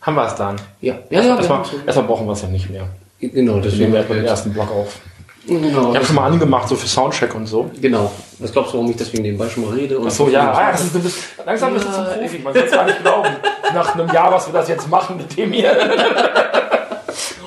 [0.00, 0.56] Haben wir es dann?
[0.80, 1.36] Ja, ja, ja.
[1.36, 2.86] Erstmal, wir erstmal brauchen wir es ja nicht mehr.
[3.20, 3.92] genau, Nehmen deswegen.
[3.92, 4.98] wir erstmal den ersten Block auf.
[5.46, 7.70] Genau, Ich habe schon mal angemacht, so für Soundcheck und so.
[7.80, 8.12] genau.
[8.38, 9.98] Was glaubst du, warum ich deswegen nebenbei schon mal rede?
[9.98, 12.38] Und Ach so, ja, ah, das ist, du bist, langsam bist du zum Profi.
[12.38, 13.28] Man soll es gar nicht glauben.
[13.74, 15.76] Nach einem Jahr, was wir das jetzt machen mit dem hier.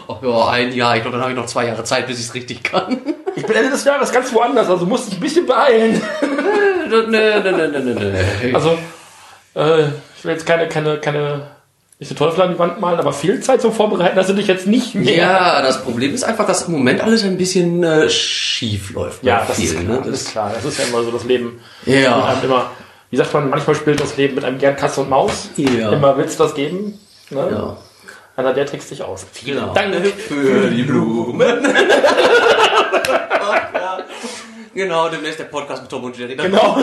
[0.08, 0.96] Ach ja, ein Jahr.
[0.96, 3.00] Ich glaube, dann habe ich noch zwei Jahre Zeit, bis ich es richtig kann.
[3.36, 6.02] Ich bin Ende des Jahres ganz woanders, also musst dich ein bisschen beeilen.
[6.90, 8.56] nö, nö, nö, nö, nö.
[8.56, 8.78] Also,
[9.56, 9.84] äh,
[10.18, 11.48] ich will jetzt keine, keine, keine,
[12.04, 14.48] nicht so Teufel an die Wand malen, aber viel Zeit zum Vorbereiten hast du dich
[14.48, 15.16] jetzt nicht mehr.
[15.16, 19.24] Ja, das Problem ist einfach, dass im Moment alles ein bisschen äh, schief läuft.
[19.24, 20.00] Ja, das ist vielen, klar.
[20.02, 20.04] ne?
[20.12, 20.52] Das ist klar.
[20.54, 21.62] Das ist ja immer so das Leben.
[21.86, 22.38] Ja.
[22.44, 22.72] Immer,
[23.10, 25.50] wie sagt man, manchmal spielt das Leben mit einem gern Katze und Maus.
[25.56, 25.94] Ja.
[25.94, 27.00] Immer willst du das geben.
[27.30, 27.48] Ne?
[27.52, 27.78] Ja.
[28.36, 29.26] Einer, der trickst dich aus.
[29.32, 29.74] Vielen Genau.
[29.74, 29.96] Dank.
[30.28, 31.68] für die Blumen.
[34.76, 36.36] Genau, demnächst der Podcast mit Tom und Jerry.
[36.36, 36.82] Genau.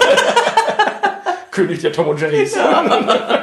[1.51, 2.55] König der Tom und Jerrys.
[2.57, 3.40] Herzlich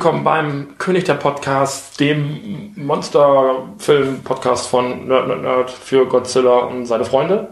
[0.00, 7.04] willkommen beim König der Podcast, dem Monsterfilm-Podcast von Nerd Nerd Nerd für Godzilla und seine
[7.04, 7.48] Freunde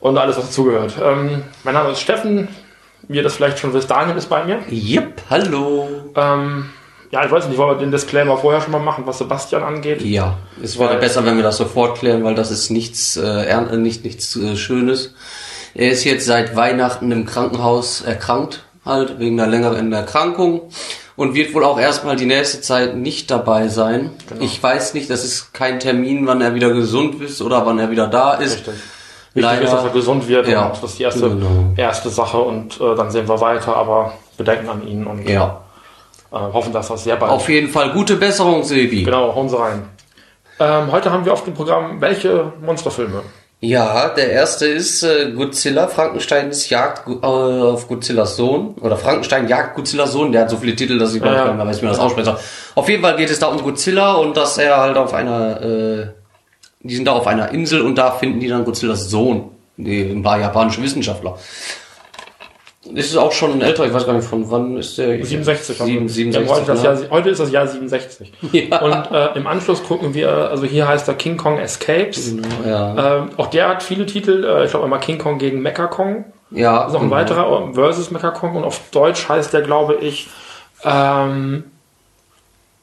[0.00, 0.94] und alles, was dazugehört.
[1.00, 2.48] Ähm, mein Name ist Steffen,
[3.06, 4.58] wie ihr das vielleicht schon wisst, Daniel ist bei mir.
[4.72, 5.88] Yep, hallo.
[6.16, 6.70] Ähm,
[7.12, 10.02] ja, ich weiß nicht, wollen wir den Disclaimer vorher schon mal machen, was Sebastian angeht?
[10.02, 13.44] Ja, es wäre Weil- besser, wenn wir das sofort klären, weil das ist nichts, äh,
[13.44, 15.14] äh, nicht, nichts äh, Schönes.
[15.74, 20.62] Er ist jetzt seit Weihnachten im Krankenhaus erkrankt, halt wegen einer längeren Erkrankung
[21.20, 24.08] und wird wohl auch erstmal die nächste Zeit nicht dabei sein.
[24.26, 24.42] Genau.
[24.42, 27.90] Ich weiß nicht, das ist kein Termin, wann er wieder gesund ist oder wann er
[27.90, 28.66] wieder da ist.
[28.66, 28.74] Richtig.
[29.34, 30.68] Wichtig ist, dass er gesund wird Ja.
[30.68, 31.74] und das ist die erste, Genau.
[31.76, 35.60] erste Sache und äh, dann sehen wir weiter, aber wir denken an ihn und Ja.
[36.32, 39.02] äh, hoffen, dass das sehr bald Auf jeden Fall gute Besserung, Silvi.
[39.02, 39.82] Genau, hauen Sie rein.
[40.58, 43.20] Ähm, heute haben wir auf dem Programm welche Monsterfilme?
[43.62, 48.74] Ja, der erste ist äh, Godzilla, Frankensteins Jagd äh, auf Godzillas Sohn.
[48.80, 50.32] Oder Frankenstein jagt Godzillas Sohn.
[50.32, 51.44] Der hat so viele Titel, dass ich Ja, ja.
[51.44, 52.38] gar nicht mehr weiß, wie man das aussprechen soll.
[52.74, 56.06] Auf jeden Fall geht es da um Godzilla und dass er halt auf einer, äh,
[56.80, 59.50] die sind da auf einer Insel und da finden die dann Godzillas Sohn.
[59.76, 61.38] Die, ein paar japanische Wissenschaftler.
[62.94, 65.22] Ist auch schon älter, ich weiß gar nicht von wann ist der.
[65.22, 66.32] 67 haben Sieben, wir.
[66.32, 66.82] 67, wir haben heute, ne?
[66.82, 68.32] Jahr, heute ist das Jahr 67.
[68.52, 68.80] Ja.
[68.80, 72.34] Und äh, im Anschluss gucken wir, also hier heißt er King Kong Escapes.
[72.66, 73.18] ja.
[73.18, 74.44] Ähm, auch der hat viele Titel.
[74.44, 76.24] Äh, ich glaube einmal King Kong gegen Mecha Kong.
[76.50, 76.86] ja.
[76.86, 78.56] ist noch ein weiterer äh, versus Mecha Kong.
[78.56, 80.28] Und auf Deutsch heißt der, glaube ich,
[80.82, 81.64] ähm,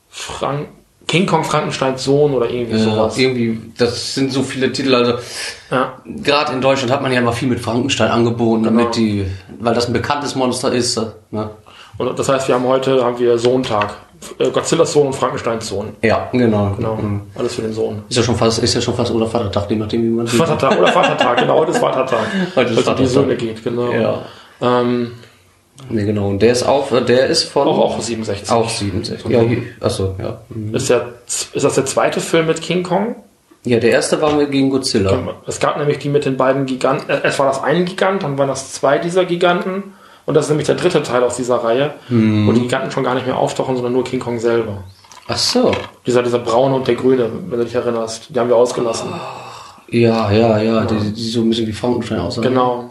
[0.10, 0.68] Frank
[1.08, 3.18] King Kong Frankensteins Sohn oder irgendwie Ja, sowas.
[3.18, 5.14] irgendwie, das sind so viele Titel, also
[5.72, 5.94] Ja.
[6.06, 8.78] gerade in Deutschland hat man ja immer viel mit Frankenstein angeboten, Genau.
[8.82, 9.26] damit die,
[9.60, 11.00] weil das ein bekanntes Monster ist.
[11.32, 11.50] Ne?
[11.98, 13.96] Und das heißt, wir haben heute haben wir Sohntag.
[14.40, 15.90] Äh, Godzillas Sohn und Frankensteins Sohn.
[16.02, 16.74] Ja, genau.
[16.76, 16.96] Genau.
[16.96, 17.22] Mhm.
[17.36, 18.02] Alles für den Sohn.
[18.10, 20.40] Ist ja schon fast, ist ja schon fast oder Vatertag, je nachdem wie man sieht.
[20.40, 22.20] Vatertag oder Vatertag, genau, heute ist Vatertag.
[22.56, 23.08] Heute ist um die Vatertag.
[23.08, 23.92] Söhne geht, genau.
[23.92, 24.22] Ja.
[24.60, 25.12] Ähm,
[25.90, 26.30] Nee, genau.
[26.30, 28.50] Und der ist auch, der ist von auch, auch 67.
[28.52, 29.30] auch 67.
[29.30, 30.42] Ja, hier, achso, ja.
[30.50, 30.76] Mhm.
[30.76, 33.16] Ist, der, ist das der zweite Film mit King Kong?
[33.64, 35.18] Ja, der erste war mir gegen Godzilla.
[35.46, 37.10] Es gab nämlich die mit den beiden Giganten.
[37.10, 39.84] äh, Es war das ein Gigant, dann waren das zwei dieser Giganten.
[40.26, 42.48] Und das ist nämlich der dritte Teil aus dieser Reihe, Mhm.
[42.48, 44.84] wo die Giganten schon gar nicht mehr auftauchen, sondern nur King Kong selber.
[45.28, 45.72] Ach so.
[46.06, 49.10] Dieser, dieser braune und der grüne, wenn du dich erinnerst, die haben wir ausgelassen.
[49.90, 52.44] Ja, ja, ja, die, die so ein bisschen wie Frankenstein aussehen.
[52.44, 52.90] Genau.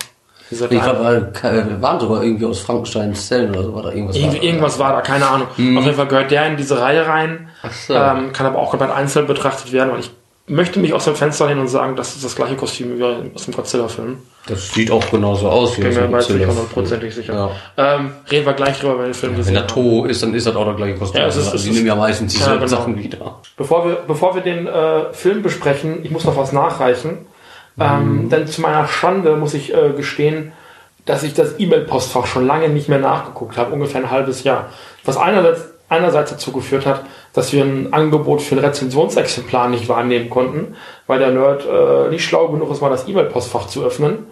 [0.50, 4.16] Dieser Ich glaube, äh, waren sogar irgendwie aus Frankensteins Zellen oder so, war da irgendwas.
[4.16, 4.44] Irgendwie, war.
[4.44, 5.48] irgendwas war da, keine Ahnung.
[5.48, 7.48] Auf jeden Fall gehört der in diese Reihe rein.
[7.62, 7.94] Ach so.
[7.94, 10.10] Ähm, kann aber auch komplett einzeln betrachtet werden, weil ich
[10.48, 13.02] möchte mich aus dem Fenster hin und sagen, das ist das gleiche Kostüm wie
[13.34, 14.18] aus dem Godzilla-Film.
[14.46, 16.46] Das sieht auch genauso aus wie Bin aus mir dem Godzilla.
[16.46, 17.34] hundertprozentig sicher.
[17.76, 17.96] Ja.
[17.96, 19.68] Ähm, reden wir gleich drüber, wenn wir den Film Wenn gesehen der haben.
[19.74, 21.20] To ist, dann ist das auch der gleiche Kostüm.
[21.20, 22.76] Ja, es ist- Also es die ist- nehmen ja meistens Ja, dieselben genau.
[22.76, 23.40] Sachen wieder.
[23.56, 27.26] Bevor wir, bevor wir den äh, Film besprechen, ich muss noch was nachreichen.
[27.76, 27.82] Mhm.
[27.82, 30.52] Ähm, denn zu meiner Schande muss ich äh, gestehen,
[31.04, 34.70] dass ich das E-Mail-Postfach schon lange nicht mehr nachgeguckt habe, ungefähr ein halbes Jahr.
[35.04, 40.30] Was einerseits, einerseits dazu geführt hat, dass wir ein Angebot für ein Rezensionsexemplar nicht wahrnehmen
[40.30, 40.74] konnten,
[41.06, 44.26] weil der Nerd äh, nicht schlau genug ist, mal das E-Mail-Postfach zu öffnen.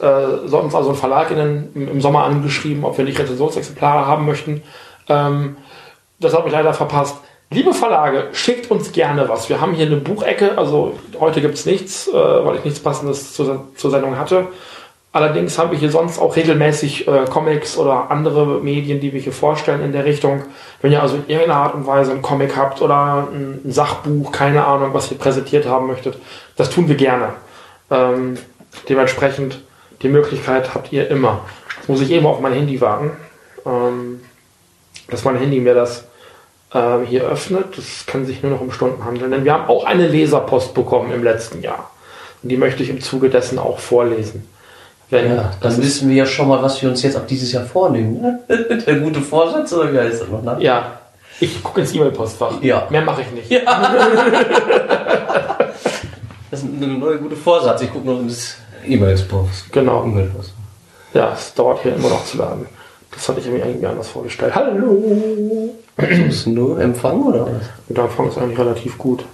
[0.00, 3.18] Äh, so uns also ein Verlag in den, im, im Sommer angeschrieben, ob wir nicht
[3.18, 4.62] Rezensionsexemplare haben möchten.
[5.08, 5.56] Ähm,
[6.18, 7.18] das hat mich leider verpasst.
[7.50, 9.48] Liebe Verlage, schickt uns gerne was.
[9.48, 13.68] Wir haben hier eine Buchecke, also heute gibt's nichts, äh, weil ich nichts Passendes zur,
[13.76, 14.48] zur Sendung hatte.
[15.12, 19.32] Allerdings haben wir hier sonst auch regelmäßig äh, Comics oder andere Medien, die wir hier
[19.32, 20.42] vorstellen in der Richtung.
[20.82, 24.66] Wenn ihr also in irgendeiner Art und Weise ein Comic habt oder ein Sachbuch, keine
[24.66, 26.18] Ahnung, was ihr präsentiert haben möchtet,
[26.56, 27.32] das tun wir gerne.
[27.90, 28.36] Ähm,
[28.88, 29.62] dementsprechend
[30.02, 31.46] die Möglichkeit habt ihr immer.
[31.78, 33.12] Jetzt muss ich eben auf mein Handy warten,
[33.64, 34.20] ähm,
[35.08, 36.08] dass mein Handy mir das
[36.76, 37.76] äh, hier öffnet.
[37.76, 41.12] Das kann sich nur noch um Stunden handeln, denn wir haben auch eine Leserpost bekommen
[41.12, 41.90] im letzten Jahr.
[42.42, 44.48] Und die möchte ich im Zuge dessen auch vorlesen.
[45.08, 47.64] Wenn, ja, dann wissen wir ja schon mal, was wir uns jetzt ab dieses Jahr
[47.64, 48.20] vornehmen.
[48.20, 48.40] Ne?
[48.86, 50.42] Der gute Vorsatz oder wie heißt das noch?
[50.42, 50.56] Ne?
[50.60, 50.98] Ja,
[51.38, 52.60] ich gucke ins E-Mail-Postfach.
[52.62, 52.88] Ja.
[52.90, 53.50] Mehr mache ich nicht.
[53.50, 53.60] Ja.
[56.50, 57.82] das ist eine neue gute Vorsatz.
[57.82, 59.72] Ich gucke noch ins E-Mail-Post.
[59.72, 60.04] Genau.
[60.04, 60.54] E-Mail-Post.
[61.14, 62.66] Ja, es dauert hier immer noch zu laden.
[63.16, 64.54] Das hatte ich mir irgendwie anders vorgestellt.
[64.54, 65.74] Hallo!
[65.96, 67.62] Ist nur Empfang oder was?
[67.88, 69.24] Der Empfang ist eigentlich relativ gut.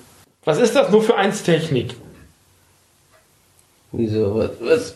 [0.45, 1.97] Was ist das nur für eins Technik?
[3.91, 4.37] Wieso?
[4.37, 4.51] Was?
[4.61, 4.95] was?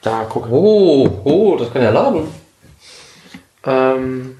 [0.00, 0.50] Da, guck.
[0.50, 2.28] Oh, oh, das kann ja laden.
[3.64, 4.38] Ähm,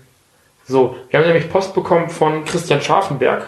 [0.66, 3.46] so, wir haben nämlich Post bekommen von Christian Scharfenberg.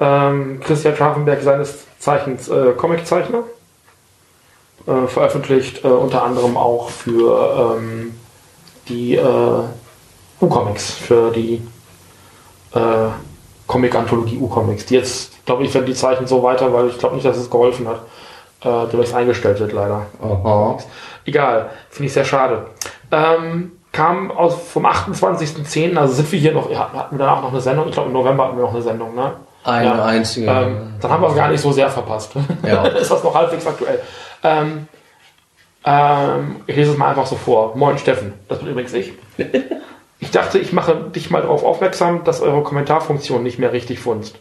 [0.00, 3.44] Ähm, Christian Scharfenberg seines Zeichens äh, Comiczeichner.
[4.86, 8.14] Äh, veröffentlicht äh, unter anderem auch für ähm,
[8.88, 9.62] die äh,
[10.40, 11.60] U-Comics, für die
[12.72, 12.78] äh,
[13.66, 14.86] Comic-Anthologie U-Comics.
[14.86, 17.50] Die jetzt, glaube ich, werden die Zeichen so weiter, weil ich glaube nicht, dass es
[17.50, 18.00] geholfen hat.
[18.62, 20.06] Äh, demnächst eingestellt wird, leider.
[20.22, 20.78] Aha.
[21.24, 22.66] Egal, finde ich sehr schade.
[23.10, 27.50] Ähm, kam aus vom 28.10., also sind wir hier noch, ja, hatten wir danach noch
[27.50, 29.32] eine Sendung, ich glaube im November hatten wir noch eine Sendung, ne?
[29.64, 30.04] Eine Ja.
[30.04, 30.46] einzige.
[30.48, 32.32] Ähm, dann haben wir es gar nicht so sehr verpasst.
[32.64, 32.84] Ja.
[32.86, 34.00] Ist das noch halbwegs aktuell.
[34.46, 34.88] Ähm,
[35.84, 37.76] ähm, ich lese es mal einfach so vor.
[37.76, 39.12] Moin Steffen, das bin übrigens ich.
[40.18, 44.38] Ich dachte, ich mache dich mal darauf aufmerksam, dass eure Kommentarfunktion nicht mehr richtig funzt.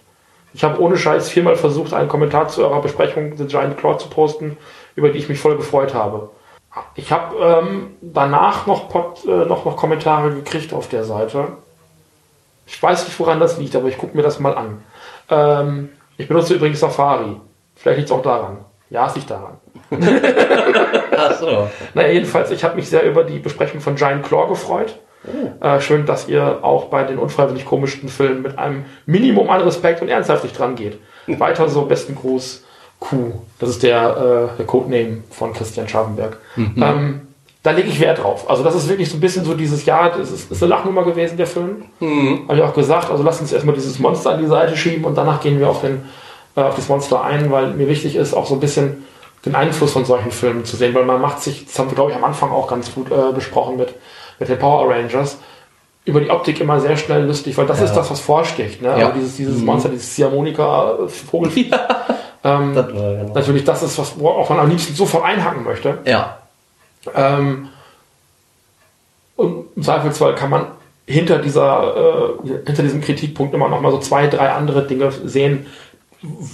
[0.54, 4.08] Ich habe ohne Scheiß viermal versucht, einen Kommentar zu eurer Besprechung The Giant Claw zu
[4.08, 4.56] posten,
[4.96, 6.30] über die ich mich voll gefreut habe.
[6.96, 11.50] Ich habe ähm, danach noch, Pod, äh, noch, noch Kommentare gekriegt auf der Seite.
[12.66, 14.82] Ich weiß nicht, woran das liegt, aber ich gucke mir das mal an.
[15.30, 17.36] Ähm, ich benutze übrigens Safari.
[17.76, 18.64] Vielleicht liegt es auch daran.
[18.90, 19.58] Ja, es liegt daran.
[21.18, 21.70] Ach so.
[21.94, 24.96] Naja, jedenfalls, ich habe mich sehr über die Besprechung von Giant Claw gefreut.
[25.60, 30.02] Äh, schön, dass ihr auch bei den unfreiwillig komischen Filmen mit einem Minimum an Respekt
[30.02, 31.00] und ernsthaft dran geht.
[31.28, 32.64] Weiter so, besten Gruß,
[33.00, 33.34] Q.
[33.60, 36.38] Das ist der, äh, der Codename von Christian Scharfenberg.
[36.84, 37.22] Ähm,
[37.64, 38.48] da lege ich Wert drauf.
[38.48, 41.04] Also das ist wirklich so ein bisschen so dieses Jahr, das ist, ist eine Lachnummer
[41.04, 41.86] gewesen, der Film.
[42.48, 45.18] Habe ich auch gesagt, also lasst uns erstmal dieses Monster an die Seite schieben und
[45.18, 46.04] danach gehen wir auf, den,
[46.56, 49.04] äh, auf das Monster ein, weil mir wichtig ist, auch so ein bisschen
[49.46, 52.12] den Einfluss von solchen Filmen zu sehen, weil man macht sich, das haben wir glaube
[52.12, 53.94] ich am Anfang auch ganz gut äh, besprochen mit,
[54.40, 55.38] mit den Power Rangers,
[56.06, 58.82] über die Optik immer sehr schnell lustig, weil das ist das, was vorsticht.
[58.82, 58.90] Ne?
[58.90, 59.08] Ja.
[59.08, 61.72] Also dieses, dieses Monster, dieses Ziehharmonika-Vogelvieh.
[62.44, 63.34] ähm, Das war genau.
[63.34, 65.98] natürlich, das ist was, auch man am liebsten sofort einhaken möchte.
[66.06, 66.38] Ja.
[67.16, 67.70] Ähm,
[69.36, 70.68] und im Zweifelsfall kann man
[71.08, 75.68] hinter dieser, äh, hinter diesem Kritikpunkt immer noch mal so zwei, drei andere Dinge sehen,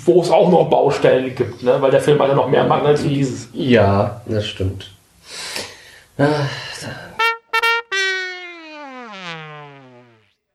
[0.06, 1.78] wo es auch noch Baustellen gibt, ne?
[1.80, 3.50] weil der Film hat ja noch mehr Mangel als dieses.
[3.54, 4.92] Ja, das stimmt.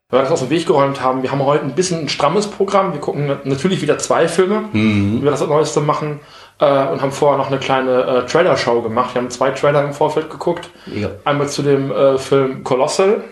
[0.08, 2.46] Weil wir das aus dem Weg geräumt haben, wir haben heute ein bisschen ein strammes
[2.46, 2.92] Programm.
[2.92, 6.20] Wir gucken na- natürlich wieder zwei Filme, wie wir das Neueste machen.
[6.58, 9.14] Äh, und haben vorher noch eine kleine äh, Trailer-Show gemacht.
[9.14, 10.70] Wir haben zwei Trailer im Vorfeld geguckt.
[10.86, 11.08] Ja.
[11.24, 13.24] Einmal zu dem äh, Film Colossal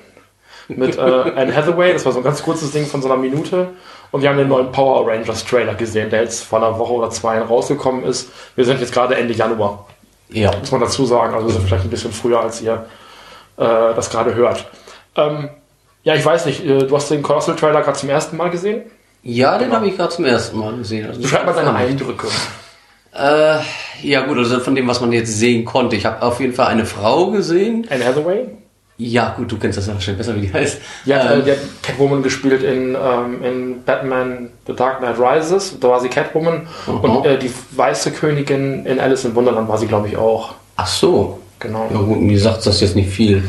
[0.68, 1.92] mit äh, Anne Hathaway.
[1.92, 3.68] Das war so ein ganz kurzes Ding von so einer Minute.
[4.12, 7.10] Und wir haben den neuen Power Rangers Trailer gesehen, der jetzt vor einer Woche oder
[7.10, 8.30] zwei rausgekommen ist.
[8.54, 9.86] Wir sind jetzt gerade Ende Januar,
[10.28, 10.52] Ja.
[10.58, 11.34] muss man dazu sagen.
[11.34, 12.86] Also wir sind vielleicht ein bisschen früher, als ihr
[13.56, 14.66] äh, das gerade hört.
[15.16, 15.48] Ähm,
[16.04, 18.82] ja, ich weiß nicht, äh, du hast den Colossal Trailer gerade zum ersten Mal gesehen.
[19.22, 21.08] Ja, den habe ich gerade zum ersten Mal gesehen.
[21.08, 22.26] Also Beschreib mal deine Eindrücke.
[23.16, 23.58] Äh,
[24.02, 25.96] ja gut, also von dem, was man jetzt sehen konnte.
[25.96, 27.86] Ich habe auf jeden Fall eine Frau gesehen.
[27.90, 28.46] Anne Hathaway.
[28.96, 30.78] Ja gut, du kennst das ja wahrscheinlich besser, wie die heißt.
[31.04, 35.18] Die hat, äh, Ähm, die hat Catwoman gespielt in, ähm, in Batman The Dark Knight
[35.18, 35.76] Rises.
[35.80, 36.68] Da war sie Catwoman.
[36.86, 40.54] Und äh, die weiße Königin in Alice in Wunderland war sie, glaube ich, auch.
[40.76, 41.40] ach so.
[41.60, 41.88] Genau.
[41.92, 43.42] Ja gut, mir sagt das jetzt nicht viel.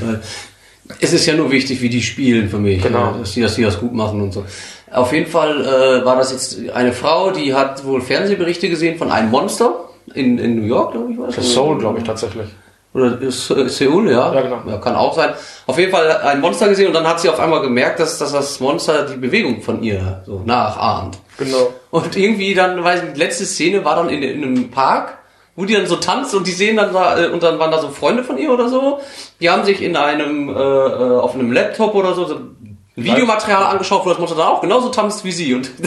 [1.00, 2.82] Es ist ja nur wichtig, wie die spielen für mich.
[2.82, 3.12] Genau.
[3.12, 4.46] ne, Dass die, dass die das gut machen und so.
[4.92, 9.12] Auf jeden Fall äh, war das jetzt eine Frau, die hat wohl Fernsehberichte gesehen von
[9.12, 11.18] einem Monster in, in New York, glaube ich.
[11.18, 11.54] War das?
[11.54, 12.48] Soul, glaube ich, tatsächlich.
[12.96, 14.34] Oder ist, äh, Seoul, ja.
[14.34, 14.62] Ja, genau.
[14.66, 15.34] Ja, kann auch sein.
[15.68, 18.32] Auf jeden Fall ein Monster gesehen und dann hat sie auf einmal gemerkt, dass, dass
[18.32, 21.18] das Monster die Bewegung von ihr so nachahmt.
[21.38, 21.74] Genau.
[21.92, 25.18] Und irgendwie dann, weiß ich, die letzte Szene war dann in, in einem Park,
[25.58, 27.80] wo die dann so tanzt und die sehen dann da, äh, und dann waren da
[27.80, 29.02] so Freunde von ihr oder so.
[29.42, 32.40] Die haben sich in einem, äh, äh, auf einem Laptop oder so, so
[32.96, 35.54] Videomaterial angeschaut, wo das Monster dann auch genauso tanzt wie sie.
[35.54, 35.70] Und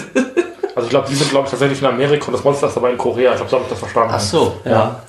[0.78, 2.90] Also ich glaube, die sind, glaube ich, tatsächlich in Amerika und das Monster ist aber
[2.90, 3.32] in Korea.
[3.32, 4.12] Ich glaube, so habe ich das verstanden.
[4.14, 5.02] Ach so, ja.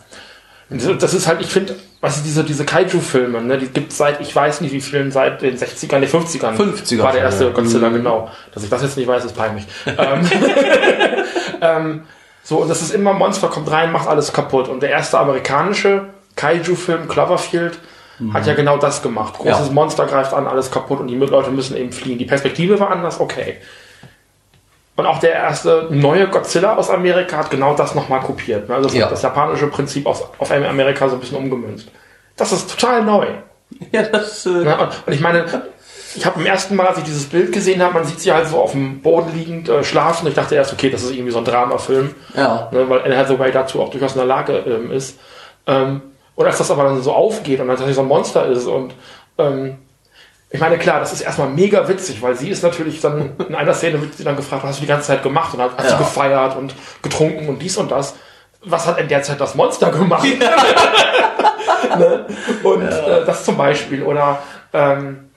[0.69, 4.21] Und Das ist halt, ich finde, was ist diese, diese Kaiju-Filme, ne, die gibt seit,
[4.21, 6.55] ich weiß nicht wie vielen, seit den 60ern, den 50ern.
[6.55, 7.49] 50er War der erste ja.
[7.51, 7.95] Godzilla, Mhm.
[7.95, 8.31] genau.
[8.53, 9.65] Dass ich das jetzt nicht weiß, ist peinlich.
[9.85, 10.29] ähm,
[11.61, 12.03] ähm,
[12.43, 14.69] so, und das ist immer, Monster kommt rein, macht alles kaputt.
[14.69, 17.77] Und der erste amerikanische Kaiju-Film, Cloverfield,
[18.33, 19.35] hat ja genau das gemacht.
[19.35, 19.67] Großes Mhm.
[19.67, 19.73] Ja.
[19.73, 22.17] Monster greift an, alles kaputt und die Leute müssen eben fliehen.
[22.17, 23.57] Die Perspektive war anders, okay.
[24.99, 28.67] Und auch der erste neue Godzilla aus Amerika hat genau das nochmal kopiert.
[28.67, 28.75] ne?
[28.75, 29.09] Also das, Ja.
[29.09, 31.87] das japanische Prinzip aus, auf Amerika so ein bisschen umgemünzt.
[32.35, 33.27] Das ist total neu.
[33.91, 34.77] Ja, das, äh, Ne?
[34.77, 35.45] Und, und ich meine,
[36.15, 38.47] ich habe beim ersten Mal, als ich dieses Bild gesehen habe, man sieht sie halt
[38.47, 40.27] so auf dem Boden liegend äh, schlafen.
[40.27, 42.67] Ich dachte erst, okay, das ist irgendwie so ein Dramafilm, ja.
[42.71, 42.89] ne?
[42.89, 45.19] weil Anne Hathaway dazu auch durchaus in der Lage ähm, ist.
[45.67, 46.01] Ähm,
[46.35, 48.93] und als das aber dann so aufgeht und dann tatsächlich so ein Monster ist und
[49.37, 49.77] ähm,
[50.51, 53.73] ich meine, klar, das ist erstmal mega witzig, weil sie ist natürlich dann, in einer
[53.73, 55.53] Szene wird sie dann gefragt, was hast du die ganze Zeit gemacht?
[55.53, 55.89] Und hat Ja.
[55.91, 58.15] sie gefeiert und getrunken und dies und das.
[58.63, 60.27] Was hat in der Zeit das Monster gemacht?
[61.97, 62.25] ne?
[62.63, 64.03] Und äh, das zum Beispiel.
[64.03, 64.39] Oder
[64.73, 65.29] ähm,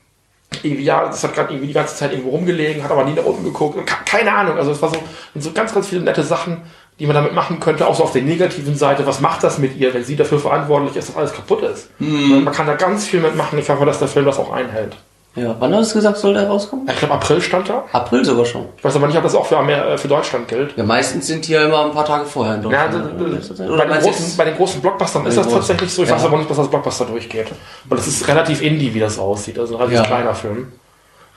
[0.63, 3.45] ja, das hat gerade irgendwie die ganze Zeit irgendwo rumgelegen, hat aber nie nach unten
[3.45, 3.87] geguckt.
[3.87, 4.57] Ke- Keine Ahnung.
[4.59, 4.97] Also es war so,
[5.37, 6.63] so ganz, ganz viele nette Sachen,
[7.03, 9.05] die man damit machen könnte, auch so auf der negativen Seite.
[9.09, 11.91] Was macht das mit ihr, wenn sie dafür verantwortlich ist, dass alles kaputt ist?
[11.99, 13.59] Man kann da ganz viel mitmachen.
[13.59, 14.97] Ich hoffe, dass der Film das auch einhält.
[15.35, 15.57] ja.
[15.59, 16.87] Wann hast du gesagt, soll der rauskommen?
[16.89, 17.85] Ich glaube, April stand da.
[17.93, 18.67] April sogar schon.
[18.77, 20.77] Ich weiß aber nicht, ob das auch für, Amer äh, für Deutschland gilt.
[20.77, 23.21] Ja, meistens sind die ja immer ein paar Tage vorher in Ja, Deutschland.
[23.59, 23.79] d- oder?
[23.79, 25.59] bei, den großen, bei den großen Blockbustern ist das großen.
[25.59, 26.05] tatsächlich so.
[26.05, 26.15] Ich Ja.
[26.15, 27.49] weiß aber nicht, dass das Blockbuster durchgeht.
[27.91, 29.59] Und das ist relativ indie, wie das aussieht.
[29.59, 30.05] Also ein relativ Ja.
[30.07, 30.71] kleiner Film.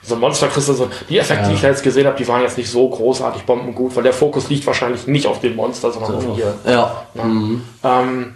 [0.02, 0.88] So ein Monster kriegst so.
[1.08, 1.48] Die Effekte, Ja.
[1.48, 4.12] die ich da jetzt gesehen habe, die waren jetzt nicht so großartig bombengut, weil der
[4.12, 6.54] Fokus liegt wahrscheinlich nicht auf dem Monster, sondern auf ihr.
[6.64, 7.06] Ja.
[7.14, 8.34] Ähm,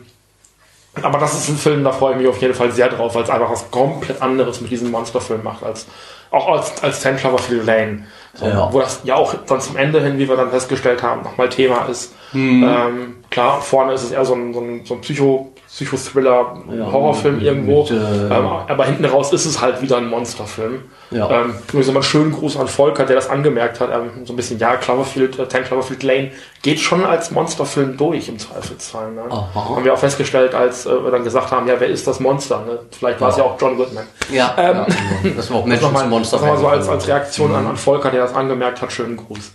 [1.03, 3.23] aber das ist ein Film, da freue ich mich auf jeden Fall sehr drauf, weil
[3.23, 5.87] es einfach was komplett anderes mit diesem Monsterfilm macht, als
[6.33, 8.07] auch als, als Ten Cloverfield Lane.
[8.35, 8.73] So, Ja.
[8.73, 11.85] Wo das ja auch dann zum Ende hin, wie wir dann festgestellt haben, nochmal Thema
[11.87, 12.13] ist.
[12.35, 16.91] Ähm, klar, vorne ist es eher so ein, so ein, so ein Psycho, Psychothriller, Ja,
[16.93, 17.83] Horrorfilm mit- irgendwo.
[17.83, 18.31] mit, äh, ähm,
[18.67, 20.83] aber hinten raus ist es halt wieder ein Monsterfilm.
[21.13, 21.31] Ja.
[21.31, 23.89] Ähm, übrigens nochmal einen schönen Gruß an Volker, der das angemerkt hat.
[23.93, 28.29] Ähm, so ein bisschen, ja, Cloverfield, äh, Ten Cloverfield Lane geht schon als Monsterfilm durch
[28.29, 29.13] im Zweifelsfall.
[29.13, 29.23] Ne?
[29.55, 32.65] Haben wir auch festgestellt, als äh, wir dann gesagt haben, ja, wer ist das Monster?
[32.67, 32.81] Ne?
[32.91, 34.05] Vielleicht war es ja auch John Goodman.
[34.33, 35.31] Ja, Ähm, ja.
[35.37, 36.37] Das war auch Menschen nochmal, Monster.
[36.39, 37.57] das nochmal so als, als Reaktion Mhm.
[37.57, 38.91] an, an Volker, der das angemerkt hat.
[38.93, 39.53] Schönen Gruß.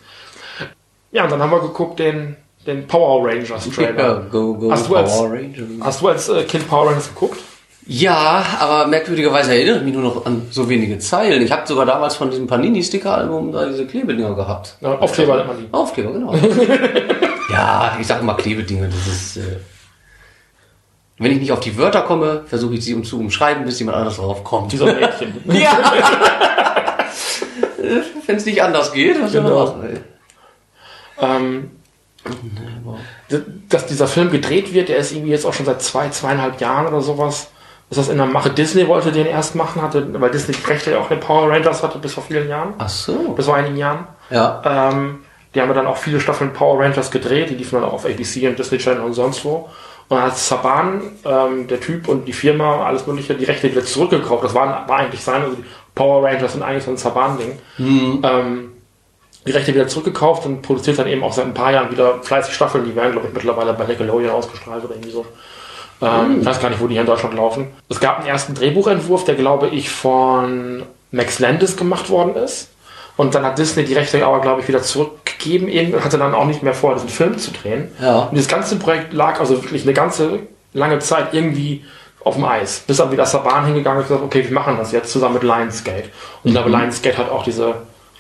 [1.12, 3.98] Ja, und dann haben wir geguckt den, den Power Rangers Trailer.
[4.00, 5.68] Ja, go, go, Hast du als- Power Rangers.
[5.82, 7.40] Hast du als äh, Kind Power Rangers geguckt?
[7.88, 11.44] Ja, aber merkwürdigerweise erinnere ich mich nur noch an so wenige Zeilen.
[11.44, 14.78] Ich habe sogar damals von diesem Panini-Sticker-Album da diese Klebedinger gehabt.
[14.82, 15.68] Ja, Aufkleber nennt man die.
[15.72, 16.34] Aufkleber, genau.
[17.52, 18.88] ja, ich sage immer Klebedinge.
[18.90, 19.58] Das ist, äh,
[21.20, 23.98] wenn ich nicht auf die Wörter komme, versuche ich sie um zu umschreiben, bis jemand
[24.00, 24.72] anders drauf kommt.
[24.72, 25.34] Dieser Mädchen.
[25.54, 25.78] Ja.
[28.26, 29.66] Wenn es nicht anders geht, was soll man Genau.
[29.66, 29.84] machen?
[29.84, 29.98] ey?
[31.22, 31.72] ähm,
[33.70, 36.88] dass dieser Film gedreht wird, der ist irgendwie jetzt auch schon seit zwei, zweieinhalb Jahren
[36.88, 37.52] oder sowas.
[37.90, 38.50] Ist das in der Mache?
[38.50, 41.84] Disney wollte den erst machen, hatte, weil Disney die Rechte ja auch den Power Rangers
[41.84, 42.74] hatte bis vor vielen Jahren.
[42.80, 43.14] Ach so.
[43.34, 44.08] Bis vor einigen Jahren.
[44.32, 44.62] Ja.
[44.66, 45.20] Ähm,
[45.54, 48.48] die haben dann auch viele Staffeln Power Rangers gedreht, die liefen dann auch auf ABC
[48.48, 49.70] und Disney Channel und sonst wo.
[50.08, 53.84] Und dann hat Saban, ähm, der Typ und die Firma, alles mögliche, die Rechte wieder
[53.84, 54.44] zurückgekauft.
[54.44, 55.64] Das war, war eigentlich sein, also die
[55.94, 57.60] Power Rangers sind eigentlich so ein Saban-Ding.
[58.24, 58.72] Ähm,
[59.46, 62.54] die Rechte wieder zurückgekauft und produziert dann eben auch seit ein paar Jahren wieder fleißig
[62.54, 62.86] Staffeln.
[62.86, 65.26] Die werden, glaube ich, mittlerweile bei Nickelodeon ausgestrahlt oder irgendwie so.
[66.02, 67.68] Ähm, Ich weiß gar nicht, wo die hier in Deutschland laufen.
[67.90, 72.70] Es gab einen ersten Drehbuchentwurf, der, glaube ich, von Max Landis gemacht worden ist.
[73.18, 75.70] Und dann hat Disney die Rechte aber, glaube ich, wieder zurückgegeben.
[75.70, 77.90] Irgendwann hatte dann auch nicht mehr vor, diesen Film zu drehen.
[78.02, 78.24] Ja.
[78.24, 80.40] Und dieses ganze Projekt lag also wirklich eine ganze
[80.74, 81.86] lange Zeit irgendwie
[82.26, 82.80] auf dem Eis.
[82.86, 85.44] Bis dann wieder Saban hingegangen ist und gesagt, okay, wir machen das jetzt zusammen mit
[85.44, 86.10] Lionsgate.
[86.44, 87.76] Und ich glaube, Lionsgate hat auch diese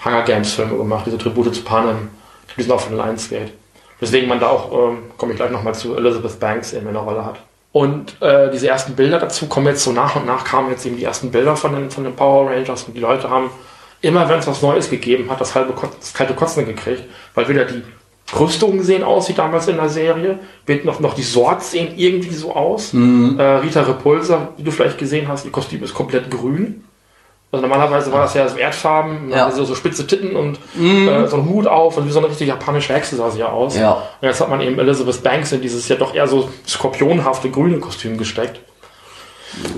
[0.05, 2.09] Hunger Games Filme gemacht, diese Tribute zu Panem.
[2.55, 3.51] Die sind auch von Lionsgate.
[3.99, 7.25] Weswegen man da auch, ähm, komme ich gleich nochmal zu, Elizabeth Banks in einer Rolle
[7.25, 7.39] hat.
[7.71, 10.95] Und äh, diese ersten Bilder dazu kommen jetzt so nach und nach kamen jetzt eben
[10.95, 13.49] die ersten Bilder von den, von den Power Rangers und die Leute haben
[14.01, 17.65] immer, wenn es was Neues gegeben hat, das halbe das kalte Kotzen gekriegt, weil wieder
[17.65, 17.83] die
[18.37, 22.33] Rüstungen sehen aus wie damals in der Serie, wird noch, noch die Swords sehen irgendwie
[22.33, 22.93] so aus.
[23.39, 26.83] Äh, Rita Repulsa, wie du vielleicht gesehen hast, ihr Kostüm ist komplett grün.
[27.55, 29.45] Also normalerweise war das ja so Erdfarben, Ja.
[29.45, 32.47] also so spitze Titten und äh, so ein Hut auf und wie so eine richtig
[32.49, 33.77] japanische Hexe sah sie ja aus.
[33.77, 33.93] Ja.
[34.21, 37.79] Und jetzt hat man eben Elizabeth Banks in dieses ja doch eher so skorpionhafte grüne
[37.79, 38.59] Kostüm gesteckt.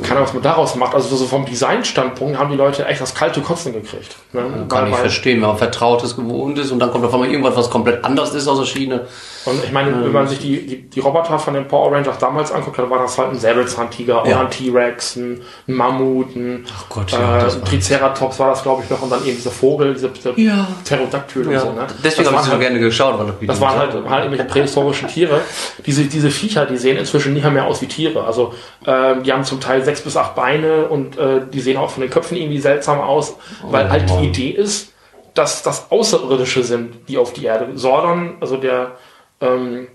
[0.04, 0.94] Keine Ahnung, was man daraus macht.
[0.96, 4.16] Also so vom Designstandpunkt haben die Leute echt das kalte Kotzen gekriegt.
[4.34, 4.42] Ne?
[4.70, 7.56] Kann Weil- ich verstehen, wenn man Vertrautes gewohnt ist und dann kommt auf einmal irgendwas,
[7.56, 9.08] was komplett anders ist aus der Schiene.
[9.46, 12.52] Und ich meine, wenn man sich die, die, die Roboter von den Power Rangers damals
[12.52, 14.40] anguckt, dann war das halt ein Säbelzahntiger oder Ja.
[14.42, 19.02] ein T-Rex, ein, Mammut, ein Gott, ja, äh, Triceratops war das, glaube ich, noch.
[19.02, 20.68] Und dann eben dieser Vogel, dieser, dieser Ja.
[20.84, 21.72] Pterodactyl und so.
[21.72, 21.88] Ne?
[22.04, 23.20] Deswegen habe ich so halt, gerne geschaut.
[23.20, 25.42] Weil das waren halt, halt irgendwelche prähistorischen Tiere.
[25.86, 28.24] Diese, diese Viecher, die sehen inzwischen nicht mehr aus wie Tiere.
[28.26, 28.54] Also
[28.86, 32.02] ähm, die haben zum Teil sechs bis acht Beine und äh, die sehen auch von
[32.02, 34.22] den Köpfen irgendwie seltsam aus, weil halt Mann.
[34.22, 34.94] die Idee ist,
[35.34, 37.78] dass das Außerirdische sind, die auf die Erde.
[37.78, 38.92] Sordon, also der,
[39.40, 39.88] ähm,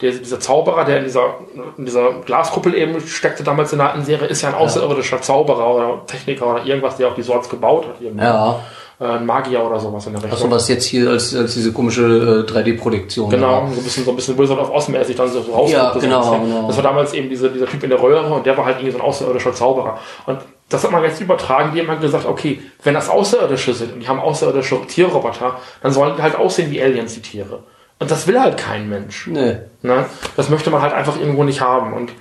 [0.00, 1.34] der dieser Zauberer, der in dieser,
[1.76, 5.74] in dieser Glaskuppel eben steckte damals in der alten Serie, ist ja ein außerirdischer Zauberer
[5.74, 8.00] oder Techniker oder irgendwas, der auch die Sorts gebaut hat.
[8.00, 8.24] Irgendwie.
[8.24, 8.60] Ja.
[9.00, 10.50] Äh, ein Magier oder sowas in der Achso, Richtung.
[10.50, 13.30] was jetzt hier als, als diese komische äh, 3D-Projektion.
[13.30, 15.72] Genau, so ein bisschen, so ein bisschen Wizard of Oz-mäßig dann so rausguckte.
[15.72, 16.66] Ja, so genau, genau.
[16.66, 18.92] Das war damals eben diese, dieser Typ in der Röhre und der war halt irgendwie
[18.92, 19.98] so ein außerirdischer Zauberer.
[20.26, 23.94] Und das hat man jetzt übertragen, die haben halt gesagt, okay, wenn das Außerirdische sind
[23.94, 27.62] und die haben außerirdische Tierroboter, dann sollen die halt aussehen wie Aliens, die Tiere.
[28.00, 29.28] Und das will halt kein Mensch.
[29.28, 29.60] Nee.
[29.80, 30.04] Ne?
[30.36, 31.94] Das möchte man halt einfach irgendwo nicht haben.
[31.94, 32.12] Und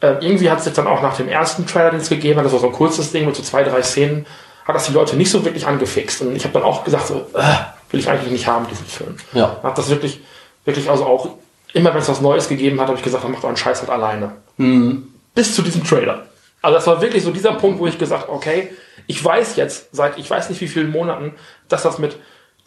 [0.00, 2.44] äh, irgendwie hat es jetzt dann auch nach dem ersten Trailer, den es gegeben hat,
[2.44, 4.26] das war so ein kurzes Ding mit so zwei, drei Szenen,
[4.68, 6.20] hat das die Leute nicht so wirklich angefixt.
[6.20, 7.54] Und ich habe dann auch gesagt, so, äh,
[7.90, 9.16] will ich eigentlich nicht haben, diesen Film.
[9.32, 9.56] Ja.
[9.62, 10.20] Hab das wirklich,
[10.64, 11.30] wirklich also auch,
[11.72, 13.90] immer wenn es was Neues gegeben hat, habe ich gesagt, dann macht euren Scheiß halt
[13.90, 14.32] alleine.
[15.34, 16.26] Bis zu diesem Trailer.
[16.60, 18.70] Also das war wirklich so dieser Punkt, wo ich gesagt okay,
[19.06, 21.34] ich weiß jetzt, seit ich weiß nicht wie vielen Monaten,
[21.68, 22.16] dass das mit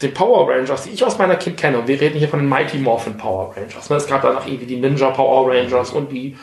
[0.00, 2.48] den Power Rangers, die ich aus meiner Kind kenne, und wir reden hier von den
[2.48, 3.90] Mighty Morphin Power Rangers.
[3.90, 3.96] Ne?
[3.96, 6.36] Es gab danach irgendwie die Ninja Power Rangers und die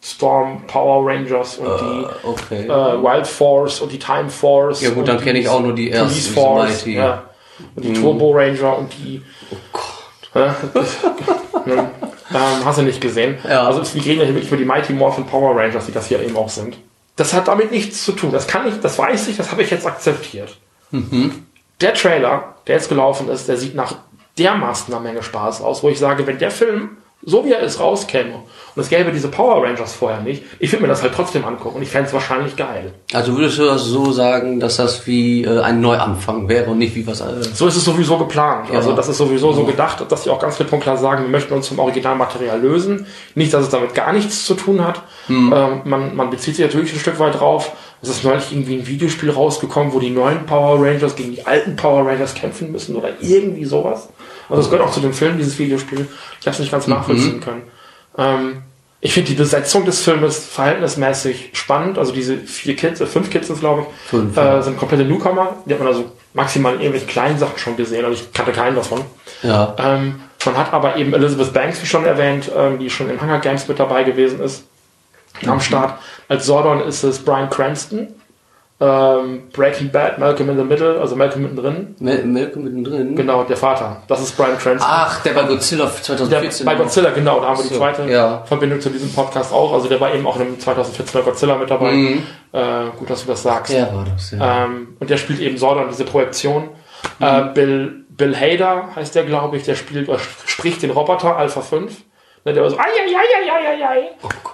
[0.00, 2.64] Wildstorm Power Rangers und die Okay.
[2.66, 4.80] äh, Wild Force und die Time Force.
[4.80, 6.94] Ja gut, dann kenne ich auch nur die ersten, Police Force, Mighty.
[6.98, 7.22] ja.
[7.76, 9.22] Und die Turbo Ranger und die.
[9.50, 9.84] Oh Gott.
[11.66, 11.90] ne?
[12.32, 13.36] ähm, hast du nicht gesehen?
[13.46, 13.66] Ja.
[13.66, 16.22] Also wir reden ja hier wirklich über die Mighty Morphin Power Rangers, die das hier
[16.22, 16.78] eben auch sind.
[17.16, 18.32] Das hat damit nichts zu tun.
[18.32, 20.56] Das kann ich, das weiß ich, das habe ich jetzt akzeptiert.
[21.80, 23.96] Der Trailer, der jetzt gelaufen ist, der sieht nach
[24.38, 27.80] dermaßen einer Menge Spaß aus, wo ich sage, wenn der Film so wie er ist
[27.80, 28.34] rauskäme
[28.74, 31.76] und es gäbe diese Power Rangers vorher nicht, ich würde mir das halt trotzdem angucken
[31.76, 32.92] und ich fände es wahrscheinlich geil.
[33.12, 36.94] Also würdest du das so sagen, dass das wie äh, ein Neuanfang wäre und nicht
[36.94, 38.70] wie was äh, So ist es sowieso geplant.
[38.72, 38.96] Also Ja.
[38.96, 41.52] das ist sowieso so gedacht, dass sie auch ganz klipp und klar sagen, wir möchten
[41.52, 43.06] uns vom Originalmaterial lösen.
[43.34, 45.02] Nicht, dass es damit gar nichts zu tun hat.
[45.26, 45.52] Hm.
[45.54, 47.72] Ähm, man, man bezieht sich natürlich ein Stück weit drauf.
[48.02, 51.76] Es ist neulich irgendwie ein Videospiel rausgekommen, wo die neuen Power Rangers gegen die alten
[51.76, 54.08] Power Rangers kämpfen müssen oder irgendwie sowas.
[54.48, 56.06] Also es gehört auch zu dem Film, dieses Videospiel.
[56.40, 56.94] Ich habe es nicht ganz Mhm.
[56.94, 57.62] nachvollziehen können.
[58.16, 58.62] Ähm,
[59.02, 61.98] ich finde die Besetzung des Filmes verhältnismäßig spannend.
[61.98, 64.62] Also diese vier Kids, äh, fünf Kids sind glaube ich, Fünf, äh, ja.
[64.62, 65.56] sind komplette Newcomer.
[65.66, 68.04] Die hat man also maximal in irgendwelchen kleinen Sachen schon gesehen.
[68.04, 69.02] Also ich kannte keinen davon.
[69.42, 69.74] ja.
[69.78, 73.40] Ähm, man hat aber eben Elizabeth Banks, wie schon erwähnt, ähm, die schon in Hunger
[73.40, 74.64] Games mit dabei gewesen ist,
[75.46, 75.98] am Start.
[76.28, 78.08] Als Sordon ist es Brian Cranston.
[78.82, 81.94] Ähm, Breaking Bad, Malcolm in the Middle, also Malcolm mittendrin.
[81.98, 83.14] Mel Malcolm mittendrin.
[83.14, 84.02] Genau, der Vater.
[84.08, 84.90] Das ist Brian Cranston.
[84.90, 86.64] Ach, der bei Godzilla Der, 2014.
[86.64, 88.42] bei Godzilla, genau, da haben wir die So, zweite ja.
[88.46, 89.74] Verbindung zu diesem Podcast auch.
[89.74, 91.92] Also der war eben auch in dem 2014er Godzilla mit dabei.
[91.92, 92.22] Mhm.
[92.52, 93.70] Äh, gut, dass du das sagst.
[93.70, 94.64] Der war das, ja.
[94.64, 96.70] Ähm, und der spielt eben Sordon, diese Projektion.
[97.18, 100.08] Äh, Bill, Bill Hader heißt der, glaube ich, der spielt,
[100.46, 101.92] spricht den Roboter Alpha 5.
[102.44, 104.08] Ne, der war so, ai, ai, ai, ai, ai.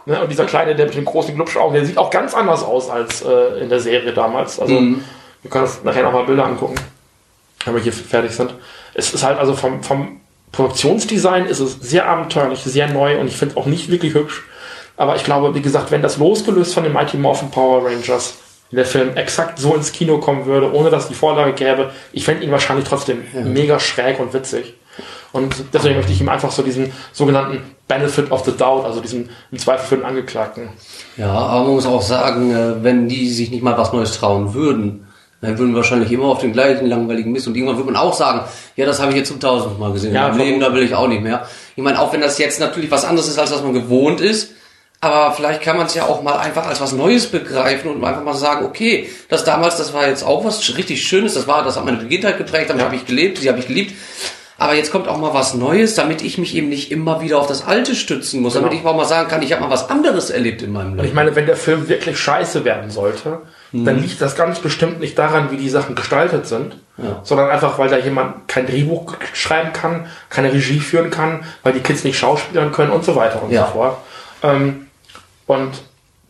[0.07, 2.91] Ne, und dieser kleine, der mit den großen Glubschaugen, der sieht auch ganz anders aus
[2.91, 4.59] als äh, in der Serie damals.
[4.59, 4.75] Also,
[5.43, 6.75] wir können uns nachher nochmal Bilder angucken,
[7.65, 8.53] wenn wir hier fertig sind.
[8.95, 10.21] Es ist halt also vom, vom
[10.53, 14.43] Produktionsdesign ist es sehr abenteuerlich, sehr neu und ich finde es auch nicht wirklich hübsch.
[14.97, 18.39] Aber ich glaube, wie gesagt, wenn das losgelöst von den Mighty Morphin Power Rangers
[18.73, 22.43] der Film exakt so ins Kino kommen würde, ohne dass die Vorlage gäbe, ich fände
[22.43, 24.75] ihn wahrscheinlich trotzdem mega schräg und witzig.
[25.37, 29.31] Und deswegen möchte ich ihm einfach so diesen sogenannten Benefit of the Doubt, also diesen
[29.53, 30.71] im Zweifel für den Angeklagten.
[31.17, 34.55] Ja, aber man muss auch sagen, äh, wenn die sich nicht mal was Neues trauen
[34.55, 35.07] würden,
[35.43, 37.47] dann würden wir wahrscheinlich immer auf den gleichen langweiligen Mist.
[37.47, 38.41] Und irgendwann würde man auch sagen,
[38.75, 40.15] ja, das habe ich jetzt zum tausendsten Mal gesehen.
[40.15, 41.47] Ja, Im Leben, da will ich auch nicht mehr.
[41.77, 44.53] Ich meine, auch wenn das jetzt natürlich was anderes ist, als was man gewohnt ist,
[45.01, 48.25] aber vielleicht kann man es ja auch mal einfach als was Neues begreifen und einfach
[48.25, 51.77] mal sagen, okay, das damals, das war jetzt auch was richtig Schönes, das war, das
[51.77, 52.87] hat meine Kindheit geprägt, damit Ja.
[52.87, 53.93] habe ich gelebt, die habe ich geliebt.
[54.59, 57.47] Aber jetzt kommt auch mal was Neues, damit ich mich eben nicht immer wieder auf
[57.47, 58.81] das Alte stützen muss, damit Genau.
[58.83, 61.09] ich auch mal sagen kann, ich habe mal was anderes erlebt in meinem Und Leben.
[61.09, 63.41] ich meine, wenn der Film wirklich scheiße werden sollte,
[63.73, 66.79] dann liegt das ganz bestimmt nicht daran, wie die Sachen gestaltet sind,
[67.25, 71.81] sondern einfach, weil da jemand kein Drehbuch schreiben kann, keine Regie führen kann, weil die
[71.81, 73.67] Kids nicht schauspielern können und so weiter und Ja.
[73.67, 73.99] so fort.
[74.43, 74.87] Ähm,
[75.47, 75.73] und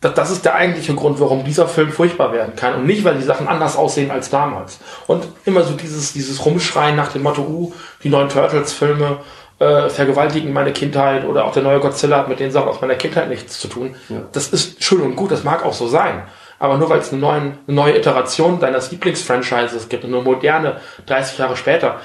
[0.01, 2.75] das, das ist der eigentliche Grund, warum dieser Film furchtbar werden kann.
[2.75, 4.79] Und nicht, weil die Sachen anders aussehen als damals.
[5.07, 9.19] Und immer so dieses, dieses Rumschreien nach dem Motto, uh, die neuen Turtles-Filme,
[9.59, 12.93] äh, vergewaltigen meine Kindheit oder auch der neue Godzilla hat mit den Sachen aus meiner
[12.93, 13.95] Kindheit nichts zu tun.
[14.07, 14.17] Ja.
[14.31, 16.23] Das ist schön und gut, das mag auch so sein.
[16.59, 21.39] Aber nur weil es eine, neuen, eine neue Iteration deines Lieblingsfranchises gibt, eine moderne, 30
[21.39, 22.01] Jahre später.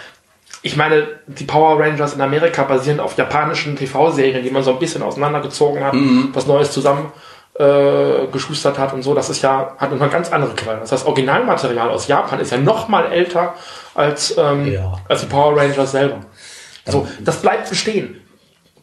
[0.63, 4.79] Ich meine, die Power Rangers in Amerika basieren auf japanischen TV-Serien, die man so ein
[4.79, 5.95] bisschen auseinandergezogen hat,
[6.33, 7.13] was Neues zusammen
[7.55, 9.15] äh, geschustert hat und so.
[9.15, 10.81] Das ist ja, hat eine ganz andere Quelle.
[10.81, 13.55] Das heißt, Originalmaterial aus Japan ist ja noch mal älter
[13.95, 14.93] als, ähm, Ja.
[15.09, 16.21] als die Power Rangers selber.
[16.87, 18.22] So, das bleibt bestehen.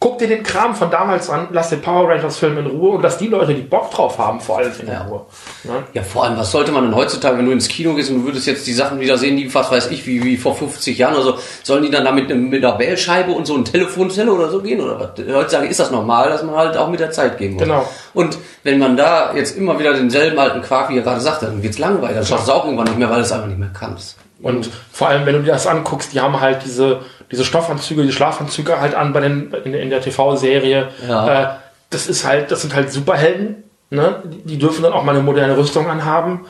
[0.02, 3.02] Guck dir den Kram von damals an, lass den Power Rangers Film in Ruhe und
[3.02, 5.02] lass die Leute, die Bock drauf haben, vor allem in Ja.
[5.02, 5.26] Ruhe.
[5.66, 5.84] Ne?
[5.92, 8.26] Ja, vor allem, was sollte man denn heutzutage, wenn du ins Kino gehst und du
[8.26, 11.16] würdest jetzt die Sachen wieder sehen, die, was weiß ich, wie, wie vor 50 Jahren
[11.16, 14.50] oder so, sollen die dann da mit, mit einer Wählscheibe und so eine Telefonzelle oder
[14.50, 14.80] so gehen?
[14.80, 15.10] Oder was?
[15.36, 17.64] Heutzutage ist das normal, dass man halt auch mit der Zeit gehen muss.
[17.64, 17.86] Genau.
[18.14, 21.62] Und wenn man da jetzt immer wieder denselben alten Quark, wie er gerade sagte, dann
[21.62, 23.72] wird's langweilig, dann schaffst du auch irgendwann nicht mehr, weil du es einfach nicht mehr
[23.78, 24.16] kannst.
[24.42, 28.12] Und vor allem, wenn du dir das anguckst, die haben halt diese, diese Stoffanzüge, die
[28.12, 30.90] Schlafanzüge halt an bei den, in, in der TV-Serie.
[31.08, 31.44] Ja.
[31.44, 31.56] Äh,
[31.90, 34.22] das ist halt, das sind halt Superhelden, ne?
[34.26, 36.46] Die dürfen dann auch mal eine moderne Rüstung anhaben,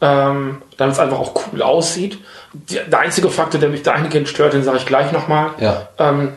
[0.00, 2.18] ähm, damit es einfach auch cool aussieht.
[2.52, 5.50] Die, der einzige Faktor, der mich dahingehend stört, den sage ich gleich nochmal.
[5.58, 5.88] Ja.
[5.98, 6.32] Ähm,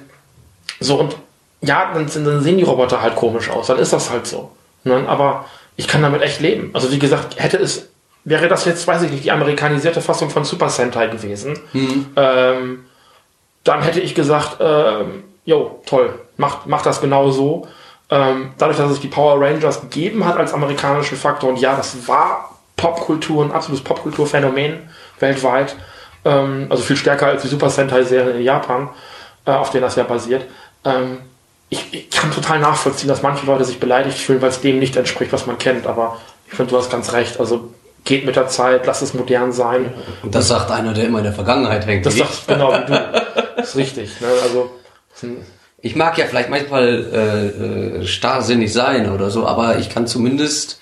[0.80, 1.16] so und
[1.62, 4.52] ja, dann, sind, dann sehen die Roboter halt komisch aus, dann ist das halt so.
[4.84, 5.06] Ne?
[5.08, 6.72] Aber ich kann damit echt leben.
[6.74, 7.90] Also wie gesagt, hätte es,
[8.24, 11.60] wäre das jetzt, weiß ich nicht, die amerikanisierte Fassung von Super Sentai gewesen,
[12.16, 12.86] ähm,
[13.68, 17.68] dann hätte ich gesagt, ähm, jo, toll, macht, macht das genau so.
[18.10, 22.08] Ähm, dadurch, dass es die Power Rangers gegeben hat als amerikanischen Faktor, und ja, das
[22.08, 25.76] war Popkultur, ein absolutes Popkulturphänomen weltweit,
[26.24, 28.90] ähm, also viel stärker als die Super Sentai-Serien in Japan,
[29.46, 30.46] äh, auf denen das ja basiert.
[30.86, 31.20] Ähm,
[31.70, 34.96] ich, ich kann total nachvollziehen, dass manche Leute sich beleidigt fühlen, weil es dem nicht
[34.96, 37.42] entspricht, was man kennt, aber ich finde, du hast ganz recht.
[37.42, 37.74] Also
[38.06, 39.94] geht mit der Zeit, lass es modern sein.
[40.24, 42.06] Und das sagt einer, der immer in der Vergangenheit hängt.
[42.06, 43.44] Das sagt genau wie du.
[43.58, 44.22] Ist richtig.
[44.22, 44.28] Ne?
[44.44, 44.72] Also
[45.82, 47.48] Ich mag ja vielleicht manchmal äh,
[48.02, 50.80] äh, starrsinnig sein oder so, aber ich kann zumindest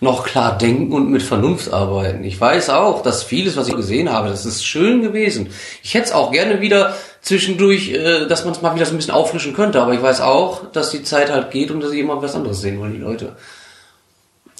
[0.00, 2.22] noch klar denken und mit Vernunft arbeiten.
[2.22, 5.48] Ich weiß auch, dass vieles, was ich gesehen habe, das ist schön gewesen.
[5.82, 8.96] Ich hätte es auch gerne wieder zwischendurch, äh, dass man es mal wieder so ein
[8.96, 12.00] bisschen auffrischen könnte, aber ich weiß auch, dass die Zeit halt geht und dass sie
[12.00, 13.36] immer was anderes sehen wollen, die Leute.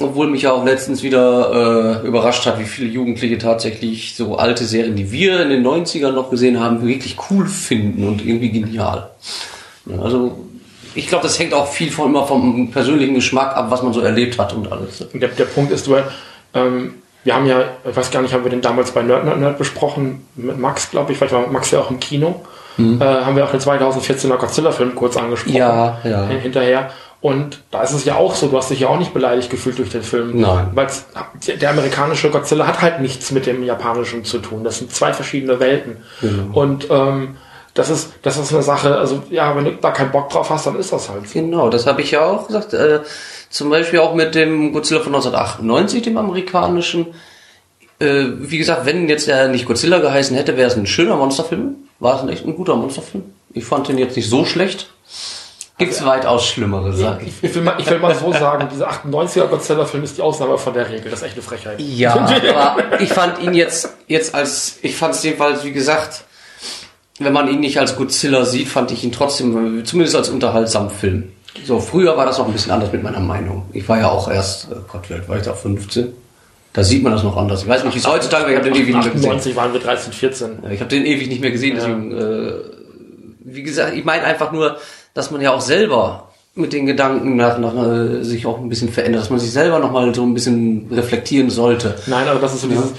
[0.00, 4.64] Obwohl mich ja auch letztens wieder äh, überrascht hat, wie viele Jugendliche tatsächlich so alte
[4.64, 9.10] Serien, die wir in den 90ern noch gesehen haben, wirklich cool finden und irgendwie genial.
[10.00, 10.38] Also
[10.94, 14.00] ich glaube, das hängt auch viel von immer vom persönlichen Geschmack ab, was man so
[14.00, 15.04] erlebt hat und alles.
[15.12, 15.96] der, der Punkt ist, du,
[16.54, 19.40] ähm, wir haben ja, ich weiß gar nicht, haben wir den damals bei Nerd Nerd
[19.40, 22.42] Nerd besprochen, mit Max, glaube ich, vielleicht war Max ja auch im Kino.
[22.78, 25.56] Äh, haben wir auch den 2014er Godzilla-Film kurz angesprochen.
[25.56, 26.26] Ja, ja.
[26.28, 26.90] hin- Hinterher.
[27.20, 29.78] Und da ist es ja auch so, du hast dich ja auch nicht beleidigt gefühlt
[29.78, 30.40] durch den Film.
[30.40, 30.70] Nein.
[30.74, 30.86] Weil
[31.48, 34.62] der amerikanische Godzilla hat halt nichts mit dem japanischen zu tun.
[34.62, 35.96] Das sind zwei verschiedene Welten.
[36.20, 36.60] Genau.
[36.60, 37.36] Und ähm,
[37.74, 40.66] das ist, das ist eine Sache, also ja, wenn du da keinen Bock drauf hast,
[40.66, 41.38] dann ist das halt so.
[41.38, 42.72] Genau, das habe ich ja auch gesagt.
[42.72, 43.00] Äh,
[43.50, 47.06] zum Beispiel auch mit dem Godzilla von 1998, dem amerikanischen.
[47.98, 51.76] Äh, wie gesagt, wenn jetzt er nicht Godzilla geheißen hätte, wäre es ein schöner Monsterfilm.
[51.98, 53.24] War es ein echt ein guter Monsterfilm.
[53.54, 54.90] Ich fand den jetzt nicht so schlecht.
[55.78, 57.32] Gibt's weitaus schlimmere, sag ich.
[57.40, 60.74] Ich, will mal, ich will mal so sagen, dieser 98er Godzilla-Film ist die Ausnahme von
[60.74, 61.08] der Regel.
[61.08, 61.80] Das ist echt eine Frechheit.
[61.80, 62.14] Ja,
[62.56, 66.24] aber ich fand ihn jetzt, jetzt als, ich fand es jedenfalls, wie gesagt,
[67.20, 71.32] wenn man ihn nicht als Godzilla sieht, fand ich ihn trotzdem, zumindest als unterhaltsamen Film.
[71.64, 73.66] So, früher war das noch ein bisschen anders mit meiner Meinung.
[73.72, 76.08] Ich war ja auch erst, äh, Gott, war ich da, 15?
[76.72, 77.62] Da sieht man das noch anders.
[77.62, 79.30] Ich weiß nicht, wie es heutzutage wäre, ich habe den ewig nicht mehr gesehen.
[79.30, 80.58] 98 waren wir 13, 14.
[80.62, 82.52] Ja, Ich habe den ewig nicht mehr gesehen, deswegen, äh,
[83.44, 84.76] wie gesagt, ich meine einfach nur,
[85.18, 88.88] dass man ja auch selber mit den Gedanken nach, nach äh, sich auch ein bisschen
[88.88, 91.96] verändert, dass man sich selber nochmal so ein bisschen reflektieren sollte.
[92.06, 92.92] Nein, aber das ist so dieses,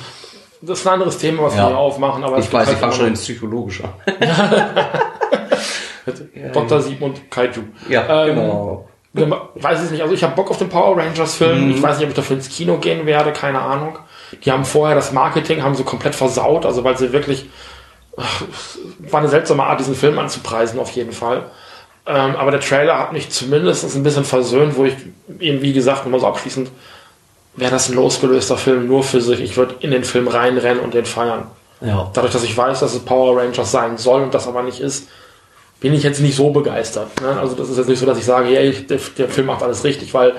[0.61, 1.69] das ist ein anderes Thema, was Ja.
[1.69, 2.23] wir aufmachen.
[2.25, 4.11] Aber Ich weiß, halt ich fange schon ins Psychologische an.
[6.53, 6.81] Dr.
[6.81, 7.61] Siegmund Kaiju.
[7.89, 8.85] Ja, Ähm, genau.
[9.55, 11.65] Weiß ich nicht, also ich habe Bock auf den Power Rangers Film.
[11.67, 11.71] Mhm.
[11.71, 13.97] Ich weiß nicht, ob ich dafür ins Kino gehen werde, keine Ahnung.
[14.43, 17.49] Die haben vorher das Marketing, haben sie komplett versaut, also weil sie wirklich,
[18.17, 18.43] ach,
[19.09, 21.45] war eine seltsame Art, diesen Film anzupreisen, auf jeden Fall.
[22.05, 24.95] Ähm, aber der Trailer hat mich zumindest ein bisschen versöhnt, wo ich
[25.39, 26.69] eben, wie gesagt, nochmal so abschließend,
[27.55, 29.41] wäre das ein losgelöster Film nur für sich.
[29.41, 31.47] Ich würde in den Film reinrennen und den feiern.
[31.81, 32.09] Ja.
[32.13, 35.07] Dadurch, dass ich weiß, dass es Power Rangers sein soll und das aber nicht ist,
[35.79, 37.09] bin ich jetzt nicht so begeistert.
[37.21, 37.39] Ne?
[37.39, 39.83] Also das ist jetzt nicht so, dass ich sage, hey, der, der Film macht alles
[39.83, 40.33] richtig, weil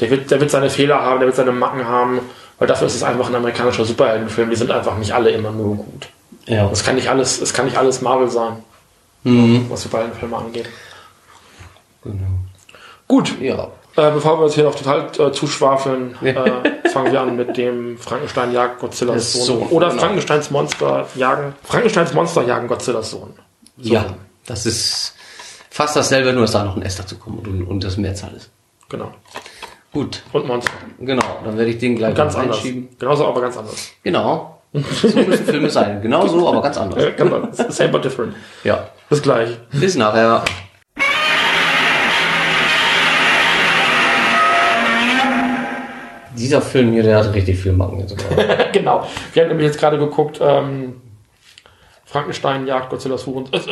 [0.00, 2.20] der wird, der wird seine Fehler haben, der wird seine Macken haben,
[2.58, 4.48] weil dafür ist es einfach ein amerikanischer Superheldenfilm.
[4.50, 6.08] Die sind einfach nicht alle immer nur gut.
[6.46, 6.70] Ja.
[6.70, 8.56] Es kann nicht alles, es kann nicht alles Marvel sein,
[9.24, 9.66] Mhm.
[9.68, 10.66] was Superheldenfilme angeht.
[12.06, 12.26] Genau.
[13.08, 13.68] Gut, Ja.
[13.96, 16.34] äh, bevor wir uns hier noch total äh, zuschwafeln, äh,
[16.90, 19.44] fangen wir an mit dem Frankenstein jagt Godzillas Sohn.
[19.60, 20.00] Sohn, Oder genau.
[20.02, 21.54] Frankensteins Monster jagen.
[21.62, 23.32] Frankensteins Monster jagen Godzillas Sohn.
[23.78, 23.92] So.
[23.92, 24.04] Ja.
[24.46, 25.14] Das ist,
[25.70, 28.50] Fast dasselbe, nur dass da noch ein S dazu kommt und, und das Mehrzahl ist.
[28.88, 29.10] Genau.
[29.92, 30.70] Gut, Und Monster.
[31.00, 32.56] genau, dann werde ich den gleich Ganz anders.
[32.58, 32.88] einschieben.
[32.98, 33.90] Genauso, aber ganz anders.
[34.02, 34.60] Genau.
[34.72, 36.02] So müssen Filme sein.
[36.02, 37.02] Genauso, aber ganz anders.
[37.16, 37.76] Ganz anders.
[37.76, 38.34] Same but different.
[38.62, 38.88] Ja.
[39.08, 39.56] Bis gleich.
[39.72, 40.44] Bis nachher.
[46.36, 48.06] Dieser Film hier, der hat richtig viel Macken
[48.72, 49.06] genau.
[49.32, 51.00] Wir haben nämlich jetzt gerade geguckt, ähm,
[52.04, 53.46] Frankenstein jagt Godzilla's Huren.
[53.50, 53.64] Das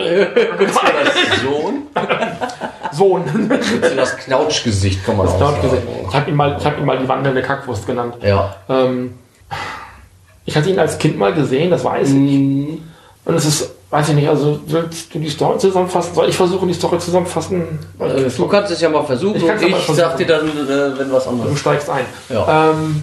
[1.42, 1.82] Sohn?
[2.92, 3.24] Sohn.
[3.96, 5.82] Das Knautschgesicht kann man auch Dort gesehen.
[5.86, 6.06] sagen.
[6.08, 8.16] Ich habe ihn, mal- ich hab ihn mal die wandelnde Kackwurst genannt.
[8.22, 8.56] Ja.
[8.68, 9.14] Ähm,
[10.44, 12.14] ich hatte ihn als Kind mal gesehen, das weiß ich.
[12.14, 12.82] Mhm.
[13.24, 16.14] Und es ist, weiß ich nicht, also willst du die Story zusammenfassen?
[16.14, 17.78] Soll ich versuchen, die Story zusammenfassen?
[18.00, 19.94] Äh, Du kannst es ja mal versuchen Ich und ja ich versuchen.
[19.96, 21.58] sag dir dann, äh, wenn was Du anderes.
[21.60, 22.04] steigst ein.
[22.28, 22.70] Ja.
[22.70, 23.02] Ähm,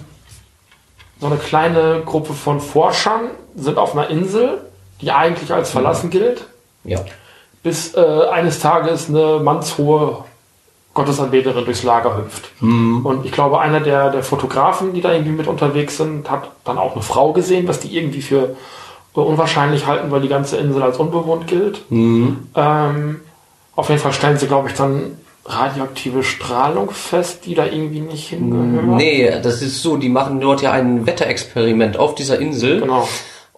[1.20, 4.58] so eine kleine Gruppe von Forschern sind auf einer Insel,
[5.00, 6.44] die eigentlich als verlassen gilt,
[6.84, 6.98] Ja.
[7.62, 10.24] bis äh, eines Tages eine mannshohe
[10.94, 12.50] Gottesanbeterin durchs Lager hüpft.
[12.60, 16.76] Und ich glaube, einer der, der Fotografen, die da irgendwie mit unterwegs sind, hat dann
[16.76, 18.56] auch eine Frau gesehen, was die irgendwie für
[19.14, 21.82] äh, unwahrscheinlich halten, weil die ganze Insel als unbewohnt gilt.
[21.90, 23.20] Ähm,
[23.74, 28.28] auf jeden Fall stellen sie, glaube ich, dann radioaktive Strahlung fest, die da irgendwie nicht
[28.28, 28.86] hingehört.
[28.86, 32.80] Nee, das ist so, die machen dort ja ein Wetterexperiment auf dieser Insel.
[32.80, 33.08] Genau.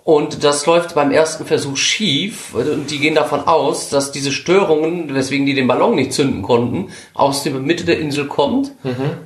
[0.05, 2.55] Und das läuft beim ersten Versuch schief.
[2.55, 6.91] Und die gehen davon aus, dass diese Störungen, weswegen die den Ballon nicht zünden konnten,
[7.15, 8.73] aus der Mitte der Insel kommt.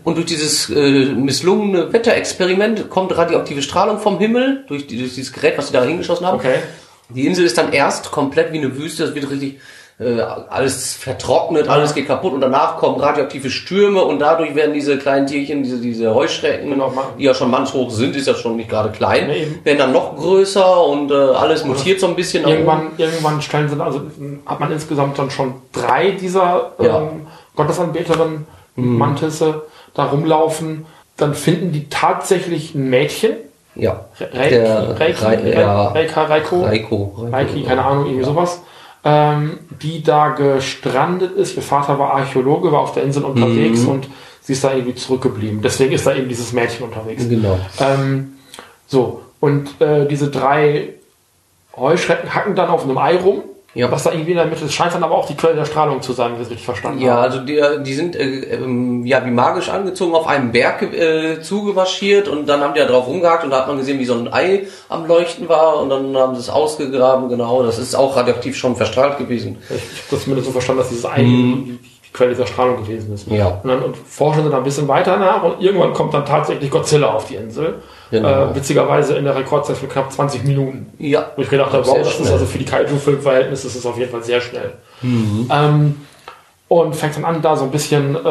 [0.04, 5.32] Und durch dieses äh, misslungene Wetterexperiment kommt radioaktive Strahlung vom Himmel, durch, die, durch dieses
[5.32, 6.38] Gerät, was sie da hingeschossen haben.
[6.38, 6.60] Okay.
[7.08, 9.58] Die Insel ist dann erst komplett wie eine Wüste, das wird richtig
[10.00, 14.96] äh, alles vertrocknet, alles geht kaputt und danach kommen radioaktive Stürme und dadurch werden diese
[14.96, 18.70] kleinen Tierchen, diese, diese Heuschrecken, Genau, die ja schon mannshoch sind, ist ja schon nicht
[18.70, 22.46] gerade klein, Nee, werden dann noch größer und äh, alles mutiert so ein bisschen.
[22.46, 24.02] Irgendwann, irgendwann stellen sie, also
[24.46, 26.98] hat man insgesamt dann schon drei dieser Ja.
[26.98, 29.62] ähm, Gottesanbeterinnen, Mantisse,
[29.94, 30.86] da rumlaufen.
[31.16, 33.32] Dann finden die tatsächlich ein Mädchen,
[33.74, 34.04] Ja.
[34.20, 35.88] Reiki, Reiki, Rei- ja.
[35.88, 37.28] Reika, Reiko, Reiko.
[37.32, 38.62] Reiki, keine Ahnung, irgendwie sowas,
[39.08, 41.56] ähm, die da gestrandet ist.
[41.56, 43.88] Ihr Vater war Archäologe, war auf der Insel unterwegs Mhm.
[43.88, 44.08] und
[44.42, 45.62] sie ist da irgendwie zurückgeblieben.
[45.62, 47.26] Deswegen ist da eben dieses Mädchen unterwegs.
[47.28, 47.58] Genau.
[47.80, 48.34] Ähm,
[48.86, 50.90] so, und äh, diese drei
[51.76, 53.42] Heuschrecken hacken dann auf einem Ei rum,
[53.74, 53.92] Ja.
[53.92, 54.72] was da irgendwie in der Mitte ist.
[54.72, 57.00] Scheint dann aber auch die Quelle der Strahlung zu sein, wenn wir es richtig verstanden
[57.02, 57.22] Ja, haben.
[57.22, 62.28] also die, die sind äh, ähm, ja wie magisch angezogen auf einem Berg äh, zugemarschiert
[62.28, 64.32] und dann haben die da drauf rumgehakt und da hat man gesehen, wie so ein
[64.32, 67.62] Ei am Leuchten war und dann haben sie es ausgegraben, genau.
[67.62, 69.58] Das ist auch radioaktiv schon verstrahlt gewesen.
[69.68, 71.78] Ich, ich habe das zumindest so verstanden, dass dieses Ei die,
[72.08, 73.28] die Quelle dieser Strahlung gewesen ist.
[73.28, 73.60] Ja.
[73.62, 76.70] Und dann und forschen sie dann ein bisschen weiter nach und irgendwann kommt dann tatsächlich
[76.70, 77.76] Godzilla auf die Insel.
[78.10, 78.50] Genau.
[78.50, 80.92] Äh, witzigerweise in der Rekordzeit von knapp 20 Minuten.
[80.98, 81.30] Ja.
[81.36, 82.32] Wo ich gedacht habe, wow, das ist schnell.
[82.32, 84.72] also für die Kaiju-Filmverhältnisse ist es auf jeden Fall sehr schnell.
[85.02, 85.50] Mhm.
[85.52, 85.94] Ähm,
[86.68, 88.22] und fängt dann an, da so ein bisschen äh, äh,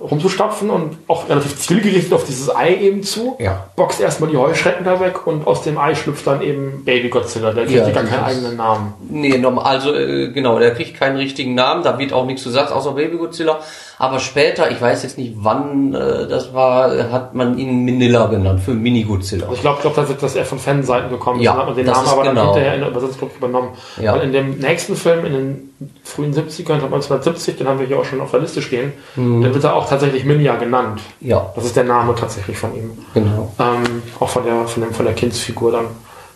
[0.00, 3.36] rumzustapfen und auch relativ zielgerichtet auf dieses Ei eben zu.
[3.38, 3.64] Ja.
[3.76, 7.52] Boxt erstmal die Heuschrecken da weg und aus dem Ei schlüpft dann eben Baby Godzilla.
[7.52, 8.94] Der kriegt Ja, gar keinen eigenen Namen.
[9.08, 12.72] Nee, normal, also äh, genau, der kriegt keinen richtigen Namen, da wird auch nichts gesagt,
[12.72, 13.60] außer Baby Godzilla.
[13.98, 18.26] Aber später, ich weiß jetzt nicht wann äh, das war, äh, hat man ihn Manila
[18.26, 19.44] genannt, für Mini Godzilla.
[19.44, 21.46] Also ich glaube, glaub, dass, dass er von Fanseiten gekommen ist.
[21.46, 22.46] Ja, dann hat man den das Namen aber dann genau.
[22.52, 23.68] hinterher in der Übersetzung übernommen.
[24.00, 24.14] Ja.
[24.14, 25.70] Weil in dem nächsten Film, in den
[26.04, 29.42] frühen 70ern, 1970, den haben wir hier auch schon auf der Liste stehen, Mhm.
[29.42, 31.00] da wird er auch tatsächlich Minya genannt.
[31.20, 32.96] Ja, Das ist der Name tatsächlich von ihm.
[33.12, 33.52] genau.
[33.58, 35.86] Ähm, auch von der, von, dem, von der Kindsfigur dann,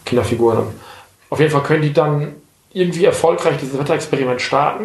[0.05, 0.67] Kinderfigur dann.
[1.31, 2.35] Auf jeden Fall können die dann
[2.73, 4.85] irgendwie erfolgreich dieses Wetterexperiment starten.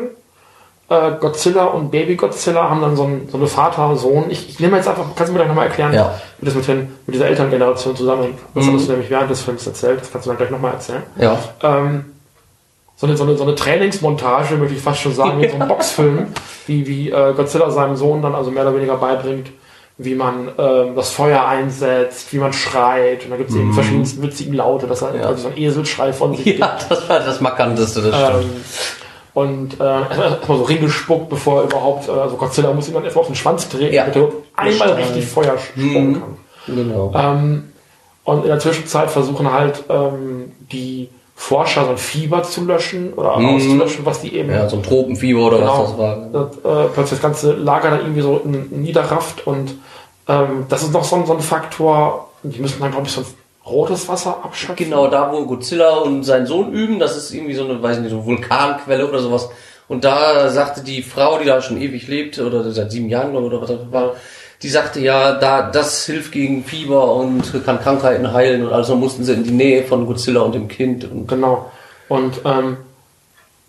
[0.87, 4.25] Äh, Godzilla und Baby Godzilla haben dann so, ein, so eine Vater-Sohn.
[4.29, 6.13] Ich, ich nehme jetzt einfach, kannst du mir gleich nochmal erklären, Ja.
[6.39, 8.37] wie das mit, den, mit dieser Elterngeneration zusammenhängt.
[8.53, 8.75] Das Mhm.
[8.75, 11.01] hast du nämlich während des Films erzählt, das kannst du dann gleich nochmal erzählen.
[11.17, 11.37] Ja.
[11.63, 12.05] Ähm,
[12.97, 15.67] so eine, so, eine, so eine Trainingsmontage, möchte ich fast schon sagen, mit so einem
[15.69, 16.27] Boxfilm,
[16.67, 19.51] wie, wie äh, Godzilla seinem Sohn dann also mehr oder weniger beibringt,
[19.97, 23.23] wie man ähm, das Feuer einsetzt, wie man schreit.
[23.25, 25.19] Und da gibt es eben verschiedenste witzigen Laute, dass er Mhm.
[25.19, 25.27] Ja.
[25.27, 28.55] also so ein Eselschrei von sich Ja, das war das Markanteste, das ähm, stimmt.
[29.33, 33.21] und äh, erstmal so ringespuckt, bevor er überhaupt, äh, also Godzilla muss ihm dann erstmal
[33.21, 34.05] auf den Schwanz treten, Ja.
[34.05, 36.13] damit er einmal richtig Feuer spucken Mhm.
[36.13, 36.37] kann.
[36.67, 37.11] Genau.
[37.15, 37.63] Ähm,
[38.23, 43.37] und in der Zwischenzeit versuchen halt ähm, die Forscher so ein Fieber zu löschen oder
[43.37, 43.55] Mhm.
[43.55, 46.17] auszulöschen, was die eben Ja, so ein Tropenfieber oder genau, was das war.
[46.31, 49.75] das, äh, plötzlich das ganze Lager dann irgendwie so niederrafft und
[50.27, 53.21] ähm, das ist noch so ein, so ein Faktor, die müssen dann glaube ich so
[53.21, 53.27] ein
[53.65, 54.85] rotes Wasser abschöpfen.
[54.85, 58.11] Genau, da wo Godzilla und sein Sohn üben, das ist irgendwie so eine, weiß nicht,
[58.11, 59.49] so eine Vulkanquelle oder sowas.
[59.87, 63.47] Und da sagte die Frau, die da schon ewig lebt, oder seit sieben Jahren, glaube
[63.47, 64.13] ich, oder was das war,
[64.61, 69.23] die sagte ja, da, das hilft gegen Fieber und kann Krankheiten heilen und also mussten
[69.23, 71.03] sie in die Nähe von Godzilla und dem Kind.
[71.09, 71.71] Und Genau.
[72.07, 72.77] Und ähm,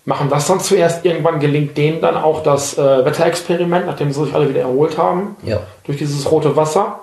[0.04, 1.04] machen das dann zuerst.
[1.04, 5.36] Irgendwann gelingt denen dann auch das äh, Wetterexperiment, nachdem sie sich alle wieder erholt haben,
[5.42, 5.58] Ja.
[5.84, 7.00] durch dieses rote Wasser.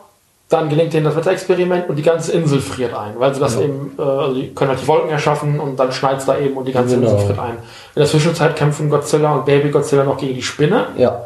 [0.50, 3.62] Dann gelingt denen das Wetterexperiment und die ganze Insel friert ein, weil sie das Ja.
[3.62, 6.56] eben, äh, also die können halt die Wolken erschaffen und dann schneit es da eben
[6.56, 7.12] und die ganze Genau.
[7.12, 7.54] Insel friert ein.
[7.96, 10.88] In der Zwischenzeit kämpfen Godzilla und Baby Godzilla noch gegen die Spinne.
[10.98, 11.26] Ja.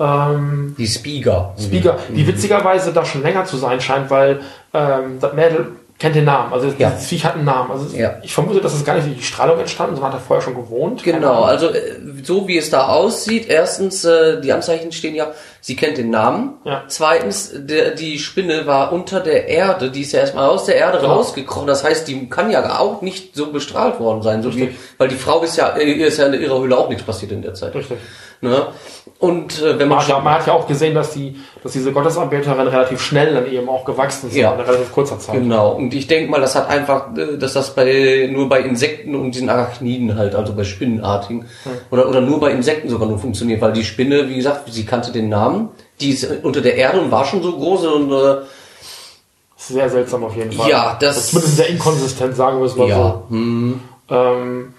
[0.00, 1.54] Ähm, Die Speaker.
[1.60, 4.40] Speaker, die witzigerweise da schon länger zu sein scheint, weil
[4.72, 6.52] ähm, das Mädel kennt den Namen.
[6.52, 6.90] Also Ja.
[6.90, 7.72] das Viech hat einen Namen.
[7.72, 8.14] Also Ja.
[8.22, 10.54] ich vermute, dass es gar nicht durch die Strahlung entstanden, sondern hat er vorher schon
[10.54, 11.02] gewohnt.
[11.02, 11.80] Genau, also äh,
[12.22, 16.54] so wie es da aussieht, erstens, äh, die Anzeichen stehen ja, sie kennt den Namen.
[16.64, 16.84] Ja.
[16.88, 20.98] Zweitens, der, die Spinne war unter der Erde, die ist ja erstmal aus der Erde
[20.98, 21.14] Genau.
[21.14, 21.66] rausgekrochen.
[21.66, 24.76] Das heißt, die kann ja auch nicht so bestrahlt worden sein, so Richtig.
[24.98, 27.42] weil die Frau ist ja, ihr ist ja in ihrer Höhle auch nichts passiert in
[27.42, 27.74] der Zeit.
[27.74, 27.98] Richtig.
[28.40, 28.66] Ne?
[29.18, 31.72] Und äh, wenn man Man hat, ja, man hat ja auch gesehen, dass die, dass
[31.72, 34.54] diese Gottesanbeterin relativ schnell dann eben auch gewachsen ist Ja.
[34.54, 35.34] in relativ kurzer Zeit.
[35.34, 39.16] Genau, und ich denke mal, das hat einfach, äh, dass das bei nur bei Insekten
[39.16, 41.46] und diesen Arachniden halt, also bei Spinnenartigen,
[41.90, 45.10] oder, oder nur bei Insekten sogar nur funktioniert, weil die Spinne, wie gesagt, sie kannte
[45.10, 45.47] den Namen,
[46.00, 48.36] die ist unter der Erde und war schon so groß und äh,
[49.56, 50.70] Sehr seltsam auf jeden Fall.
[50.70, 54.14] Ja, das- Also zumindest sehr inkonsistent, sagen wir es mal ja, hm, so.
[54.14, 54.74] Ähm,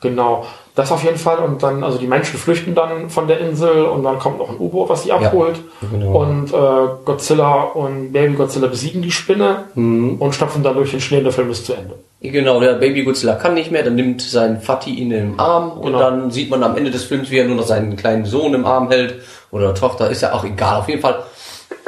[0.00, 0.46] genau.
[0.76, 1.38] Das auf jeden Fall.
[1.38, 4.56] Und dann, also die Menschen flüchten dann von der Insel und dann kommt noch ein
[4.60, 5.56] U-Boot, was sie abholt.
[5.90, 6.20] genau.
[6.20, 10.16] Und äh, Godzilla und Baby Godzilla besiegen die Spinne Hm.
[10.20, 11.94] und stapfen dann durch den Schnee und der Film ist zu Ende.
[12.20, 15.86] genau, der Baby Godzilla kann nicht mehr, dann nimmt sein Vati ihn im Arm und
[15.86, 15.98] Genau.
[15.98, 18.64] dann sieht man am Ende des Films, wie er nur noch seinen kleinen Sohn im
[18.66, 19.14] Arm hält
[19.50, 21.22] oder Tochter, ist ja auch egal, auf jeden Fall,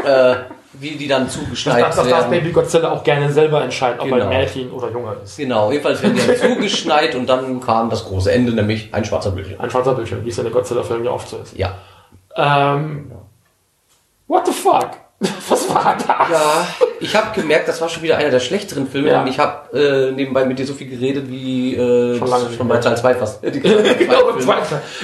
[0.06, 0.34] äh,
[0.74, 2.42] wie die dann Das, zugeschneit das, das darf werden.
[2.42, 4.30] Baby Godzilla auch gerne selber entscheiden, ob er Genau.
[4.30, 5.36] ein Mädchen oder Junge ist.
[5.36, 9.30] Genau, jedenfalls werden die dann zugeschneit und dann kam das große Ende, nämlich ein schwarzer
[9.30, 9.60] Bildschirm.
[9.60, 11.56] Ein schwarzer Bildschirm, wie es in den Godzilla-Filmen ja oft so ist.
[11.56, 11.74] Ja.
[12.36, 13.10] Ähm,
[14.26, 14.90] what the fuck?
[15.48, 16.06] Was war das?
[16.06, 16.66] Ja,
[17.00, 19.10] ich habe gemerkt, das war schon wieder einer der schlechteren Filme.
[19.10, 19.22] Ja.
[19.22, 22.68] Und ich habe äh, nebenbei mit dir so viel geredet wie äh, Schon lange schon
[22.68, 23.42] bei Teil 2 fast.
[23.42, 23.82] Die genau.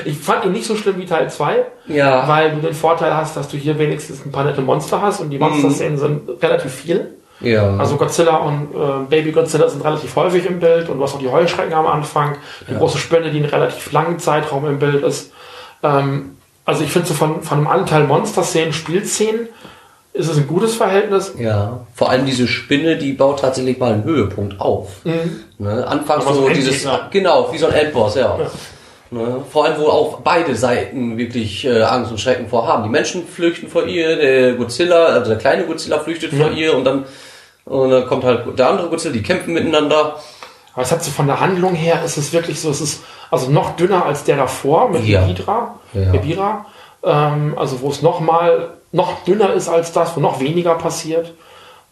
[0.05, 2.29] Ich fand ihn nicht so schlimm wie Teil 2, Ja.
[2.29, 5.31] weil du den Vorteil hast, dass du hier wenigstens ein paar nette Monster hast und
[5.31, 7.14] die Monster-Szenen sind relativ viel.
[7.40, 7.77] Ja.
[7.77, 11.18] Also Godzilla und äh, Baby Godzilla sind relativ häufig im Bild und du hast auch
[11.18, 12.37] die Heuschrecken am Anfang,
[12.70, 15.33] die große Spinne, die einen relativ langen Zeitraum im Bild ist.
[15.83, 19.48] Ähm, also ich finde so von, von einem Anteil Monster-Szenen, Spielszenen
[20.14, 21.35] ist es ein gutes Verhältnis.
[21.38, 21.81] ja.
[21.94, 25.05] Vor allem diese Spinne, die baut tatsächlich mal einen Höhepunkt auf.
[25.59, 25.87] Ne?
[25.87, 28.38] Anfangs so so dieses, genau, wie so ein Endboss, ja.
[29.11, 29.42] Ne?
[29.50, 32.85] Vor allem, wo auch beide Seiten wirklich äh, Angst und Schrecken vorhaben.
[32.85, 36.85] Die Menschen flüchten vor ihr, der Godzilla, also der kleine Godzilla flüchtet vor ihr und
[36.85, 37.05] dann,
[37.64, 40.16] und dann kommt halt der andere Godzilla, die kämpfen miteinander.
[40.74, 43.50] Aber es hat so von der Handlung her, ist es wirklich so, es ist also
[43.50, 45.24] noch dünner als der davor mit Ja.
[45.27, 46.12] Hydra, Ja.
[46.14, 46.66] Ebira.
[47.05, 51.33] Ähm, also wo es noch mal noch dünner ist als das, wo noch weniger passiert.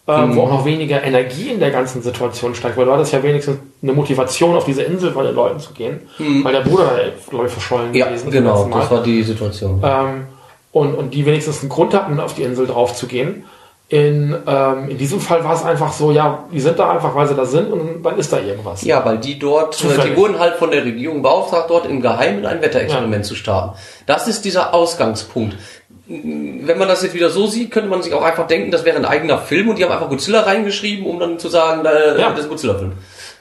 [0.08, 0.36] Ähm, Mhm.
[0.36, 3.58] Wo auch noch weniger Energie in der ganzen Situation steigt, weil du hattest ja wenigstens
[3.82, 6.00] eine Motivation, auf diese Insel bei den Leuten zu gehen,
[6.42, 6.90] weil der Bruder,
[7.30, 7.94] glaube ich, verschollen Mhm.
[7.96, 8.32] Ja, gewesen ist.
[8.32, 9.80] genau, das war die Situation.
[9.84, 10.26] ähm,
[10.72, 13.44] und, und die wenigstens einen Grund hatten, auf die Insel drauf zu gehen.
[13.92, 17.26] In, ähm, in diesem Fall war es einfach so, ja, die sind da einfach, weil
[17.28, 18.82] sie da sind und dann ist da irgendwas.
[18.84, 20.14] Ja, weil die dort, äh, Zufällig.
[20.14, 23.76] die wurden halt von der Regierung beauftragt, dort im Geheimen ein Wetterexperiment zu starten.
[24.06, 25.58] Das ist dieser Ausgangspunkt.
[26.06, 28.96] Wenn man das jetzt wieder so sieht, könnte man sich auch einfach denken, das wäre
[28.96, 32.30] ein eigener Film und die haben einfach Godzilla reingeschrieben, um dann zu sagen, äh, Ja.
[32.30, 32.92] das ist ein Godzilla-Film.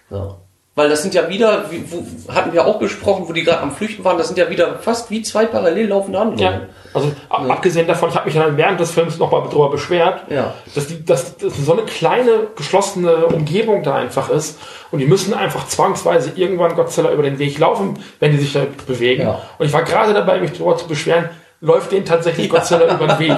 [0.10, 0.36] Ja.
[0.76, 3.72] Weil das sind ja wieder, wie, wo, hatten wir auch besprochen, wo die gerade am
[3.72, 6.42] Flüchten waren, das sind ja wieder fast wie zwei parallel laufende Handlungen.
[6.44, 6.62] Ja,
[6.94, 10.54] also ab- abgesehen davon, ich habe mich dann während des Films nochmal darüber beschwert, Ja.
[10.76, 14.60] dass, die, dass, dass so eine kleine, geschlossene Umgebung da einfach ist
[14.92, 18.62] und die müssen einfach zwangsweise irgendwann Godzilla über den Weg laufen, wenn die sich da
[18.88, 19.24] bewegen.
[19.24, 19.40] Ja.
[19.58, 21.30] Und ich war gerade dabei, mich darüber zu beschweren,
[21.64, 23.38] läuft denen tatsächlich Godzilla über den Weg.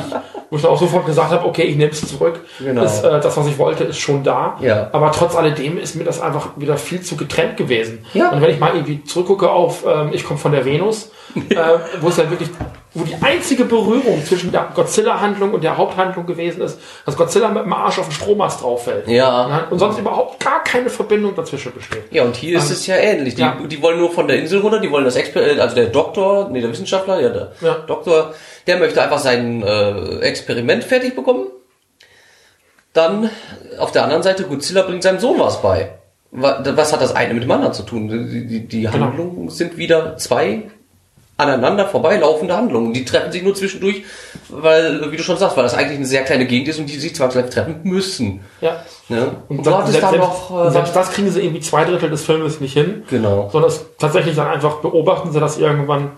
[0.50, 2.40] Wo ich dann auch sofort gesagt habe, okay, ich nehme es zurück.
[2.60, 2.82] Genau.
[2.84, 4.56] Das, äh, das, was ich wollte, ist schon da.
[4.62, 4.88] Ja.
[4.94, 8.06] Aber trotz alledem ist mir das einfach wieder viel zu getrennt gewesen.
[8.14, 8.30] Ja.
[8.32, 11.12] Und wenn ich mal irgendwie zurückgucke auf ähm, Ich komme von der Venus,
[11.50, 11.56] äh,
[12.02, 12.50] wo es ja wirklich,
[12.96, 17.64] wo die einzige Berührung zwischen der Godzilla-Handlung und der Haupthandlung gewesen ist, dass Godzilla mit
[17.66, 19.08] dem Arsch auf den Strommast drauf fällt.
[19.08, 19.66] Ja.
[19.72, 22.04] Und sonst überhaupt gar keine Verbindung dazwischen besteht.
[22.12, 23.34] Ja, und hier ist es ja ähnlich.
[23.36, 23.58] Die, ja.
[23.66, 26.50] die wollen nur von der Insel runter, die wollen das Exper äh, also der Doktor,
[26.50, 27.74] nee, der Wissenschaftler, ja, der Ja.
[27.88, 28.34] Doktor,
[28.68, 31.48] der möchte einfach sein äh, Experiment fertig bekommen.
[32.94, 33.30] Dann
[33.80, 35.96] auf der anderen Seite, Godzilla bringt seinem Sohn was bei.
[36.30, 38.08] Wa- Was hat das eine mit dem anderen zu tun?
[38.08, 39.06] Die, die, die Genau.
[39.08, 40.64] Handlungen sind wieder zwei
[41.38, 42.94] aneinander vorbeilaufende Handlungen.
[42.94, 44.04] Die treffen sich nur zwischendurch,
[44.50, 46.98] weil, wie du schon sagst, weil das eigentlich eine sehr kleine Gegend ist und die
[46.98, 48.42] sich zwangsläufig treffen müssen.
[48.62, 48.84] Ja.
[49.10, 49.32] Ne?
[49.50, 50.68] Und, Und selbst, selbst, noch...
[50.68, 53.04] Äh, selbst das kriegen sie irgendwie zwei Drittel des Filmes nicht hin.
[53.10, 53.50] Genau.
[53.52, 56.12] Sondern es tatsächlich dann einfach beobachten sie das irgendwann,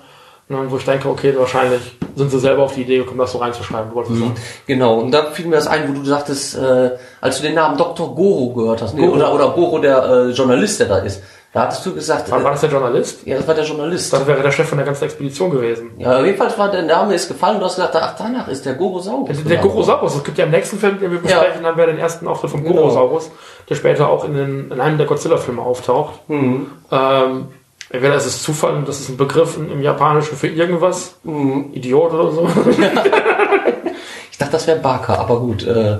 [0.49, 1.81] ne, wo ich denke, okay, wahrscheinlich
[2.15, 3.91] sind sie selber auf die Idee gekommen, das so reinzuschreiben.
[3.93, 4.33] Sagen.
[4.67, 7.77] Genau, und da fiel mir das ein, wo du sagtest, äh, als du den Namen
[7.77, 8.13] Dr.
[8.15, 9.15] Goro gehört hast, nee, Goro.
[9.15, 11.21] oder, oder Goro, der äh, Journalist, der da ist.
[11.55, 13.25] Da hattest du gesagt, War, war das der Journalist?
[13.25, 14.11] ja, das war der Journalist.
[14.11, 15.91] Das wäre der Chef von der ganzen Expedition gewesen.
[15.97, 17.59] Ja, jedenfalls war der Name ist gefallen.
[17.59, 19.29] Du hast gesagt, ach, danach ist der Gorosaurus.
[19.37, 19.57] Der, der.
[19.59, 22.51] Gorosaurus, es gibt ja im nächsten Film, den wir besprechen, haben wir den ersten Auftritt
[22.51, 22.75] vom Genau.
[22.75, 23.31] Gorosaurus,
[23.69, 26.27] der später auch in, den, in einem der Godzilla-Filme auftaucht.
[26.27, 26.71] Mhm.
[26.91, 27.47] Ähm,
[27.89, 31.69] entweder ist es Zufall, das ist ein Begriff im, im Japanischen für irgendwas, Mhm.
[31.71, 32.49] Idiot oder so,
[34.31, 35.65] Ich dachte, das wäre Barker, aber gut.
[35.65, 35.99] Äh,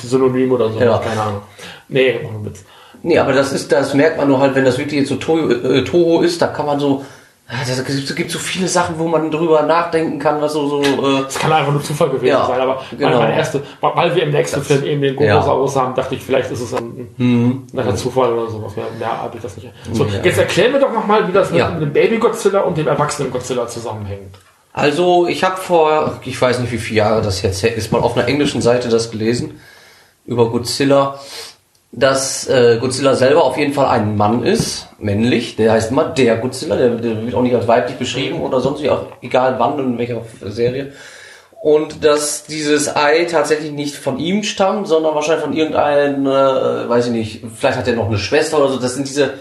[0.00, 0.98] Synonym oder so, Ja.
[0.98, 1.42] keine Ahnung.
[1.88, 2.64] Nee, ohne Witz.
[3.02, 5.50] Nee, aber das ist, das merkt man nur halt, wenn das wirklich jetzt so Toho,
[5.50, 7.04] äh, Toho ist, da kann man so,
[7.48, 10.66] ah, das gibt, es gibt so viele Sachen, wo man drüber nachdenken kann, was so,
[10.68, 13.18] so, äh, Es kann einfach nur Zufall gewesen Ja, sein, aber genau.
[13.18, 15.34] meine erste, weil wir im nächsten Film eben den Ja.
[15.34, 18.76] Gorosaurus haben, dachte ich, vielleicht ist es ein, ein netter Zufall oder sowas.
[18.76, 19.68] Mehr, mehr habe ich das nicht.
[19.92, 20.22] So, Ja.
[20.22, 21.70] jetzt erklären wir doch nochmal, wie das mit Ja.
[21.70, 24.36] dem Baby-Godzilla und dem erwachsenen Godzilla zusammenhängt.
[24.72, 28.00] Also, ich habe vor, ich weiß nicht wie viele Jahre das jetzt her ist, mal
[28.00, 29.60] auf einer englischen Seite das gelesen
[30.26, 31.18] über Godzilla,
[31.92, 36.36] dass äh, Godzilla selber auf jeden Fall ein Mann ist, männlich, der heißt immer der
[36.36, 39.74] Godzilla, der, der wird auch nicht als weiblich beschrieben oder sonst wie, auch egal wann
[39.74, 40.92] und in welcher Serie.
[41.62, 47.08] Und dass dieses Ei tatsächlich nicht von ihm stammt, sondern wahrscheinlich von irgendeinem, äh, weiß
[47.08, 48.78] ich nicht, vielleicht hat er noch eine Schwester oder so.
[48.78, 49.34] Das sind diese,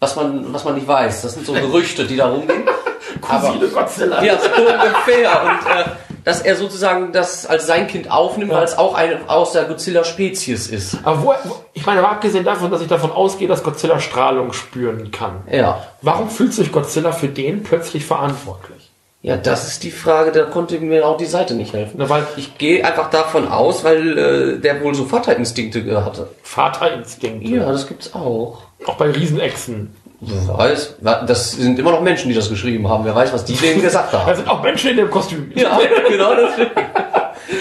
[0.00, 1.20] was man, was man nicht weiß.
[1.20, 2.62] Das sind so Gerüchte, die da rumgehen.
[3.20, 4.22] Cousine Godzilla.
[4.22, 5.42] ja, so ungefähr.
[5.42, 5.84] Und äh,
[6.24, 10.66] dass er sozusagen das als sein Kind aufnimmt, weil es auch eine aus der Godzilla-Spezies
[10.68, 10.98] ist.
[11.04, 14.52] Aber wo, wo- ich meine, aber abgesehen davon, dass ich davon ausgehe, dass Godzilla Strahlung
[14.52, 15.42] spüren kann.
[15.50, 15.86] Ja.
[16.02, 18.90] Warum fühlt sich Godzilla für den plötzlich verantwortlich?
[19.22, 21.94] Ja, das ist die Frage, da konnte mir auch die Seite nicht helfen.
[21.98, 26.28] Na, weil Ich gehe einfach davon aus, weil äh, der wohl so Vaterinstinkte hatte.
[26.42, 28.58] Vaterinstinkte, Ja, das gibt's auch.
[28.86, 29.94] auch bei Riesenechsen.
[30.26, 30.96] Wer weiß,
[31.26, 33.04] das sind immer noch Menschen, die das geschrieben haben.
[33.04, 34.34] Wer weiß, was die denen gesagt Da haben.
[34.36, 35.52] sind auch Menschen in dem Kostüm.
[35.56, 36.52] Ja, genau das.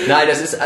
[0.07, 0.59] Nein, das ist äh,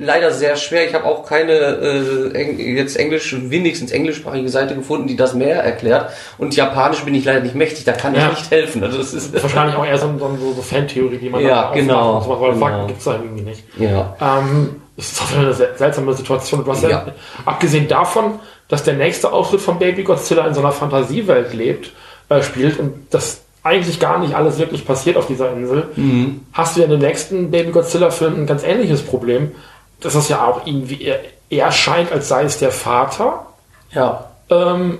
[0.00, 0.84] leider sehr schwer.
[0.88, 5.62] Ich habe auch keine äh, Eng jetzt englisch, wenigstens englischsprachige Seite gefunden, die das mehr
[5.62, 6.10] erklärt.
[6.38, 8.30] Und Japanisch bin ich leider nicht mächtig, da kann Ja.
[8.32, 8.82] ich nicht helfen.
[8.82, 12.20] Also das ist Wahrscheinlich auch eher so, so, so, Fantheorie, die man Ja, da genau,
[12.20, 12.66] sowas, weil genau.
[12.66, 13.62] Fakten gibt's da irgendwie nicht.
[13.78, 14.16] ja.
[14.20, 16.62] Ähm, es ist wieder eine sel- seltsame Situation.
[16.64, 16.90] Du hast ja.
[16.90, 17.06] Ja.
[17.46, 21.92] abgesehen davon, dass der nächste Auftritt von Baby Godzilla in so einer Fantasiewelt lebt,
[22.28, 26.40] äh, spielt und das eigentlich gar nicht alles wirklich passiert auf dieser Insel, Mhm.
[26.52, 29.52] hast du ja in dem nächsten Baby Godzilla-Film ein ganz ähnliches Problem,
[30.00, 31.12] dass es ja auch irgendwie
[31.50, 33.46] eher scheint, als sei es der Vater.
[33.92, 34.26] Ja.
[34.50, 34.98] Ähm,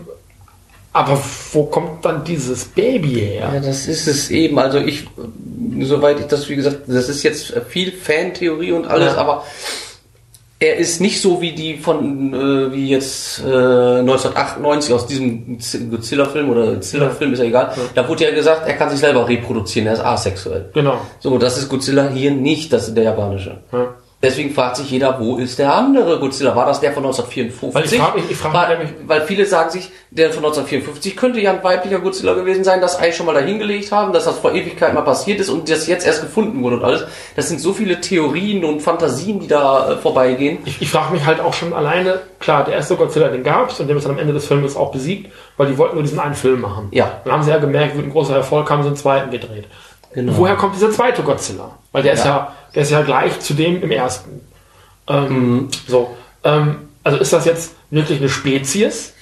[0.92, 1.18] aber
[1.52, 3.50] wo kommt dann dieses Baby her?
[3.54, 4.58] Ja, das ist es eben.
[4.58, 5.06] Also ich,
[5.82, 9.18] soweit ich das, wie gesagt, das ist jetzt viel Fantheorie und alles, Ja.
[9.20, 9.44] aber
[10.60, 15.58] er ist nicht so wie die von, äh, wie jetzt äh, 1998 aus diesem
[15.90, 17.72] Godzilla-Film oder Godzilla-Film, ist ja egal.
[17.94, 20.70] Da wurde ja gesagt, er kann sich selber reproduzieren, er ist asexuell.
[20.74, 21.00] Genau.
[21.20, 23.58] So, das ist Godzilla hier nicht, das ist der japanische.
[23.72, 23.94] Ja.
[24.20, 26.56] Deswegen fragt sich jeder, wo ist der andere Godzilla?
[26.56, 27.72] War das der von 1954?
[27.72, 31.16] Weil ich frag mich- ich frag mich weil, weil viele sagen sich, der von 1954
[31.16, 34.38] könnte ja ein weiblicher Godzilla gewesen sein, das Ei schon mal dahingelegt haben, dass das
[34.38, 37.04] vor Ewigkeit mal passiert ist und das jetzt erst gefunden wurde und alles.
[37.36, 40.58] Das sind so viele Theorien und Fantasien, die da äh, vorbeigehen.
[40.64, 43.86] Ich, ich frage mich halt auch schon alleine, klar, der erste Godzilla, den gab's und
[43.86, 46.34] der ist dann am Ende des Filmes auch besiegt, weil die wollten nur diesen einen
[46.34, 46.88] Film machen.
[46.90, 47.20] Ja.
[47.22, 49.66] Dann haben sie ja gemerkt, wird ein großer Erfolg, haben sie einen zweiten gedreht.
[50.12, 50.32] Genau.
[50.36, 51.70] Woher kommt dieser zweite Godzilla?
[51.92, 52.30] Weil der ist Ja.
[52.30, 54.40] ja, der ist ja gleich zu dem im ersten.
[55.08, 55.68] Ähm, Mhm.
[55.86, 56.16] So.
[56.44, 59.14] Ähm, also ist das jetzt wirklich eine Spezies?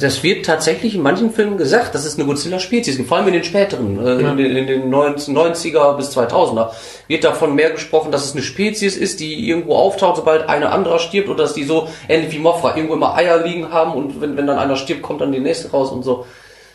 [0.00, 3.44] Das wird tatsächlich in manchen Filmen gesagt, das ist eine Godzilla-Spezies, vor allem in den
[3.44, 4.30] späteren, äh, Ja.
[4.32, 6.72] in den, in den 90er bis 2000er,
[7.08, 10.98] wird davon mehr gesprochen, dass es eine Spezies ist, die irgendwo auftaucht, sobald eine andere
[10.98, 14.36] stirbt, oder dass die so, ähnlich wie Mothra, irgendwo immer Eier liegen haben und wenn,
[14.36, 16.26] wenn dann einer stirbt, kommt dann die nächste raus und so.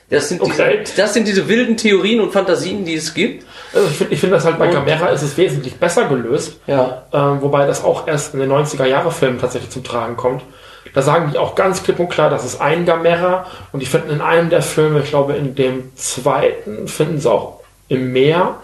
[0.09, 0.79] Das sind, Okay.
[0.85, 3.45] diese, das sind diese wilden Theorien und Fantasien, die es gibt.
[3.73, 6.59] Also ich finde ich find das halt bei Gamera ist es wesentlich besser gelöst.
[6.65, 7.03] Ja.
[7.11, 10.43] Ähm, wobei das auch erst in den 90er-Jahre-Filmen tatsächlich zum Tragen kommt.
[10.93, 13.45] Da sagen die auch ganz klipp und klar, das ist ein Gamera.
[13.73, 17.59] Und die finden in einem der Filme, ich glaube in dem zweiten, finden sie auch
[17.89, 18.55] im Meer,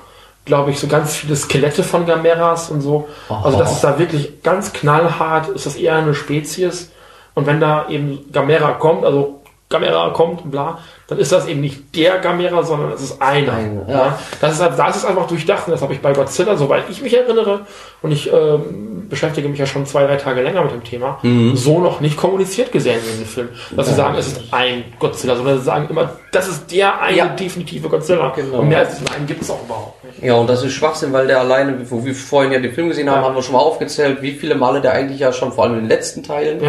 [0.45, 3.09] glaube ich, so ganz viele Skelette von Gameras und so.
[3.27, 6.89] Also das ist da wirklich ganz knallhart, ist das eher eine Spezies.
[7.33, 11.95] Und wenn da eben Gamera kommt, also Gamera kommt, bla, dann ist das eben nicht
[11.95, 13.53] der Gamera, sondern es ist einer.
[13.53, 14.20] Einer, ja.
[14.39, 17.01] Das ist, halt- das ist einfach durchdacht und das habe ich bei Godzilla, soweit ich
[17.01, 17.61] mich erinnere,
[18.03, 21.55] und ich ähm, beschäftige mich ja schon zwei, drei Tage länger mit dem Thema, Mhm.
[21.55, 23.49] so noch nicht kommuniziert gesehen in dem Film.
[23.76, 27.18] Dass sie sagen, es ist ein Godzilla, sondern sie sagen immer, das ist der eine
[27.18, 27.26] Ja.
[27.30, 28.32] definitive Godzilla.
[28.36, 28.59] Genau.
[28.59, 30.22] Und mehr als diesen einen gibt es auch überhaupt nicht.
[30.22, 33.09] Ja, und das ist Schwachsinn, weil der alleine, wo wir vorhin ja den Film gesehen
[33.09, 35.74] haben, haben wir schon mal aufgezählt, wie viele Male der eigentlich ja schon vor allem
[35.74, 36.61] in den letzten Teilen.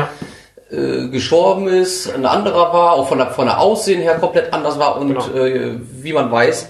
[0.74, 4.78] Äh, gestorben ist, ein anderer war, auch von der, von der Aussehen her komplett anders
[4.78, 5.26] war und Genau.
[5.34, 6.68] äh, wie man weiß,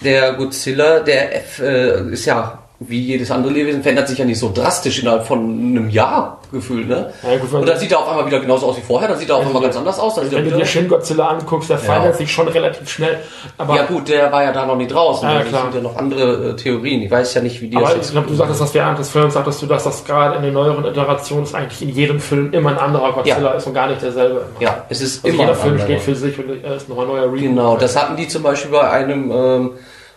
[0.00, 4.38] der Godzilla, der F, äh, ist ja wie jedes andere Lebewesen, verändert sich ja nicht
[4.38, 7.12] so drastisch innerhalb von einem Jahr gefühlt, ne?
[7.22, 9.30] Ja, gut, und dann sieht er auf einmal wieder genauso aus wie vorher, dann sieht
[9.30, 12.30] er auf einmal ganz anders aus, Wenn du dir Shin Godzilla anguckst, der verändert sich
[12.30, 13.18] schon relativ schnell.
[13.56, 15.62] Aber, ja gut, der war ja da noch nie draußen, Ja, da klar.
[15.62, 18.12] sind ja noch andere äh, Theorien, ich weiß ja nicht, wie die aber das ich
[18.12, 20.84] glaube, du sagtest das während des Films, sagtest du, dass das gerade in den neueren
[20.84, 23.50] Iterationen ist eigentlich in jedem Film immer ein anderer Godzilla Ja.
[23.52, 24.42] ist und gar nicht derselbe.
[24.60, 27.08] Ja, es ist Also immer jeder Film steht für sich und äh, ist noch ein
[27.08, 27.40] neuer Reboot.
[27.40, 29.70] Genau, das hatten die zum Beispiel bei einem, ähm,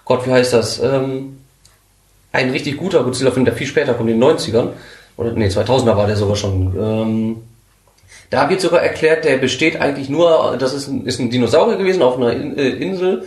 [0.04, 0.80] Gott, wie heißt das?
[0.84, 1.38] Ähm,
[2.36, 4.70] ein richtig guter Godzilla-Film, der viel später kommt, in den 90ern.
[5.18, 6.74] Oder, nee, 2000er war der sogar schon.
[6.78, 7.38] Ähm,
[8.30, 12.02] da wird sogar erklärt, der besteht eigentlich nur, das ist ein, ist ein Dinosaurier gewesen
[12.02, 13.24] auf einer In, äh, Insel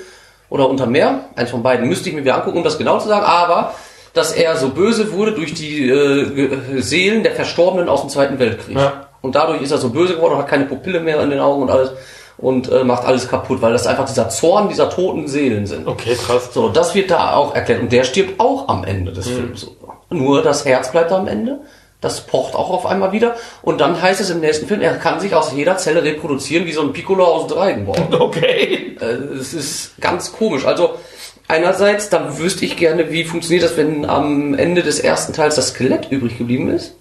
[0.51, 1.27] oder unter Meer.
[1.37, 3.25] Eins von beiden müsste ich mir wieder angucken, um das genau zu sagen.
[3.25, 3.75] Aber,
[4.13, 8.77] dass er so böse wurde durch die äh, Seelen der Verstorbenen aus dem Zweiten Weltkrieg.
[8.77, 9.09] Ja.
[9.21, 11.63] Und dadurch ist er so böse geworden und hat keine Pupille mehr in den Augen
[11.63, 11.91] und alles
[12.39, 15.86] und äh, macht alles kaputt, weil das einfach dieser Zorn dieser toten Seelen sind.
[15.86, 16.51] Okay, krass.
[16.53, 17.82] So, das wird da auch erklärt.
[17.82, 19.68] Und der stirbt auch am Ende des Films.
[20.11, 21.61] Nur das Herz bleibt am Ende.
[22.01, 23.34] Das pocht auch auf einmal wieder.
[23.61, 26.72] Und dann heißt es im nächsten Film, er kann sich aus jeder Zelle reproduzieren, wie
[26.72, 28.07] so ein Piccolo aus Dragon Ball.
[28.20, 28.97] Okay.
[29.01, 30.64] Äh, Es ist ganz komisch.
[30.64, 30.91] Also,
[31.49, 35.70] einerseits, dann wüsste ich gerne, wie funktioniert das, wenn am Ende des ersten Teils das
[35.70, 36.95] Skelett übrig geblieben ist.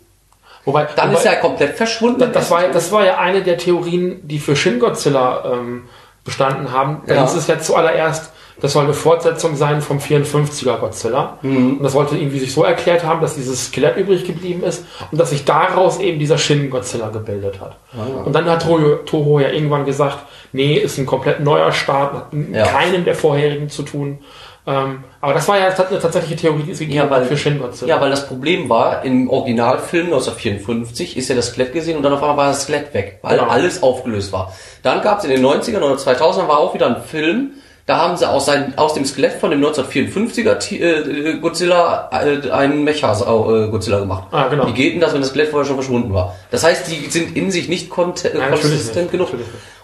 [0.67, 2.19] Wobei, Dann wobei, ist er komplett verschwunden.
[2.19, 5.83] das, das, war, ja- das war ja eine der Theorien, die für Shin Godzilla ähm,
[6.25, 7.01] bestanden haben.
[7.07, 7.21] Ja.
[7.23, 11.37] hieß es ja zuallererst, das soll eine Fortsetzung sein vom 54er Godzilla.
[11.43, 11.77] Mhm.
[11.77, 15.19] Und das wollte irgendwie sich so erklärt haben, dass dieses Skelett übrig geblieben ist und
[15.19, 17.77] dass sich daraus eben dieser Shin Godzilla gebildet hat.
[17.93, 18.23] Ah.
[18.25, 20.17] Und dann hat Toho, Toho ja irgendwann gesagt,
[20.53, 22.65] nee, ist ein komplett neuer Start, hat mit Ja.
[22.65, 24.19] keinem der vorherigen zu tun.
[24.67, 27.57] Ähm, aber das war ja eine tatsächliche Theorie, die es gegeben Ja, weil- für Shin
[27.57, 27.95] Godzilla.
[27.95, 32.11] Ja, weil das Problem war, im Originalfilm 1954 ist ja das Skelett gesehen und dann
[32.13, 33.49] auf einmal war das Skelett weg, weil Genau.
[33.49, 34.53] alles aufgelöst war.
[34.83, 37.51] Dann gab es in den 90ern oder 2000ern war auch wieder ein Film,
[37.85, 42.51] da haben sie aus, sein, aus dem Skelett von dem 1954er Ti- äh, Godzilla äh,
[42.51, 44.23] einen Mecha-Godzilla gemacht.
[44.31, 44.67] Ah, genau.
[44.67, 46.35] Wie geht denn das, wenn das Skelett vorher schon verschwunden war?
[46.51, 48.13] Das heißt, die sind in sich nicht Nein,
[48.51, 49.11] konsistent nicht.
[49.11, 49.29] genug.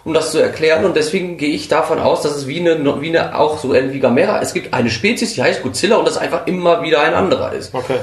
[0.04, 0.84] Um das zu erklären.
[0.84, 3.94] Und deswegen gehe ich davon aus, dass es wie eine, wie eine auch so ähnlich
[3.94, 7.14] wie Gamera, es gibt eine Spezies, die heißt Godzilla und das einfach immer wieder ein
[7.14, 7.74] anderer ist.
[7.74, 7.96] Okay.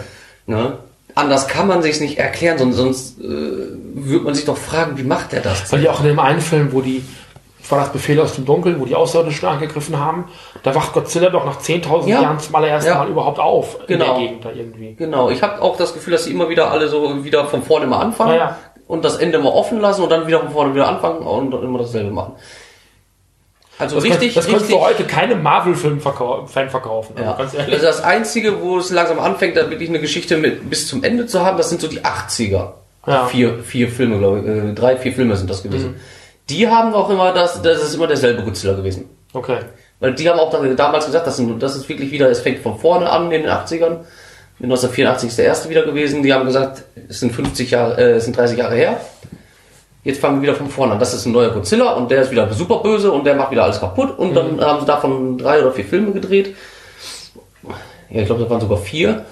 [0.48, 0.78] Ne?
[1.14, 5.04] Anders kann man sich's nicht erklären, sonst, sonst äh, würde man sich doch fragen, wie
[5.04, 5.72] macht er das?
[5.72, 7.04] Weil die auch in dem einen Film, wo die,
[7.70, 10.26] war das Befehl aus dem Dunkeln, wo die Außerirdischen angegriffen haben,
[10.64, 12.22] da wacht Godzilla doch nach 10.000 Ja.
[12.22, 12.98] Jahren zum allerersten Ja.
[13.00, 14.14] Mal überhaupt auf in Genau.
[14.18, 14.96] der Gegend da irgendwie.
[14.96, 17.86] Genau, ich habe auch das Gefühl, dass sie immer wieder alle so wieder von vorne
[17.88, 18.58] mal anfangen Ja, ja.
[18.92, 21.80] Und das Ende mal offen lassen und dann wieder von vorne wieder anfangen und immer
[21.80, 22.34] dasselbe machen.
[23.80, 24.80] Also Das, richtig, könnt, das könntest richtig.
[24.80, 27.14] du heute keinem Marvel-Film verkau Fan verkaufen.
[27.18, 27.38] Also Ja.
[27.38, 27.74] ganz ehrlich.
[27.76, 31.26] Also das Einzige, wo es langsam anfängt, da wirklich eine Geschichte mit bis zum Ende
[31.26, 32.74] zu haben, das sind so die 80er.
[33.08, 33.26] Ja.
[33.28, 34.46] Vier, vier Filme, glaube ich.
[34.46, 35.92] Äh, drei, vier Filme sind das gewesen.
[35.92, 35.96] Mhm.
[36.50, 39.10] Die haben auch immer das, das ist immer derselbe Godzilla gewesen.
[39.34, 39.60] Okay.
[40.00, 42.60] Weil die haben auch da- damals gesagt, das, sind, das ist wirklich wieder, es fängt
[42.60, 44.00] von vorne an in den 80ern.
[44.64, 46.24] 1984 ist der erste wieder gewesen.
[46.24, 49.00] Die haben gesagt, es sind 50 Jahre, äh, es sind 30 Jahre her.
[50.04, 51.00] Jetzt fangen wir wieder von vorne an.
[51.00, 53.64] Das ist ein neuer Godzilla und der ist wieder super böse und der macht wieder
[53.64, 54.18] alles kaputt.
[54.18, 56.56] Und dann haben sie davon drei oder vier Filme gedreht.
[58.10, 59.26] Ja, ich glaube, das waren sogar vier.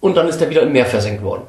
[0.00, 1.42] Und dann ist der wieder im Meer versenkt worden.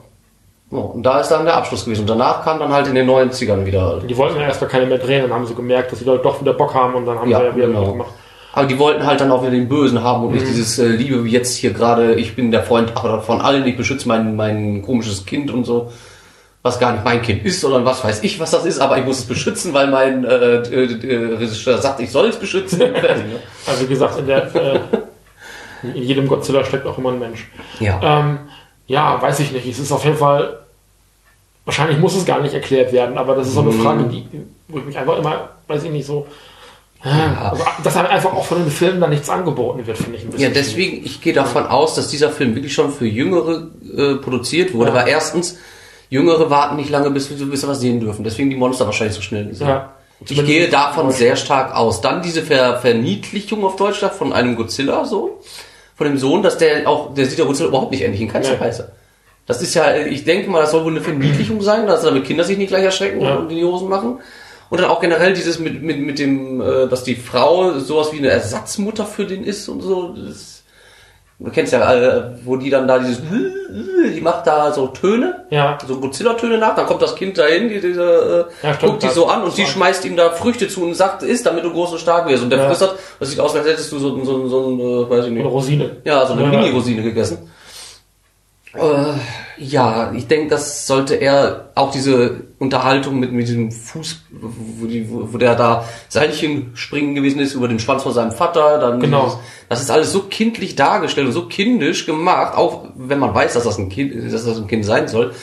[0.69, 2.01] So, und da ist dann der Abschluss gewesen.
[2.01, 4.85] Und danach kam dann halt in den 90ern wieder Die wollten ja erst gar keine
[4.85, 7.19] mehr drehen, dann haben sie gemerkt, dass sie da doch wieder Bock haben und dann
[7.19, 7.91] haben Ja, sie ja wieder genau.
[7.91, 8.11] gemacht.
[8.53, 11.23] Aber die wollten halt dann auch wieder den Bösen haben und nicht dieses äh, Liebe
[11.23, 14.81] wie jetzt hier gerade, ich bin der Freund aber von allen, ich beschütze mein, mein
[14.81, 15.91] komisches Kind und so.
[16.63, 19.05] Was gar nicht mein Kind ist, sondern was weiß ich, was das ist, aber ich
[19.05, 22.81] muss es beschützen, weil mein äh, äh, äh, Regisseur sagt, ich soll es beschützen.
[23.65, 24.79] Also wie gesagt, in, der, äh,
[25.83, 27.49] in jedem Godzilla steckt auch immer ein Mensch.
[27.79, 27.99] Ja.
[28.03, 28.39] Ähm,
[28.85, 29.65] ja, weiß ich nicht.
[29.65, 30.59] Es ist auf jeden Fall,
[31.65, 33.81] wahrscheinlich muss es gar nicht erklärt werden, aber das ist so eine Mhm.
[33.81, 34.27] Frage, die,
[34.67, 36.27] wo ich mich einfach immer, weiß ich nicht, so,
[37.03, 40.27] also, dass einem einfach auch von den Filmen da nichts angeboten wird, finde ich ein
[40.31, 40.53] Ja, bisschen.
[40.53, 44.89] deswegen, ich gehe davon aus, dass dieser Film wirklich schon für Jüngere äh, produziert wurde,
[44.91, 44.95] Ja.
[44.97, 45.57] weil erstens,
[46.09, 48.23] Jüngere warten nicht lange, bis, bis sie was sehen dürfen.
[48.23, 49.67] Deswegen die Monster wahrscheinlich so schnell gesehen.
[49.67, 49.93] Ja.
[50.27, 52.01] Ich gehe davon sehr stark aus.
[52.01, 55.31] Dann diese Ver Verniedlichung auf Deutsch von einem Godzilla-Sohn,
[55.95, 58.53] von dem Sohn, dass der auch, der sieht der Godzilla überhaupt nicht ähnlich in keinster
[58.55, 58.59] Nee.
[58.59, 58.91] Weise.
[59.47, 62.43] Das ist ja, ich denke mal, das soll wohl eine Verniedlichung sein, dass damit Kinder
[62.43, 63.35] sich nicht gleich erschrecken Ja.
[63.37, 64.19] und in die Hosen machen.
[64.71, 68.17] Und dann auch generell dieses mit, mit, mit dem, äh, dass die Frau sowas wie
[68.19, 70.15] eine Ersatzmutter für den ist und so.
[70.15, 70.63] Das,
[71.39, 73.21] du kennst ja, äh, wo die dann da dieses,
[74.15, 75.77] die macht da so Töne, Ja.
[75.85, 79.09] so Godzilla-Töne nach, dann kommt das Kind dahin, die, diese, äh, Ja, stimmt, guckt die
[79.09, 81.91] so an und sie schmeißt ihm da Früchte zu und sagt, isst, damit du groß
[81.91, 82.41] und stark wirst.
[82.43, 82.67] Und der Ja.
[82.69, 85.39] frisst das, sieht aus, als hättest du so, so, so ein, äh, weiß ich Eine
[85.41, 85.97] nicht, Rosine.
[86.05, 86.49] ja, so eine Ja.
[86.49, 87.39] Mini-Rosine gegessen.
[88.73, 89.13] Äh,
[89.57, 95.05] Ja, ich denke, das sollte er auch diese Unterhaltung mit, mit diesem Fuß, wo, die,
[95.09, 99.25] wo der da Seilchen springen gewesen ist über den Schwanz von seinem Vater, dann Genau.
[99.25, 99.37] dieses-
[99.69, 103.65] das ist alles so kindlich dargestellt und so kindisch gemacht, auch wenn man weiß, dass
[103.65, 105.33] das ein Kind, dass das ein Kind sein soll.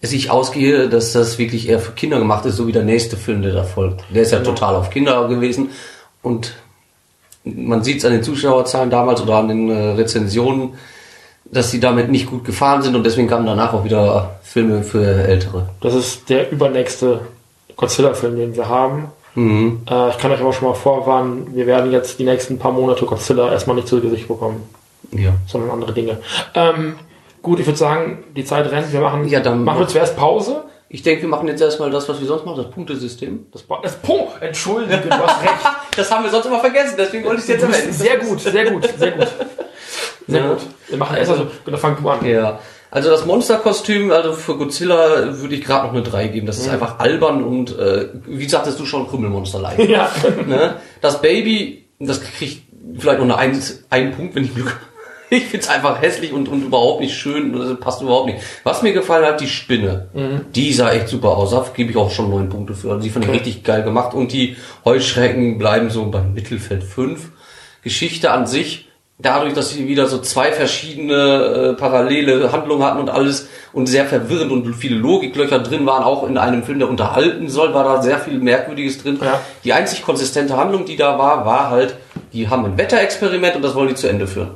[0.00, 3.16] dass Ich ausgehe, dass das wirklich eher für Kinder gemacht ist, so wie der nächste
[3.16, 4.04] Film, der da folgt.
[4.14, 5.70] Der ist ja total auf Kinder gewesen
[6.22, 6.54] und
[7.42, 10.74] man sieht es an den Zuschauerzahlen damals oder an den äh, Rezensionen,
[11.50, 15.04] dass sie damit nicht gut gefahren sind und deswegen kamen danach auch wieder Filme für
[15.04, 15.68] Ältere.
[15.80, 17.20] Das ist der übernächste
[17.76, 19.06] Godzilla-Film, den wir haben.
[19.34, 19.82] Mhm.
[19.88, 23.04] Äh, ich kann euch aber schon mal vorwarnen, wir werden jetzt die nächsten paar Monate
[23.06, 24.62] Godzilla erstmal nicht zu Gesicht bekommen,
[25.12, 25.30] Ja.
[25.46, 26.18] sondern andere Dinge.
[26.54, 26.96] Ähm,
[27.42, 28.92] gut, ich würde sagen, die Zeit rennt.
[28.92, 30.64] Wir machen, Ja, dann- machen wir zuerst Pause.
[30.90, 33.46] Ich denke, wir machen jetzt erstmal das, was wir sonst machen, das Punktesystem.
[33.52, 35.52] Das, das Punkt, entschuldige, du hast recht.
[35.96, 38.70] Das haben wir sonst immer vergessen, deswegen wollte ich es jetzt bist sehr gut, sehr
[38.70, 39.26] gut, sehr gut.
[40.28, 40.48] Sehr Ja.
[40.50, 40.58] gut.
[40.88, 42.24] Wir machen erst also, dann fang du an.
[42.24, 42.60] Ja.
[42.90, 46.46] Also das Monsterkostüm, also für Godzilla würde ich gerade noch eine 3 geben.
[46.46, 49.78] Das ist einfach albern und äh, wie sagtest du schon, Krümmelmonster-like.
[49.88, 50.10] Ja.
[50.46, 50.76] ne?
[51.00, 52.62] Das Baby, das kriegt
[52.98, 54.80] vielleicht noch eine 1, einen Punkt, wenn ich Glück habe.
[55.30, 57.54] Ich find's einfach hässlich und, und überhaupt nicht schön.
[57.54, 58.38] und Das passt überhaupt nicht.
[58.64, 60.08] Was mir gefallen hat, die Spinne.
[60.54, 61.50] Die sah echt super aus.
[61.50, 62.90] Da gebe ich auch schon neun Punkte für.
[62.90, 64.14] Also die fand ich richtig geil gemacht.
[64.14, 67.30] Und die Heuschrecken bleiben so beim Mittelfeld 5.
[67.82, 73.10] Geschichte an sich, dadurch, dass sie wieder so zwei verschiedene äh, parallele Handlungen hatten und
[73.10, 77.48] alles und sehr verwirrend und viele Logiklöcher drin waren, auch in einem Film, der unterhalten
[77.48, 79.18] soll, war da sehr viel Merkwürdiges drin.
[79.20, 79.40] Ja.
[79.64, 81.96] Die einzig konsistente Handlung, die da war, war halt,
[82.32, 84.54] die haben ein Wetterexperiment und das wollen die zu Ende führen.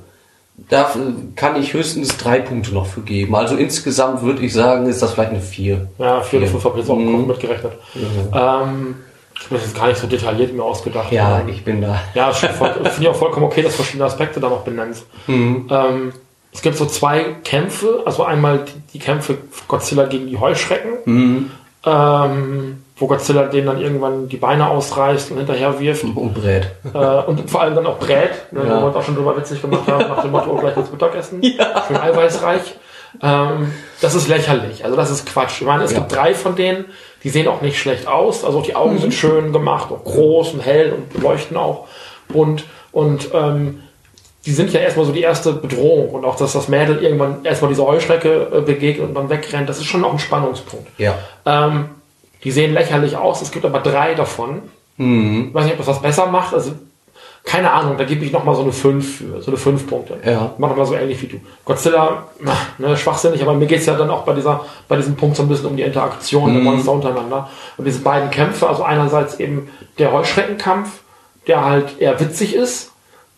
[0.56, 0.90] Da
[1.34, 3.34] kann ich höchstens drei Punkte noch für geben.
[3.34, 5.88] Also insgesamt würde ich sagen, ist das vielleicht eine vier.
[5.98, 6.52] Ja, vier oder Vier.
[6.60, 7.26] fünf habe ich jetzt auch Mhm.
[7.26, 7.72] mitgerechnet.
[7.96, 8.96] Ähm,
[9.34, 11.10] ich habe das jetzt gar nicht so detailliert mir ausgedacht.
[11.10, 12.00] Ja, Ähm, ich bin da.
[12.14, 15.04] Ja, voll- finde ich auch vollkommen okay, dass verschiedene Aspekte da noch benennst.
[15.26, 15.66] Mhm.
[15.70, 16.12] Ähm,
[16.52, 19.38] es gibt so zwei Kämpfe, also einmal die, die Kämpfe
[19.68, 21.50] Godzilla gegen die Heuschrecken, Mhm.
[21.86, 26.04] ähm, wo Godzilla denen dann irgendwann die Beine ausreißt und hinterher wirft.
[26.04, 26.68] Und Brät.
[26.94, 28.76] äh, und vor allem dann auch brät, ne, Ja.
[28.76, 30.90] wo wir uns auch schon drüber witzig gemacht haben, nach dem Motto, oh, gleich ins
[30.92, 31.42] Mittagessen.
[31.88, 32.76] Schön eiweißreich.
[33.20, 35.60] Ähm, das ist lächerlich, also das ist Quatsch.
[35.60, 35.98] Ich meine, es Ja.
[35.98, 36.84] gibt drei von denen,
[37.24, 38.98] die sehen auch nicht schlecht aus, also auch die Augen Mhm.
[39.00, 41.86] sind schön gemacht, auch groß und hell und leuchten auch
[42.28, 43.80] bunt und ähm,
[44.46, 47.68] die sind ja erstmal so die erste Bedrohung und auch, dass das Mädel irgendwann erstmal
[47.68, 50.88] diese Heuschrecke äh, begegnet und dann wegrennt, das ist schon noch ein Spannungspunkt.
[50.98, 51.14] Ja.
[51.44, 51.90] Ähm,
[52.44, 54.62] die sehen lächerlich aus, es gibt aber drei davon.
[54.96, 55.48] Mhm.
[55.48, 56.54] Ich weiß nicht, ob das was besser macht.
[56.54, 56.72] Also,
[57.44, 60.18] keine Ahnung, da gebe ich nochmal so eine 5 für, so eine 5 Punkte.
[60.24, 60.52] Ja.
[60.58, 61.40] Mach nochmal so ähnlich wie du.
[61.64, 65.36] Godzilla, na, ne, schwachsinnig, aber mir geht's ja dann auch bei dieser, bei diesem Punkt
[65.36, 67.48] so ein bisschen um die Interaktion der Monster untereinander.
[67.76, 69.68] Und diese beiden Kämpfe, also einerseits eben
[69.98, 71.00] der Heuschreckenkampf,
[71.48, 72.92] der halt eher witzig ist,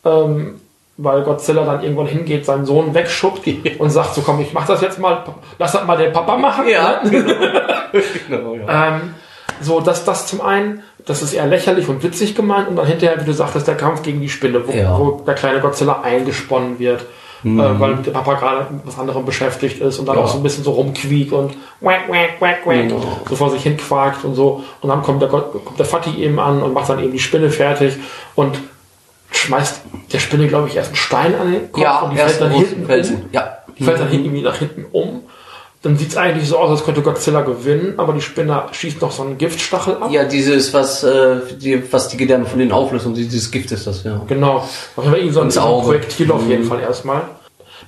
[0.05, 0.61] ähm,
[0.97, 3.49] weil Godzilla dann irgendwann hingeht, seinen Sohn wegschubbt
[3.79, 5.25] und sagt so, komm, ich mach das jetzt mal,
[5.59, 6.69] lass das mal den Papa machen.
[6.69, 7.01] Ja.
[7.03, 7.25] Ne?
[8.29, 8.97] genau, ja.
[8.97, 9.15] Ähm,
[9.61, 13.21] so, dass das zum einen, das ist eher lächerlich und witzig gemeint und dann hinterher,
[13.21, 14.99] wie du sagtest, der Kampf gegen die Spinne, wo, Ja.
[14.99, 17.07] wo der kleine Godzilla eingesponnen wird, äh,
[17.45, 20.21] weil der Papa gerade mit was anderem beschäftigt ist und dann Mhm.
[20.23, 20.27] Ja.
[20.27, 22.97] auch so ein bisschen so rumquiekt und wack, wack, wack, wack, Ja.
[23.29, 24.65] so vor sich hin quakt und so.
[24.81, 27.19] Und dann kommt der, Gott, kommt der Vati eben an und macht dann eben die
[27.21, 27.95] Spinne fertig
[28.35, 28.59] und
[29.31, 29.83] schmeißt
[30.13, 32.51] der Spinne, glaube ich, erst einen Stein an den Kopf Ja, und die fällt dann
[32.51, 33.23] hinten um.
[33.33, 33.59] Ja.
[33.79, 35.23] Die fällt dann hinten irgendwie nach hinten um.
[35.85, 39.13] Dann sieht es eigentlich so aus, als könnte Godzilla gewinnen, aber die Spinne schießt noch
[39.13, 40.11] so einen Giftstachel ab.
[40.11, 43.87] Ja, dieses, was, äh, die, was die Gedärme von denen auflöst und dieses Gift ist
[43.87, 44.21] das, ja.
[44.27, 44.57] Genau.
[44.97, 45.83] Auf jeden Fall so ein, so.
[45.83, 46.69] Projektil auf jeden Mhm.
[46.69, 47.23] Fall erstmal.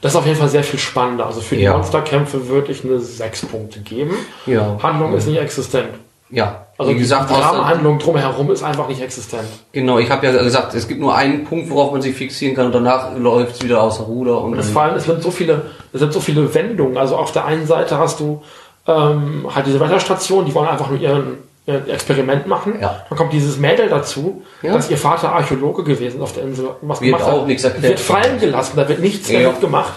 [0.02, 1.26] Das ist auf jeden Fall sehr viel spannender.
[1.26, 1.72] Also für die Ja.
[1.72, 4.14] Monsterkämpfe würde ich eine 6 Punkte geben.
[4.44, 4.76] Ja.
[4.82, 5.88] Handlung ist nicht existent.
[6.28, 6.65] Ja.
[6.78, 9.48] Also Wie gesagt, die Dramahandlung drumherum ist einfach nicht existent.
[9.72, 12.66] Genau, ich habe ja gesagt, es gibt nur einen Punkt, worauf man sich fixieren kann
[12.66, 15.30] und danach läuft es wieder außer Ruder und Es dann, vor allem, es sind so
[15.30, 15.62] viele,
[15.94, 16.98] es sind so viele Wendungen.
[16.98, 18.42] Also auf der einen Seite hast du
[18.86, 22.74] ähm, halt diese Wetterstation, die wollen einfach nur ihren, ihr Experiment machen.
[22.80, 23.04] Ja.
[23.08, 24.74] Dann kommt dieses Mädel dazu, Ja.
[24.74, 26.68] dass ihr Vater Archäologe gewesen auf der Insel.
[26.82, 27.84] Was Wird auch nichts erklärt.
[27.84, 29.40] Wird fallen gelassen, da wird nichts Ja.
[29.40, 29.94] damit gemacht.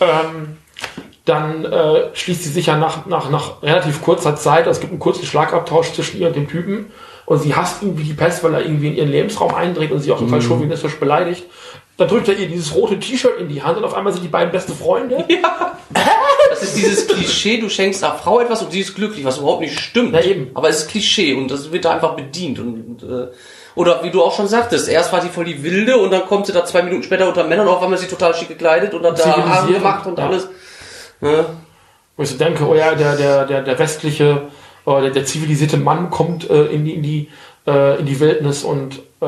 [0.00, 0.56] Ähm,
[1.26, 5.00] dann äh, schließt sie sich ja nach, nach, nach relativ kurzer Zeit, es gibt einen
[5.00, 6.92] kurzen Schlagabtausch zwischen ihr und dem Typen
[7.26, 10.00] und sie hasst ihn wie die Pest, weil er irgendwie in ihren Lebensraum eindringt und
[10.00, 10.44] sie auch total Mhm.
[10.48, 11.44] chauvinistisch beleidigt.
[11.98, 14.28] Dann drückt er ihr dieses rote T-Shirt in die Hand und auf einmal sind die
[14.28, 15.24] beiden beste Freunde.
[16.50, 19.60] das ist dieses Klischee, du schenkst einer Frau etwas und sie ist glücklich, was überhaupt
[19.62, 20.14] nicht stimmt.
[20.14, 20.50] Ja, eben.
[20.54, 23.28] Aber es ist Klischee und das wird da einfach bedient und, äh,
[23.74, 26.46] oder wie du auch schon sagtest, erst war sie voll die Wilde und dann kommt
[26.46, 28.94] sie da zwei Minuten später unter Männern und auf einmal ist sie total schick gekleidet
[28.94, 29.36] und hat da.
[29.46, 30.26] Haare gemacht und Ja.
[30.28, 30.48] alles.
[31.20, 31.46] Ja.
[32.16, 34.42] Wo ich so denke, oh ja, der, der, der, der westliche,
[34.86, 37.28] äh, der, der zivilisierte Mann kommt äh, in die, in die,
[37.66, 39.26] äh, in die Wildnis und äh,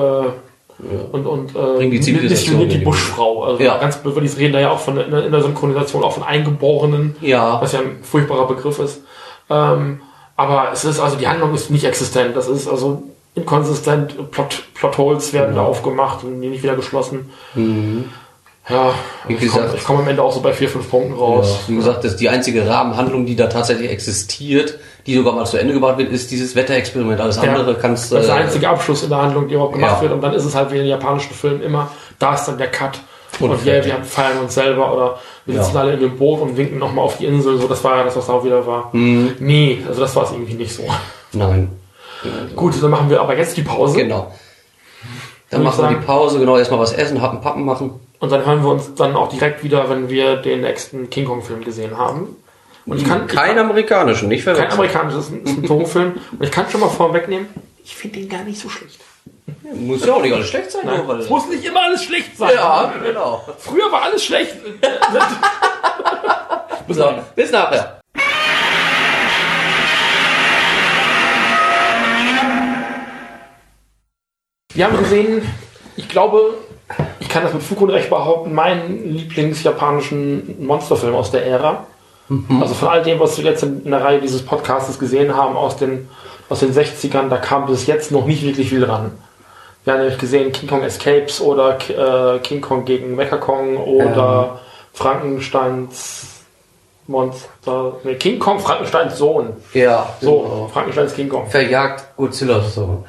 [1.10, 3.42] und, und äh, die Zivilisation missioniert die Buschfrau.
[3.42, 3.78] Also Ja.
[3.78, 6.22] ganz böse, die reden da ja auch von in der in der Synchronisation auch von
[6.22, 7.60] Eingeborenen, Ja.
[7.60, 9.02] was ja ein furchtbarer Begriff ist.
[9.50, 10.00] Ähm,
[10.36, 12.36] aber es ist also die Handlung ist nicht existent.
[12.36, 13.02] Das ist also
[13.34, 14.30] inkonsistent.
[14.30, 17.28] Plot, Plotholes werden da aufgemacht und nicht wieder geschlossen.
[18.68, 18.92] Ja,
[19.26, 21.60] Wie ich komme gesagt- komm am Ende auch so bei vier, fünf Punkten raus.
[21.68, 25.56] Wie gesagt, das ist die einzige Rahmenhandlung, die da tatsächlich existiert, die sogar mal zu
[25.56, 27.18] Ende gebracht wird, ist dieses Wetterexperiment.
[27.20, 29.96] Alles andere kannst Das ist der äh, einzige Abschluss in der Handlung, die überhaupt gemacht
[29.96, 30.02] Ja.
[30.02, 30.12] wird.
[30.12, 32.70] Und dann ist es halt wie in den japanischen Filmen immer, da ist dann der
[32.70, 32.98] Cut.
[33.40, 35.62] Und Und, wir, wir feiern uns selber oder wir Ja.
[35.62, 37.58] sitzen alle in dem Boot und winken nochmal auf die Insel.
[37.58, 38.88] So, das war ja das, was auch wieder war.
[38.92, 39.34] Mhm.
[39.38, 40.82] Nee, also das war es irgendwie nicht so.
[41.32, 41.70] Nein.
[42.56, 43.96] Gut, dann machen wir aber jetzt die Pause.
[43.96, 44.32] Genau.
[45.50, 48.00] Dann machen wir die Pause, genau, erstmal was essen, Happen, Pappen machen.
[48.20, 51.42] Und dann hören wir uns dann auch direkt wieder, wenn wir den nächsten King Kong
[51.42, 52.36] Film gesehen haben.
[52.84, 54.80] Und ich kann, ich Kein amerikanischen, nicht kein verwechseln.
[54.80, 56.14] amerikanisches, ist ein, ist ein Toho-Film.
[56.32, 57.48] Und ich kann schon mal vorwegnehmen,
[57.84, 59.00] ich finde den gar nicht so schlecht.
[59.74, 62.36] Muss ja auch nicht alles schlecht sein, Nein, nur es muss nicht immer alles schlecht
[62.36, 62.50] sein.
[62.54, 63.44] Ja, genau.
[63.58, 64.56] Früher war alles schlecht.
[66.90, 68.00] So, bis nachher.
[74.72, 75.42] Wir haben gesehen,
[75.96, 76.56] ich glaube,
[77.28, 81.84] ich kann das mit Fug und Recht behaupten, meinen Lieblingsjapanischen Monsterfilm aus der Ära.
[82.60, 85.76] Also von all dem, was wir jetzt in, der Reihe dieses Podcasts gesehen haben aus
[85.76, 86.08] den,
[86.48, 89.12] aus den 60ern, da kam bis jetzt noch nicht wirklich viel ran.
[89.84, 94.60] Wir haben nämlich gesehen King Kong Escapes oder äh, King Kong gegen Mecha-Kong oder
[94.94, 96.44] Frankensteins
[97.08, 97.96] Monster.
[98.04, 99.52] Nee, King Kong, Frankensteins Sohn.
[99.74, 100.70] Ja, So, genau.
[100.72, 101.46] Frankensteins King Kong.
[101.46, 103.04] Verjagt Godzilla so.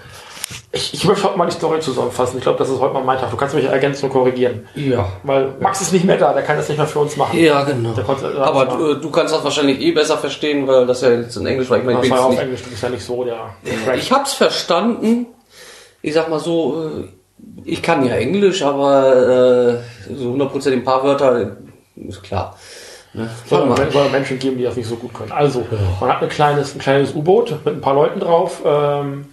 [0.72, 2.38] Ich, ich möchte heute mal die Story zusammenfassen.
[2.38, 3.32] Ich glaube, das ist heute mal mein Tag.
[3.32, 4.68] Du kannst mich ergänzen und korrigieren.
[4.76, 5.10] Ja.
[5.24, 7.40] Weil Max ist nicht mehr da, der kann das nicht mehr für uns machen.
[7.40, 7.94] Ja, genau.
[7.94, 11.48] Der Aber du, du kannst das wahrscheinlich eh besser verstehen, weil das ja jetzt in
[11.48, 11.80] Englisch war.
[11.80, 13.50] Ich meine, Das ich, war ja auf bin's Englisch, du bist ja nicht so der.
[13.64, 13.88] nicht.
[13.88, 15.26] der ich hab's verstanden.
[16.04, 17.08] Ich sag mal so, äh,
[17.66, 22.56] ich kann ja Englisch, aber äh, so 100% ein paar Wörter äh, ist klar.
[23.14, 23.28] Ne?
[23.48, 25.32] soll, soll Menschen geben, die das nicht so gut können.
[25.32, 25.66] Also,
[26.00, 29.26] man hat ein kleines, ein kleines U-Boot mit ein paar Leuten drauf, ähm,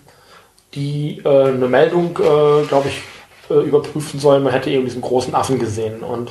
[0.76, 3.02] die äh, eine Meldung, äh, glaube ich,
[3.50, 4.42] äh, überprüfen sollen.
[4.42, 6.30] Man hätte eben diesen großen Affen gesehen und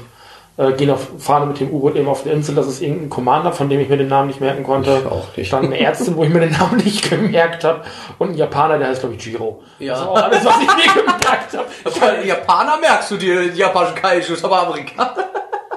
[0.57, 2.55] äh, gehen auf, fahren mit dem U-Boot eben auf die Insel.
[2.55, 5.01] Das ist irgendein Commander, von dem ich mir den Namen nicht merken konnte.
[5.01, 5.51] Ich auch nicht.
[5.51, 7.81] Dann eine Ärztin, wo ich mir den Namen nicht gemerkt habe.
[8.19, 9.61] Und ein Japaner, der heißt, glaube ich, Jiro.
[9.79, 9.93] Ja.
[9.93, 12.27] Das ist auch alles, was ich mir gemerkt habe.
[12.27, 15.15] Japaner merkst du dir, die japanischen Kaijus, aber Amerikaner.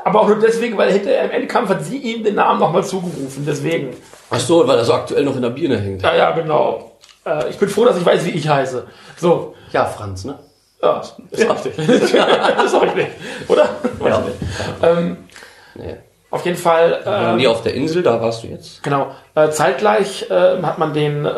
[0.04, 3.44] Aber auch nur deswegen, weil hinterher im Endkampf hat sie ihm den Namen nochmal zugerufen.
[3.46, 3.90] Deswegen.
[4.30, 6.00] Ach so, weil er so aktuell noch in der Birne hängt.
[6.00, 6.92] Ja, ja, genau.
[7.28, 8.86] Äh, ich bin froh, dass ich weiß, wie ich heiße.
[9.16, 9.54] So.
[9.72, 10.38] Ja, Franz, ne?
[10.82, 11.16] Ja, ist
[11.48, 11.78] richtig.
[11.88, 12.14] ist
[12.80, 13.06] richtig.
[13.48, 13.68] Oder?
[13.98, 14.20] Weiß Ja.
[14.20, 14.36] nicht.
[14.82, 15.16] Ähm,
[15.74, 15.96] Nee.
[16.30, 17.00] auf jeden Fall.
[17.06, 18.82] Ähm, die auf der Insel, da warst du jetzt.
[18.82, 19.08] Genau.
[19.34, 21.30] Äh, zeitgleich äh, hat man den äh,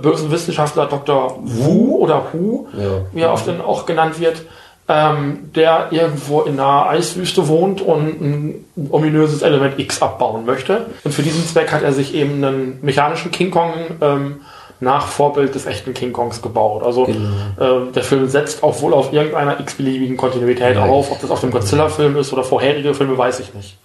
[0.00, 1.38] bösen Wissenschaftler Dr.
[1.42, 3.00] Wu oder Hu, Ja.
[3.12, 4.42] wie er oft auch genannt wird,
[4.88, 10.86] ähm, der irgendwo in einer Eiswüste wohnt und ein ominöses Element X abbauen möchte.
[11.04, 13.72] Und für diesen Zweck hat er sich eben einen mechanischen King Kong
[14.02, 14.40] ähm,
[14.84, 16.84] nach Vorbild des echten King Kongs gebaut.
[16.84, 20.84] Also äh, der Film setzt auch wohl auf irgendeiner x-beliebigen Kontinuität Ja.
[20.84, 21.10] auf.
[21.10, 23.76] Ob das auf dem Godzilla-Film ist oder vorherige Filme, weiß ich nicht.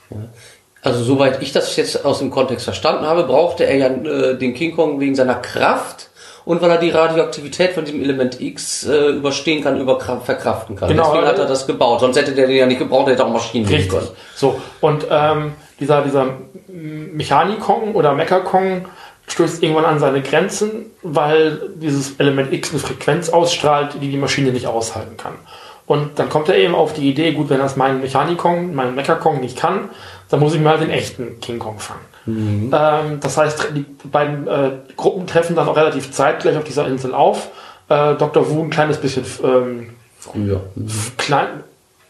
[0.83, 4.53] Also soweit ich das jetzt aus dem Kontext verstanden habe, brauchte er ja äh, den
[4.53, 6.09] King Kong wegen seiner Kraft
[6.45, 10.87] und weil er die Radioaktivität von diesem Element X äh, überstehen kann, überkra- verkraften kann.
[10.89, 11.99] Genau, Deswegen hat er das gebaut.
[11.99, 13.89] Sonst hätte der den ja nicht gebraucht, er hätte auch Maschinen Richtig.
[13.89, 14.07] können.
[14.35, 16.27] So, und ähm, dieser, dieser
[16.67, 18.85] Mechanikong oder Mechakong
[19.29, 24.51] stößt irgendwann an seine Grenzen, weil dieses Element X eine Frequenz ausstrahlt, die die Maschine
[24.51, 25.33] nicht aushalten kann.
[25.85, 29.39] Und dann kommt er eben auf die Idee, gut, wenn das mein Mechanikong, mein Mechakong
[29.39, 29.89] nicht kann,
[30.29, 32.69] dann muss ich mir halt den echten King Kong fangen.
[32.71, 37.15] Ähm, das heißt, die beiden äh, Gruppen treffen dann auch relativ zeitgleich auf dieser Insel
[37.15, 37.47] auf.
[37.87, 38.47] Äh, Dr.
[38.51, 40.61] Wu ein kleines bisschen ähm, Früher.
[41.17, 41.47] klein.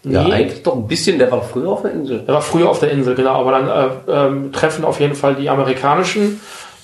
[0.04, 0.32] Ja, Nee.
[0.34, 2.24] eigentlich doch ein bisschen, der war früher auf der Insel.
[2.26, 5.36] Er war früher auf der Insel, genau, aber dann äh, ähm, treffen auf jeden Fall
[5.36, 6.40] die amerikanischen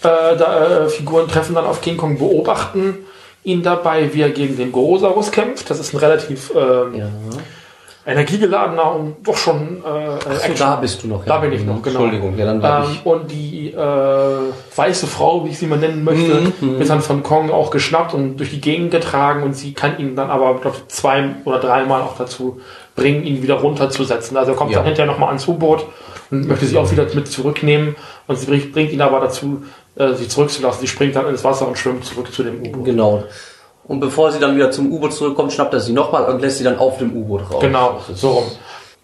[0.06, 2.98] äh, da, äh, Figuren, treffen dann auf King Kong, beobachten
[3.44, 5.70] ihn dabei, wie er gegen den Gorosaurus kämpft.
[5.70, 7.08] Das ist ein relativ ähm, Ja.
[8.08, 11.26] energiegeladener und doch schon äh, so, Action- da bist du noch.
[11.26, 12.02] Da bin ich noch, genau.
[12.04, 13.06] Entschuldigung, ja, dann war ähm, ich.
[13.06, 13.78] und die äh,
[14.76, 18.14] weiße Frau, wie ich sie mal nennen möchte, Mhm, wird dann von Kong auch geschnappt
[18.14, 21.60] und durch die Gegend getragen und sie kann ihn dann aber, glaube ich, zwei oder
[21.60, 22.60] dreimal auch dazu
[22.96, 24.38] bringen, ihn wieder runterzusetzen.
[24.38, 24.78] Also er kommt Ja.
[24.80, 25.86] dann hinterher nochmal ans U-Boot
[26.32, 27.96] und möchte sie auch wieder mit zurücknehmen
[28.28, 29.64] und sie bringt ihn aber dazu,
[29.96, 30.82] äh, sie zurückzulassen.
[30.82, 32.86] Sie springt dann ins Wasser und schwimmt zurück zu dem U-Boot.
[32.86, 33.24] Genau.
[33.88, 36.64] Und bevor sie dann wieder zum U-Boot zurückkommt, schnappt er sie nochmal und lässt sie
[36.64, 37.62] dann auf dem U-Boot raus.
[37.62, 38.52] Genau, so rum.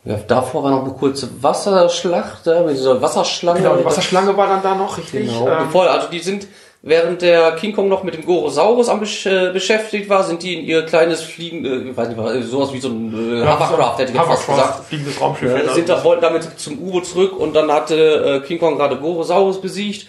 [0.03, 3.59] Ja, davor war noch eine kurze Wasserschlacht, da mit dieser Wasserschlange.
[3.59, 5.27] Genau, die Wasserschlange war dann da noch, richtig?
[5.27, 5.47] Genau.
[5.47, 6.47] Ähm, Bevor, also die sind
[6.83, 10.55] Während der King Kong noch mit dem Gorosaurus am besch äh, beschäftigt war, sind die
[10.55, 13.99] in ihr kleines Fliegen, äh, ich weiß nicht, was, sowas wie so ein äh, Hovercraft,
[13.99, 14.85] hätte ich jetzt fast gesagt.
[14.85, 15.53] Fliegendes Raumschiff.
[15.53, 18.97] Äh, sind da, wollten damit zum U-Boot zurück und dann hatte äh, King Kong gerade
[18.97, 20.07] Gorosaurus besiegt.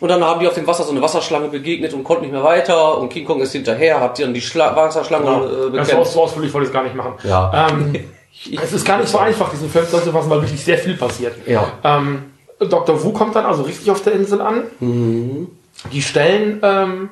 [0.00, 2.44] Und dann haben die auf dem Wasser so eine Wasserschlange begegnet und konnten nicht mehr
[2.44, 2.98] weiter.
[2.98, 5.44] Und King Kong ist hinterher, hat dann die Schla Wasserschlange Genau.
[5.44, 5.90] äh, Das bekämpft.
[5.90, 7.14] so, aus- so ausführlich wollte ich es gar nicht machen.
[7.24, 7.68] Ja.
[7.70, 7.94] Ähm,
[8.62, 11.34] es ist gar nicht so einfach, diesen Film zusammenzufassen, weil wirklich sehr viel passiert.
[11.46, 11.66] Ja.
[11.82, 12.24] Ähm,
[12.60, 13.02] Dr.
[13.02, 14.64] Wu kommt dann also richtig auf der Insel an.
[15.92, 17.10] Die stellen ähm,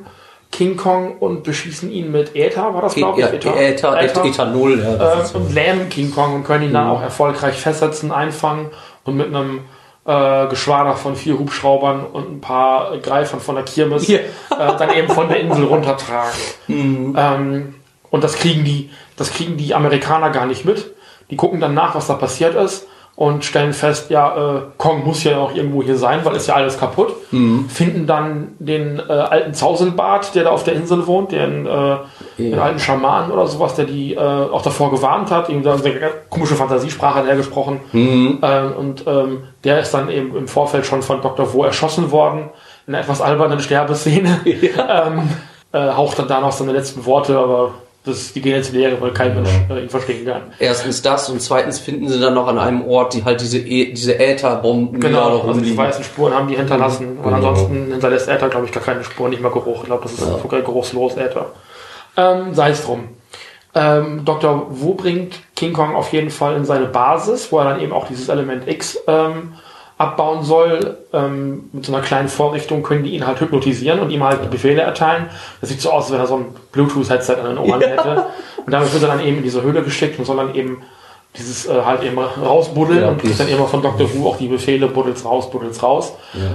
[0.51, 3.27] King Kong und beschießen ihn mit Äther, war das glaube ich?
[3.27, 4.97] Ja, Äther, Äther, Ethanol, ja.
[4.97, 5.39] Das ähm, so.
[5.39, 8.71] und lähmen King Kong und können ihn dann auch erfolgreich festsetzen, einfangen
[9.05, 9.61] und mit einem
[10.07, 14.19] äh, Geschwader von vier Hubschraubern und ein paar Greifern von der Kirmes Ja.
[14.19, 16.39] äh, dann eben von der Insel runtertragen.
[16.69, 17.75] Ähm,
[18.11, 20.95] und das kriegen die, das kriegen die Amerikaner gar nicht mit.
[21.31, 22.87] Die gucken dann nach, was da passiert ist
[23.17, 26.55] und stellen fest, ja, äh, Kong muss ja auch irgendwo hier sein, weil ist ja
[26.55, 27.15] alles kaputt.
[27.69, 31.97] Finden dann den äh, alten Zauselbart, der da auf der Insel wohnt, den, äh,
[32.37, 35.49] den alten Schaman oder sowas, der die äh, auch davor gewarnt hat.
[35.49, 37.81] Ihm dann eine komische Fantasiesprache hat er gesprochen.
[38.43, 41.55] Ähm, und ähm, der ist dann eben im Vorfeld schon von Dr.
[41.55, 42.51] Wo erschossen worden.
[42.87, 44.41] In einer etwas albernen Sterbeszene.
[44.45, 45.31] ähm,
[45.73, 47.75] äh, haucht dann da noch seine letzten Worte, aber
[48.07, 50.43] das, die gehen jetzt leer, weil kein Mensch äh, ihn verstehen kann.
[50.59, 53.93] Erstens das und zweitens finden sie dann noch an einem Ort, die halt diese, e
[53.93, 55.77] diese Ätherbomben die da Genau, also die rumliegen.
[55.77, 57.19] weißen Spuren haben die hinterlassen.
[57.19, 57.37] Und Genau.
[57.37, 59.81] ansonsten hinterlässt Äther, glaube ich, gar keine Spur, nicht mal Geruch.
[59.83, 61.47] Ich glaube, das ist sogar geruchslos Äther.
[62.17, 63.09] Ähm, Sei es drum.
[63.75, 64.69] Ähm, Dr.
[64.71, 68.07] Wu bringt King Kong auf jeden Fall in seine Basis, wo er dann eben auch
[68.09, 69.53] dieses Element X ähm,
[69.99, 70.97] abbauen soll.
[71.13, 74.49] Ähm, mit so einer kleinen Vorrichtung können die ihn halt hypnotisieren und ihm halt die
[74.49, 75.27] Befehle erteilen.
[75.61, 78.27] Das sieht so aus, als wenn er so ein Bluetooth-Headset an den Ohren hätte.
[78.65, 80.83] Und damit wird er dann eben in diese Höhle geschickt und soll dann eben
[81.39, 84.09] dieses äh, halt eben rausbuddeln Ja, und kriegt dann immer von Dr.
[84.15, 86.15] Wu auch die Befehle, buddels raus, buddels raus.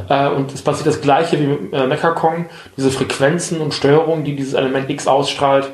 [0.09, 2.47] Äh, und es passiert das gleiche wie mit äh, Mechakong.
[2.77, 5.69] Diese Frequenzen und Störungen, die dieses Element X ausstrahlt,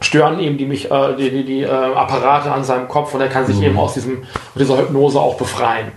[0.00, 3.28] stören eben die, mich, äh, die, die, die äh, Apparate an seinem Kopf und er
[3.28, 3.62] kann sich Mhm.
[3.64, 4.22] eben aus diesem,
[4.54, 5.92] dieser Hypnose auch befreien.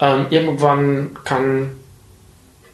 [0.00, 1.76] Ähm, irgendwann kann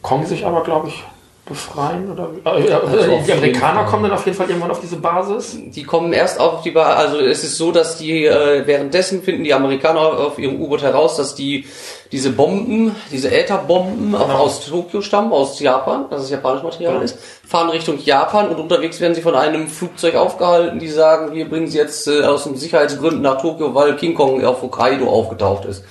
[0.01, 1.03] Kong sich aber, glaube ich,
[1.45, 2.09] befreien.
[2.11, 4.95] Oder, äh, äh, Also auf die Amerikaner kommen dann auf jeden Fall irgendwann auf diese
[4.97, 5.57] Basis.
[5.75, 9.43] Die kommen erst auf die Bar, also es ist so, dass die äh, währenddessen finden
[9.43, 11.65] die Amerikaner auf ihrem U-Boot heraus, dass die
[12.13, 17.03] diese Bomben, diese Ätherbomben auch aus Tokio stammen, aus Japan, dass es japanisches Material Genau.
[17.05, 21.49] ist, fahren Richtung Japan und unterwegs werden sie von einem Flugzeug aufgehalten, die sagen, wir
[21.49, 25.65] bringen sie jetzt äh, aus den Sicherheitsgründen nach Tokio, weil King Kong auf Hokkaido aufgetaucht
[25.65, 25.83] ist.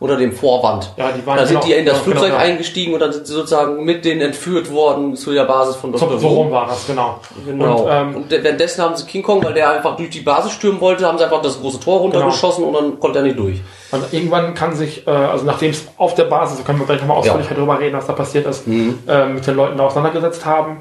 [0.00, 0.94] Unter dem Vorwand.
[0.96, 2.42] Ja, die waren da sind genau- die in das genau, Flugzeug genau.
[2.42, 6.18] eingestiegen und dann sind sie sozusagen mit denen entführt worden zu der Basis von Dr.
[6.18, 7.20] so rum war das, genau.
[7.44, 7.82] Genau.
[7.82, 10.80] Und, ähm, und währenddessen haben sie King Kong, weil der einfach durch die Basis stürmen
[10.80, 13.60] wollte, haben sie einfach das große Tor runtergeschossen und dann konnte er nicht durch.
[13.92, 17.00] Und irgendwann kann sich, äh, also nachdem es auf der Basis, da können wir gleich
[17.00, 20.78] nochmal ausführlicher drüber reden, was da passiert ist, äh, mit den Leuten da auseinandergesetzt haben,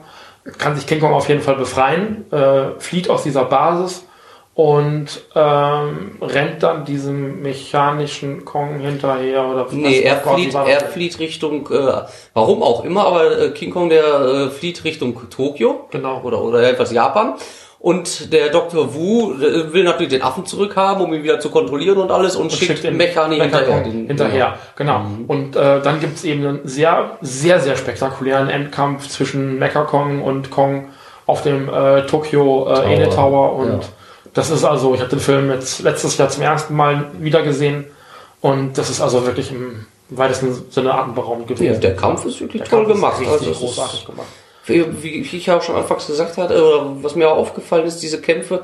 [0.57, 4.05] kann sich King Kong auf jeden Fall befreien, äh, flieht aus dieser Basis
[4.59, 11.71] und ähm, rennt dann diesem mechanischen Kong hinterher oder Nee, er flieht, er flieht Richtung,
[11.71, 12.01] äh,
[12.33, 15.87] warum auch immer, aber äh, King Kong, der äh, flieht Richtung Tokio.
[15.91, 16.19] Genau.
[16.23, 17.35] Oder, oder etwas Japan.
[17.79, 18.93] Und der Dr.
[18.93, 22.51] Wu äh, will natürlich den Affen zurückhaben, um ihn wieder zu kontrollieren und alles und,
[22.51, 23.81] schickt, den Mechani Mecha hinterher.
[23.81, 25.05] Kong Den, hinterher, genau.
[25.27, 30.51] Und äh, dann gibt's eben einen sehr, sehr, sehr spektakulären Endkampf zwischen Mecha Kong und
[30.51, 30.89] Kong
[31.27, 33.55] auf dem äh, Tokyo äh, Ene Tower.
[33.55, 33.89] Und ja.
[34.39, 37.85] Das ist also, ich habe den Film jetzt letztes Jahr zum ersten Mal wieder gesehen.
[38.41, 41.73] Und das ist also wirklich im weitesten Sinne atemberaubend gewesen.
[41.73, 43.21] Ja, der Kampf ist wirklich Der toll Kampf gemacht.
[43.27, 44.27] Also ist- großartig gemacht.
[44.65, 48.63] Wie, ich auch schon anfangs gesagt hatte, was mir auch aufgefallen ist, diese Kämpfe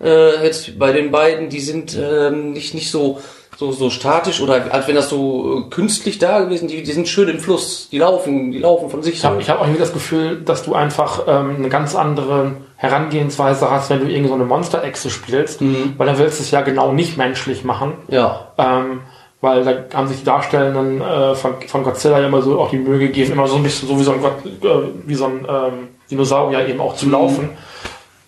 [0.00, 3.20] äh, jetzt bei den beiden, die sind ähm, nicht nicht so
[3.56, 7.08] so so statisch oder als wenn das so äh, künstlich da gewesen, die, die sind
[7.08, 9.14] schön im Fluss, die laufen, die laufen von sich.
[9.14, 13.70] Ich habe hab auch irgendwie das Gefühl, dass du einfach ähm, eine ganz andere Herangehensweise
[13.70, 15.60] hast, wenn du irgendeine so eine Monster-Echse spielst,
[15.96, 17.94] weil dann willst du es ja genau nicht menschlich machen.
[18.08, 19.00] ja, Ähm,
[19.40, 22.78] weil da haben sich die Darstellenden äh, von, von Godzilla ja immer so auch die
[22.78, 24.68] Mühe gegeben, immer so ein bisschen so wie so ein, äh,
[25.06, 27.50] wie so ein ähm, Dinosaurier eben auch zu laufen.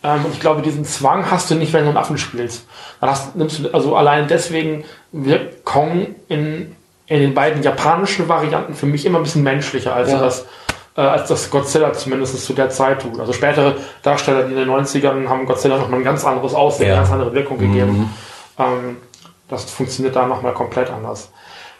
[0.04, 2.66] Ähm, und ich glaube, diesen Zwang hast du nicht, wenn du einen Affen spielst.
[3.00, 6.76] Dann hast, nimmst du, also allein deswegen wirkt Kong in,
[7.06, 10.20] in den beiden japanischen Varianten für mich immer ein bisschen menschlicher, als Ja.
[10.20, 10.46] das
[10.98, 13.20] äh, als das Godzilla zumindest zu der Zeit tut.
[13.20, 16.88] Also spätere Darsteller, die in den 90ern haben Godzilla noch mal ein ganz anderes Aussehen,
[16.88, 16.94] Ja.
[16.94, 18.12] eine ganz andere Wirkung gegeben.
[18.58, 18.96] Ähm,
[19.48, 21.30] das funktioniert da nochmal komplett anders.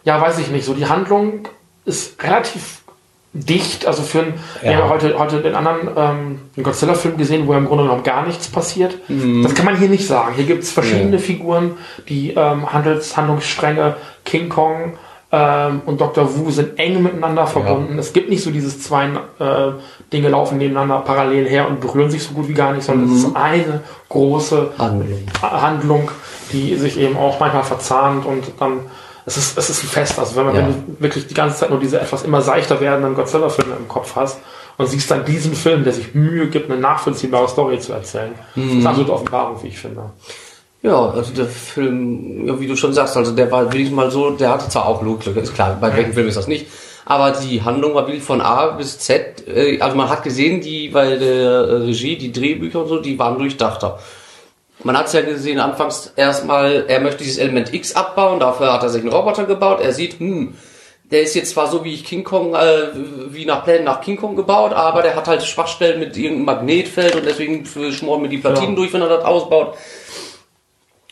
[0.05, 0.65] Ja, weiß ich nicht.
[0.65, 1.49] So die Handlung
[1.85, 2.83] ist relativ
[3.33, 3.87] dicht.
[3.87, 5.91] Also für einen, wir haben ja heute, heute den anderen
[6.57, 8.97] ähm, Godzilla-Film gesehen, wo ja im Grunde genommen gar nichts passiert.
[9.43, 10.35] Das kann man hier nicht sagen.
[10.35, 11.77] Hier gibt es verschiedene Figuren,
[12.09, 14.97] die ähm, Handels, Handlungsstränge, King Kong
[15.31, 16.37] ähm, und Dr.
[16.37, 17.99] Wu sind eng miteinander verbunden.
[17.99, 19.07] Es gibt nicht so dieses zwei,
[19.39, 19.73] äh,
[20.13, 23.25] Dinge laufen nebeneinander parallel her und berühren sich so gut wie gar nicht, sondern es
[23.25, 25.19] ist eine große Handlung.
[25.43, 26.11] Handlung,
[26.53, 28.81] die sich eben auch manchmal verzahnt und dann
[29.27, 30.19] es ist, es ist ein Fest.
[30.19, 30.63] Also wenn man Ja.
[30.63, 34.17] wenn du wirklich die ganze Zeit nur diese etwas immer seichter werdenden Godzilla-Filme im Kopf
[34.17, 34.39] hast
[34.79, 38.65] und siehst dann diesen Film, der sich Mühe gibt, eine nachvollziehbare Story zu erzählen, das
[38.65, 40.01] ist eine absolute Offenbarung, wie ich finde.
[40.83, 44.31] Ja, also der Film, ja, wie du schon sagst, also der war wirklich mal so,
[44.31, 46.67] der hatte zwar auch Loglücke, ist klar, bei welchem Film ist das nicht,
[47.05, 50.89] aber die Handlung war wirklich von A bis Z, äh, also man hat gesehen, die
[50.89, 53.99] bei der äh, Regie, die Drehbücher und so, die waren durchdachter.
[54.85, 58.85] Man hat es ja gesehen, anfangs erstmal, er möchte dieses Element X abbauen, dafür hat
[58.85, 60.55] er sich einen Roboter gebaut, er sieht, hm,
[61.11, 62.91] der ist jetzt zwar so wie ich King Kong, äh,
[63.31, 67.17] wie nach Plänen nach King Kong gebaut, aber der hat halt Schwachstellen mit irgendeinem Magnetfeld
[67.17, 68.77] und deswegen schmoren mir die Platinen Ja.
[68.77, 69.75] durch, wenn er das ausbaut.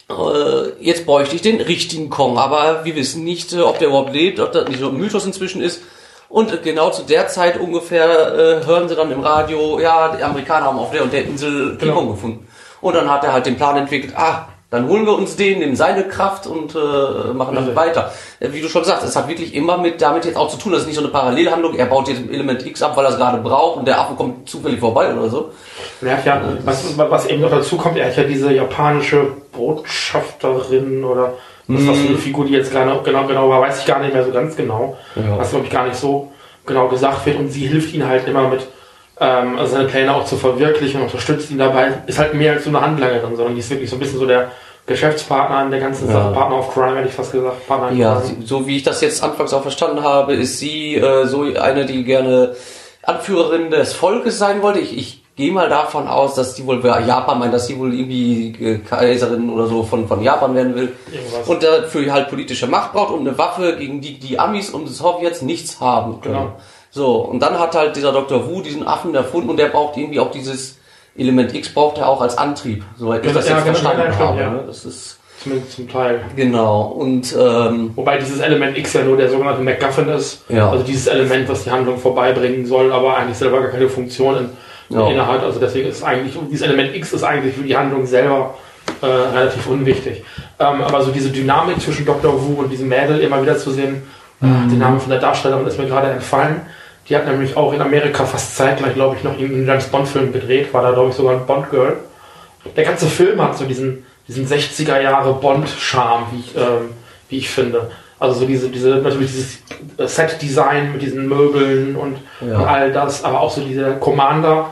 [0.09, 4.13] Äh, jetzt bräuchte ich den richtigen Kong, aber wir wissen nicht, äh, ob der überhaupt
[4.13, 5.83] lebt, ob das nicht so ein Mythos inzwischen ist.
[6.29, 10.23] Und äh, genau zu der Zeit ungefähr äh, hören sie dann im Radio, ja, die
[10.23, 11.95] Amerikaner haben auf der und der Insel King Genau.
[11.95, 12.49] Kong gefunden.
[12.81, 15.77] Und dann hat er halt den Plan entwickelt, ah, dann holen wir uns den, nehmen
[15.77, 17.77] seine Kraft und äh, machen dann Richtig.
[17.77, 18.13] weiter.
[18.41, 20.73] Äh, Wie du schon sagst, es hat wirklich immer mit damit jetzt auch zu tun,
[20.73, 23.17] das ist nicht so eine Parallelhandlung, er baut jetzt Element X ab, weil er es
[23.17, 25.53] gerade braucht und der Affe kommt zufällig vorbei oder so.
[26.05, 31.35] Hat ja, was, was eben noch dazu kommt, er hat ja diese japanische Botschafterin oder
[31.69, 34.15] was das für eine Figur, die jetzt genau, genau, genau war, weiß ich gar nicht
[34.15, 34.97] mehr so ganz genau.
[35.17, 35.39] Ja.
[35.39, 36.31] Was, glaube ich, gar nicht so
[36.65, 37.39] genau gesagt wird.
[37.39, 38.67] Und sie hilft ihm halt immer mit,
[39.21, 41.93] ähm, also seine Pläne auch zu verwirklichen und unterstützt ihn dabei.
[42.07, 44.27] Ist halt mehr als so eine Handlangerin, sondern die ist wirklich so ein bisschen so
[44.27, 44.51] der
[44.87, 46.15] Geschäftspartner in der ganzen Ja.
[46.15, 46.33] Sache.
[46.35, 47.67] Partner of Crime, hätte ich fast gesagt.
[47.67, 50.95] Partner in Ja, sie- so wie ich das jetzt anfangs auch verstanden habe, ist sie
[50.97, 52.55] äh, so eine, die gerne
[53.03, 54.81] Anführerin des Volkes sein wollte.
[54.81, 58.55] Ich, ich gehe mal davon aus, dass die wohl Japan meint, dass sie wohl irgendwie
[58.65, 60.93] äh, Kaiserin oder so von, von Japan werden will.
[61.13, 61.47] Irgendwas.
[61.49, 64.93] Und dafür halt politische Macht braucht und eine Waffe, gegen die die Amis und die
[64.93, 66.35] Sowjets nichts haben können.
[66.35, 66.53] Genau.
[66.97, 68.49] So, und dann hat halt dieser Dr.
[68.49, 70.79] Wu diesen Affen erfunden und der braucht irgendwie auch dieses
[71.19, 72.85] Element X braucht er auch als Antrieb.
[72.97, 74.41] Soweit ich Ja, das ja, jetzt genau, verstanden ja, habe.
[74.41, 74.55] ja.
[74.67, 76.21] Das ist Zumindest zum Teil.
[76.35, 76.83] genau.
[76.99, 80.43] Und ähm, Wobei dieses Element X ja nur der sogenannte MacGuffin ist.
[80.49, 80.71] Ja.
[80.71, 84.37] Also dieses Element, was die Handlung vorbeibringen soll, aber eigentlich selber gar keine Funktion
[84.89, 85.07] in, Ja.
[85.11, 85.43] inne hat.
[85.45, 88.55] Also deswegen ist eigentlich, dieses Element X ist eigentlich für die Handlung selber
[89.03, 90.23] äh, relativ unwichtig.
[90.59, 92.33] Ähm, aber so diese Dynamik zwischen Dr.
[92.43, 94.03] Wu und diesem Mädel immer wieder zu sehen,
[94.41, 96.63] äh, den Namen von der Darstellerin ist mir gerade entfallen.
[97.09, 100.73] Die hat nämlich auch in Amerika fast zeitgleich, glaube ich, noch irgendeinen James Bond-Film gedreht,
[100.75, 101.97] war da, glaube ich, sogar ein Bond-Girl.
[102.77, 106.91] Der ganze Film hat so diesen, diesen 60er Jahre Bond-Charme, wie ich, ähm,
[107.29, 107.91] wie ich finde.
[108.19, 109.59] Also so diese, diese, natürlich dieses
[109.99, 112.59] äh, Set-Design mit diesen Möbeln und, Ja.
[112.59, 114.71] und all das, aber auch so dieser Commander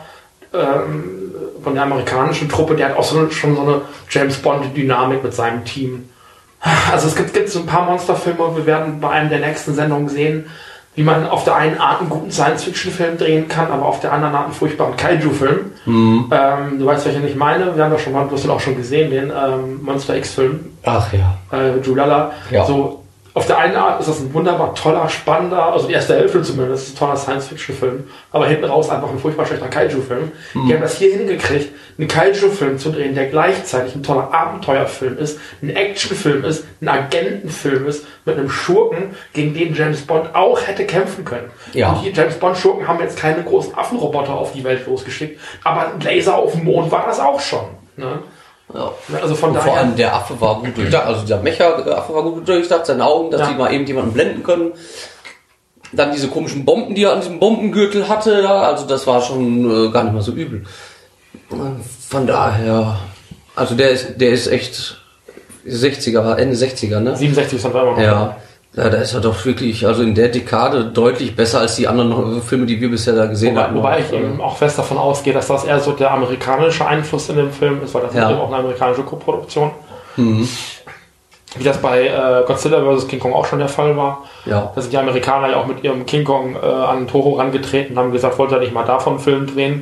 [0.52, 1.32] ähm,
[1.62, 3.80] von der amerikanischen Truppe, der hat auch so, schon so eine
[4.10, 6.08] James Bond-Dynamik mit seinem Team.
[6.90, 9.74] Also es gibt, gibt so ein paar Monsterfilme und wir werden bei einem der nächsten
[9.74, 10.46] Sendungen sehen,
[10.94, 14.34] wie man auf der einen Art einen guten Science-Fiction-Film drehen kann, aber auf der anderen
[14.34, 15.72] Art einen furchtbaren Kaiju-Film.
[15.86, 16.30] Mhm.
[16.30, 17.76] Ähm, du weißt, welchen ich meine.
[17.76, 20.60] Wir haben das schon mal, du hast ihn auch schon gesehen, den ähm, Monster X-Film
[20.84, 21.36] ach ja.
[21.52, 22.32] äh, Julala.
[22.50, 22.64] Ja.
[22.64, 23.03] So,
[23.34, 26.94] auf der einen Art ist das ein wunderbar toller, spannender, also die erste Hälfte zumindest,
[26.94, 30.30] ein toller Science-Fiction-Film, aber hinten raus einfach ein furchtbar schlechter Kaiju-Film.
[30.54, 30.66] Mhm.
[30.68, 35.40] Die haben das hier hingekriegt, einen Kaiju-Film zu drehen, der gleichzeitig ein toller Abenteuerfilm ist,
[35.62, 40.86] ein Actionfilm ist, ein Agentenfilm ist, mit einem Schurken, gegen den James Bond auch hätte
[40.86, 41.50] kämpfen können.
[41.72, 41.90] Ja.
[41.90, 46.00] Und die James Bond-Schurken haben jetzt keine großen Affenroboter auf die Welt losgeschickt, aber ein
[46.00, 47.64] Laser auf dem Mond war das auch schon.
[47.96, 48.20] Ne?
[48.74, 48.90] Ja.
[49.22, 49.80] Also von Und vor daher.
[49.80, 53.42] allem der Affe war gut durchdacht, also dieser Mecha-Affe war gut durchdacht, seine Augen, dass
[53.42, 53.46] Ja.
[53.48, 54.72] die mal eben jemanden blenden können.
[55.92, 59.90] Dann diese komischen Bomben, die er an diesem Bombengürtel hatte, also das war schon äh,
[59.90, 60.64] gar nicht mal so übel.
[62.08, 62.96] Von daher,
[63.54, 65.00] also der ist, der ist echt
[65.66, 67.16] 60er, war Ende 60er, ne?
[67.16, 67.98] 67 sind wir immer noch.
[67.98, 68.36] Ja.
[68.76, 72.42] Ja, da ist er doch wirklich, also in der Dekade deutlich besser als die anderen
[72.42, 73.76] Filme, die wir bisher da gesehen Wobei, haben.
[73.76, 77.36] wobei ich eben auch fest davon ausgehe, dass das eher so der amerikanische Einfluss in
[77.36, 78.30] dem Film ist, weil das Ja.
[78.30, 79.70] eben auch eine amerikanische Koproduktion.
[80.16, 83.06] Wie das bei äh, Godzilla vs.
[83.06, 84.24] King Kong auch schon der Fall war.
[84.44, 84.72] Ja.
[84.74, 87.98] Da sind die Amerikaner ja auch mit ihrem King Kong äh, an Toho rangetreten und
[88.02, 89.74] haben gesagt, wollt ihr nicht mal davon einen Film drehen?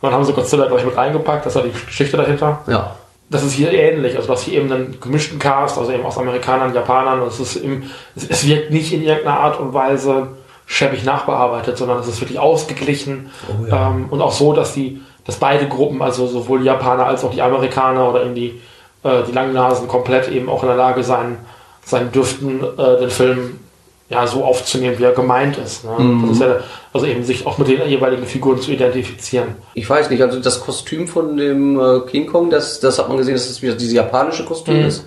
[0.00, 2.60] Und dann haben sie Godzilla gleich mit reingepackt, das ja die Geschichte dahinter.
[2.68, 2.92] Ja.
[3.28, 6.74] Das ist hier ähnlich, also dass hier eben einen gemischten Cast, also eben aus Amerikanern,
[6.74, 10.28] Japanern, und es ist eben, es, es wirkt nicht in irgendeiner Art und Weise
[10.66, 13.88] schäbig nachbearbeitet, sondern es ist wirklich ausgeglichen Oh ja.
[13.88, 17.32] ähm, und auch so, dass die, dass beide Gruppen, also sowohl die Japaner als auch
[17.32, 18.60] die Amerikaner oder eben die,
[19.02, 21.38] äh, die Langnasen komplett eben auch in der Lage sein,
[21.84, 23.60] sein dürften, äh, den Film
[24.08, 25.84] ja so aufzunehmen, wie er gemeint ist.
[25.84, 25.90] Ne?
[25.98, 26.22] Mhm.
[26.28, 26.56] Das ist ja,
[26.92, 29.48] also eben sich auch mit den jeweiligen Figuren zu identifizieren.
[29.74, 33.16] Ich weiß nicht, also das Kostüm von dem äh, King Kong, das, das hat man
[33.18, 34.86] gesehen, dass es wieder dieses japanische Kostüm Mhm.
[34.86, 35.04] ist.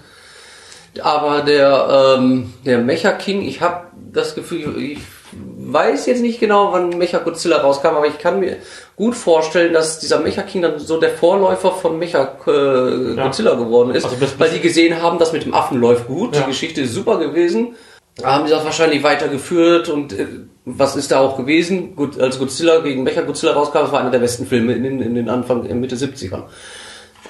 [1.02, 4.98] Aber der, ähm, der Mecha King, ich habe das Gefühl, ich
[5.32, 8.58] weiß jetzt nicht genau, wann Mecha Godzilla rauskam, aber ich kann mir
[8.96, 13.24] gut vorstellen, dass dieser Mecha King dann so der Vorläufer von Mecha äh, Ja.
[13.26, 16.36] Godzilla geworden ist, Also bis- weil die gesehen haben, das mit dem Affen läuft gut,
[16.36, 16.42] Ja.
[16.42, 17.76] die Geschichte ist super gewesen,
[18.24, 20.28] haben die das wahrscheinlich weitergeführt und äh,
[20.66, 21.96] was ist da auch gewesen?
[21.96, 25.02] Gut, als Godzilla gegen Mecha Godzilla rauskam, das war einer der besten Filme in den,
[25.02, 26.44] in den Anfang, in Mitte 70ern.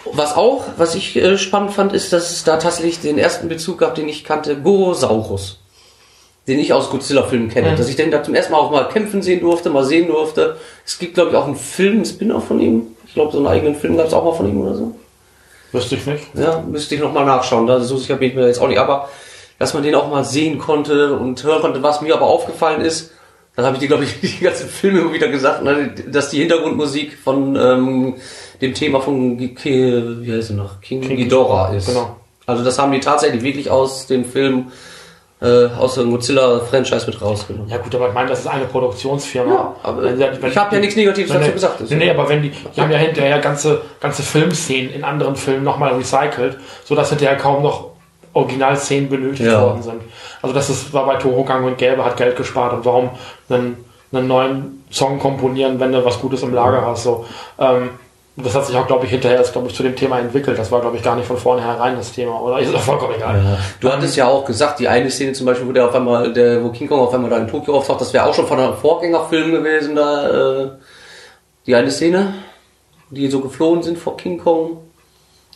[0.05, 3.79] Was auch, was ich äh, spannend fand, ist, dass es da tatsächlich den ersten Bezug
[3.79, 5.59] gab, den ich kannte, Gorosaurus.
[6.47, 7.71] Den ich aus Godzilla-Filmen kenne.
[7.71, 7.75] Mhm.
[7.75, 10.57] Dass ich den da zum ersten Mal auch mal kämpfen sehen durfte, mal sehen durfte.
[10.85, 12.87] Es gibt, glaube ich, auch einen Film, einen Spin-off von ihm.
[13.05, 14.95] Ich glaube, so einen eigenen Film gab es auch mal von ihm oder so.
[15.71, 16.23] Wüsste ich nicht.
[16.33, 17.67] Ja, müsste ich nochmal nachschauen.
[17.67, 18.79] Da so sicher bin ich mir jetzt auch nicht.
[18.79, 19.09] Aber
[19.60, 23.12] dass man den auch mal sehen konnte und hören konnte, was mir aber aufgefallen ist,
[23.55, 26.39] dann habe ich dir, glaube ich, die ganzen Filme immer wieder gesagt, ne, dass die
[26.39, 28.16] Hintergrundmusik von ähm,
[28.62, 30.82] dem Thema von wie heißt er noch?
[30.82, 31.88] King, King Ghidorah ist.
[31.88, 32.16] genau.
[32.45, 34.68] Also das haben die tatsächlich wirklich aus dem Film,
[35.41, 37.70] äh, aus dem Godzilla-Franchise mit rausgenommen.
[37.70, 39.53] Ja gut, aber ich meine, das ist eine Produktionsfirma.
[39.53, 41.82] Ja, aber Wenn- wenn- ich habe ja nichts Negatives dazu gesagt.
[41.89, 45.64] Nee, nee, aber wenn die, die haben ja hinterher ganze, ganze Filmszenen in anderen Filmen
[45.64, 47.88] nochmal recycelt, sodass hinterher kaum noch
[48.34, 49.61] Originalszenen benötigt Ja.
[49.61, 50.01] worden sind.
[50.41, 53.09] Also das ist, war bei Toho Gang und Gelbe, hat Geld gespart und warum
[53.49, 57.03] einen, einen neuen Song komponieren, wenn du was Gutes im Lager hast.
[57.03, 57.25] So.
[57.59, 57.89] Ähm,
[58.38, 60.57] das hat sich auch, glaube ich, hinterher erst, glaube ich, zu dem Thema entwickelt.
[60.57, 62.59] Das war, glaube ich, gar nicht von vornherein das Thema, oder?
[62.59, 63.57] Ist doch vollkommen egal.
[63.82, 66.63] Du hattest ja auch gesagt, die eine Szene zum Beispiel, wo der auf einmal, der,
[66.63, 68.75] wo King Kong auf einmal da in Tokio auftaucht, das wäre auch schon von einem
[68.75, 70.69] Vorgängerfilm gewesen, da, äh,
[71.65, 72.34] die eine Szene,
[73.09, 74.77] die so geflohen sind vor King Kong.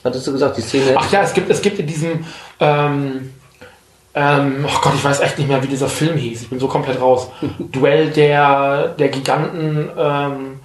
[0.04, 0.96] Hattest du gesagt, die Szene.
[0.98, 2.26] Ach ja, es gibt, es gibt in diesem,
[2.64, 3.34] ähm,
[4.16, 6.44] ähm, oh Gott, ich weiß echt nicht mehr, wie dieser Film hieß.
[6.44, 7.30] Ich bin so komplett raus.
[7.60, 10.60] Duell der, der Giganten, ähm,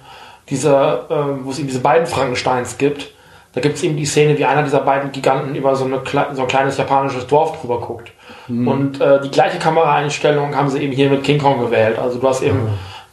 [0.49, 3.11] dieser, ähm, wo es eben diese beiden Frankensteins gibt.
[3.53, 6.01] Da gibt es eben die Szene, wie einer dieser beiden Giganten über so, eine,
[6.33, 8.11] so ein kleines japanisches Dorf drüber guckt.
[8.49, 11.99] Und äh, die gleiche Kameraeinstellung haben sie eben hier mit King Kong gewählt.
[11.99, 12.59] Also du hast eben,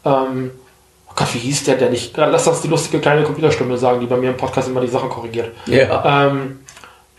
[0.04, 0.50] ähm,
[1.08, 2.16] oh Gott, wie hieß der denn nicht?
[2.16, 5.10] Lass das die lustige kleine Computerstimme sagen, die bei mir im Podcast immer die Sachen
[5.10, 6.28] korrigiert ja.
[6.28, 6.60] ähm,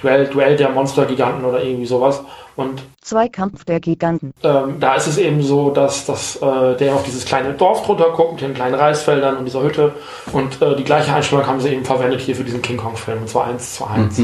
[0.01, 2.21] Duell, Duell der Monstergiganten oder irgendwie sowas.
[2.55, 4.33] Und Zweikampf der Giganten.
[4.43, 8.09] ähm, da ist es eben so, dass, dass äh, der auf dieses kleine Dorf drunter
[8.15, 9.93] guckt mit den kleinen Reisfeldern und dieser Hütte.
[10.33, 13.19] Und äh, die gleiche Einstellung haben sie eben verwendet hier für diesen King Kong-Film.
[13.21, 14.19] Und zwar eins zu eins.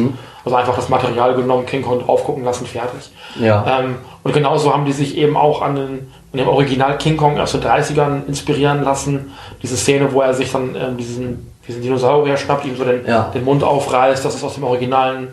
[0.45, 3.11] Also einfach das Material genommen, King Kong drauf gucken lassen, fertig.
[3.39, 3.80] Ja.
[3.82, 7.39] Ähm, und genauso haben die sich eben auch an, den, an dem Original King Kong
[7.39, 9.32] aus den 30ern inspirieren lassen.
[9.61, 13.30] Diese Szene, wo er sich dann ähm, diesen, diesen Dinosaurier schnappt, ihm so den, Ja.
[13.34, 14.26] den Mund aufreißt.
[14.26, 15.30] Das ist aus dem originalen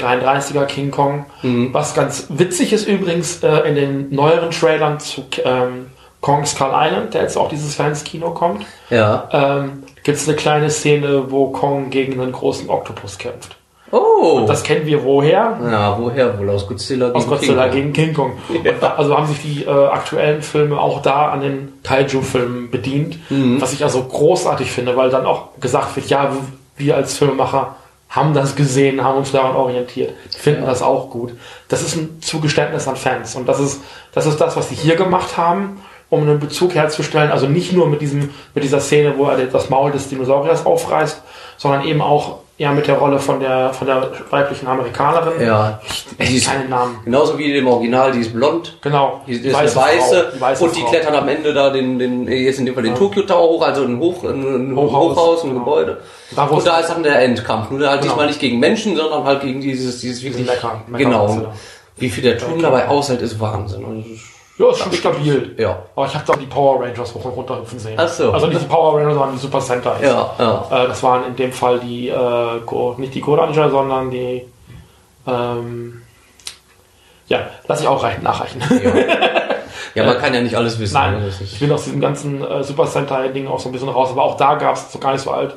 [0.00, 1.26] 33er King Kong.
[1.42, 1.72] Mhm.
[1.72, 5.86] Was ganz witzig ist übrigens äh, in den neueren Trailern zu ähm,
[6.20, 9.28] Kong Skull Island, der jetzt auch dieses Jahr ins Kino kommt, Ja.
[9.32, 13.56] ähm, gibt es eine kleine Szene, wo Kong gegen einen großen Oktopus kämpft.
[13.90, 14.44] Oh.
[14.48, 15.56] Das kennen wir woher?
[15.70, 16.50] ja, woher wohl?
[16.50, 18.32] Aus Godzilla aus Godzilla King gegen King Kong.
[18.48, 23.18] Und da, also haben sich die äh, aktuellen Filme auch da an den Kaiju-Filmen bedient,
[23.30, 23.60] Mhm.
[23.60, 26.32] was ich also großartig finde, weil dann auch gesagt wird, ja,
[26.76, 27.76] wir als Filmemacher
[28.14, 31.32] haben das gesehen, haben uns daran orientiert, finden das auch gut.
[31.68, 33.34] Das ist ein Zugeständnis an Fans.
[33.34, 33.80] Und das ist
[34.12, 37.88] das, ist das was sie hier gemacht haben, um einen Bezug herzustellen, also nicht nur
[37.88, 41.22] mit diesem mit dieser Szene, wo er das Maul des Dinosauriers aufreißt,
[41.56, 45.44] sondern eben auch ja mit der Rolle von der von der weiblichen Amerikanerin.
[45.44, 45.80] Ja.
[46.20, 46.98] Die ist- keinen Namen.
[47.04, 48.78] Genauso wie im Original, die ist blond.
[48.80, 49.20] Genau.
[49.26, 49.74] Die ist eine weiße,
[50.24, 50.90] Frau, die weiße und die Frau.
[50.90, 53.82] klettern am Ende da den, den jetzt in dem Fall den Tokyo Tower hoch, also
[53.84, 55.60] ein, Hoch, ein, ein Hochhaus, Hochhaus, ein genau.
[55.64, 56.00] Gebäude.
[56.36, 57.70] Da, und da ist dann der Endkampf.
[57.70, 58.12] Nur halt Genau.
[58.12, 61.46] diesmal nicht gegen Menschen, sondern halt gegen dieses, dieses wirklich, Mecha- Mecha- genau.
[61.96, 63.84] Wie viel der Ton dabei aushält, ist Wahnsinn.
[63.84, 64.04] Und
[64.56, 65.54] Ja, ist schon stabil.
[65.58, 65.78] Ja.
[65.96, 67.94] Aber ich habe da die Power Rangers hoch und runter hüpfen sehen.
[67.96, 68.30] Ach so.
[68.30, 69.96] Also nicht die Power Rangers, sondern die Super Sentai.
[70.02, 70.66] Ja, ja.
[70.70, 74.42] Äh, das waren in dem Fall die, äh, Go, nicht die Goranger, sondern die,
[75.26, 76.02] ähm,
[77.28, 78.62] ja, lass ich auch reichen, nachreichen.
[79.94, 80.94] Ja, man kann ja nicht alles wissen.
[80.94, 81.30] Nein, ne?
[81.40, 84.08] Ich bin aus diesem ganzen äh, Super Sentai-Ding auch so ein bisschen raus.
[84.10, 85.54] Aber auch da gab es so gar nicht so alt,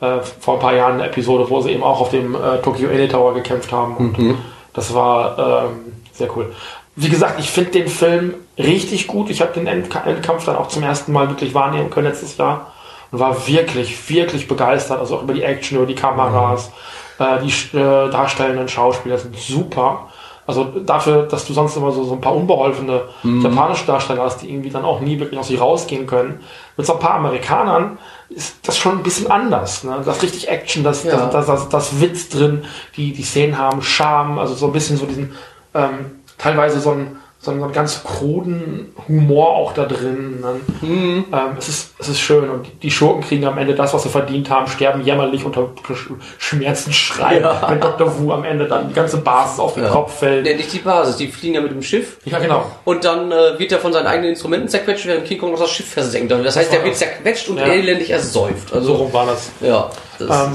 [0.00, 2.88] äh, vor ein paar Jahren eine Episode, wo sie eben auch auf dem äh, Tokyo
[2.90, 3.96] Ene Tower gekämpft haben.
[3.96, 4.38] Und Mhm.
[4.72, 5.36] das war
[5.66, 6.54] ähm, sehr cool.
[6.94, 9.30] Wie gesagt, ich finde den Film richtig gut.
[9.30, 12.72] Ich habe den Endka Endkampf dann auch zum ersten Mal wirklich wahrnehmen können letztes Jahr
[13.10, 14.98] und war wirklich, wirklich begeistert.
[14.98, 16.70] Also auch über die Action, über die Kameras,
[17.18, 20.08] äh, die äh, darstellenden Schauspieler sind super.
[20.44, 24.50] Also dafür, dass du sonst immer so, so ein paar unbeholfene japanische Darsteller hast, die
[24.50, 26.40] irgendwie dann auch nie wirklich aus sich rausgehen können.
[26.76, 27.96] Mit so ein paar Amerikanern
[28.28, 29.84] ist das schon ein bisschen anders.
[29.84, 30.02] Ne?
[30.04, 31.12] Das ist richtig Action, das, Ja.
[31.16, 32.64] das, das, das, das Witz drin,
[32.96, 35.32] die, die Szenen haben Charme, also so ein bisschen so diesen,
[35.74, 40.38] ähm, teilweise so ein, so einen ganz kruden Humor auch da drin.
[40.42, 41.24] Dann, Mhm.
[41.32, 44.08] ähm, es, ist, es ist schön und die Schurken kriegen am Ende das, was sie
[44.10, 47.66] verdient haben, sterben jämmerlich unter Sch- Schmerzensschrei, Ja.
[47.68, 48.16] wenn Dr.
[48.20, 49.90] Wu am Ende dann die ganze Basis auf den Ja.
[49.90, 50.44] Kopf fällt.
[50.44, 52.18] Nee, nicht die Basis, die fliegen ja mit dem Schiff.
[52.24, 52.64] Ja, genau.
[52.84, 55.70] Und dann äh, wird er von seinen eigenen Instrumenten zerquetscht, während King Kong noch das
[55.70, 56.30] Schiff versenkt.
[56.32, 57.00] Also Das heißt, der wird das.
[57.00, 57.66] zerquetscht und Ja.
[57.66, 58.68] elendig ersäuft.
[58.68, 59.50] So Also, rum war das.
[59.60, 59.90] ja.
[60.20, 60.52] Das Ähm,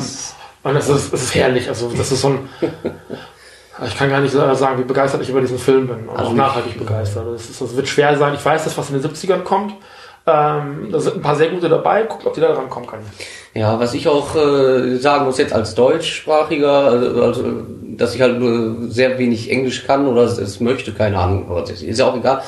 [0.71, 1.67] Und es ist, es ist herrlich.
[1.67, 2.49] Also das ist so ein.
[3.85, 6.09] Ich kann gar nicht äh, sagen, wie begeistert ich über diesen Film bin.
[6.09, 7.25] Also auch nachhaltig begeistert.
[7.33, 8.33] Das, ist, das wird schwer sein.
[8.33, 9.73] Ich weiß, dass was in den 70ern kommt.
[10.25, 12.03] Ähm, da sind ein paar sehr gute dabei.
[12.03, 13.05] Guckt, ob die da dran kommen können.
[13.53, 17.43] ja, was ich auch äh, sagen muss jetzt als Deutschsprachiger, also, also
[17.97, 22.05] dass ich halt nur sehr wenig Englisch kann oder es, möchte, keine Ahnung, ist ja
[22.05, 22.41] auch egal,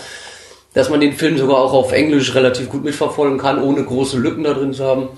[0.74, 4.44] dass man den Film sogar auch auf Englisch relativ gut mitverfolgen kann, ohne große Lücken
[4.44, 5.10] da drin zu haben.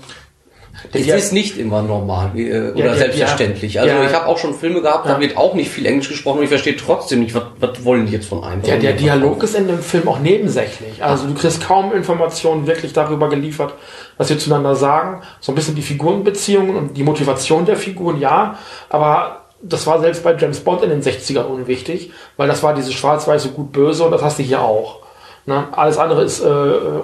[0.92, 1.16] Es Ja.
[1.16, 3.74] ist nicht immer normal wie, äh, oder ja, selbstverständlich.
[3.74, 3.82] ja.
[3.82, 4.04] Also Ja.
[4.04, 5.14] ich habe auch schon Filme gehabt, Ja.
[5.14, 8.06] da wird auch nicht viel Englisch gesprochen und ich verstehe trotzdem nicht, was, was wollen
[8.06, 8.62] die jetzt von einem.
[8.62, 11.02] Der, der Dialog ist in dem Film auch nebensächlich.
[11.02, 13.74] Also du kriegst kaum Informationen wirklich darüber geliefert,
[14.18, 15.22] was wir zueinander sagen.
[15.40, 18.58] So ein bisschen die Figurenbeziehungen und die Motivation der Figuren, ja.
[18.88, 22.92] Aber das war selbst bei James Bond in den 60ern unwichtig, weil das war dieses
[22.94, 24.98] schwarz-weiße gut-böse und das hast du hier auch.
[25.46, 25.64] Ne?
[25.72, 26.48] Alles andere ist äh,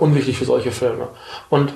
[0.01, 1.09] unwichtig für solche Filme.
[1.51, 1.73] Und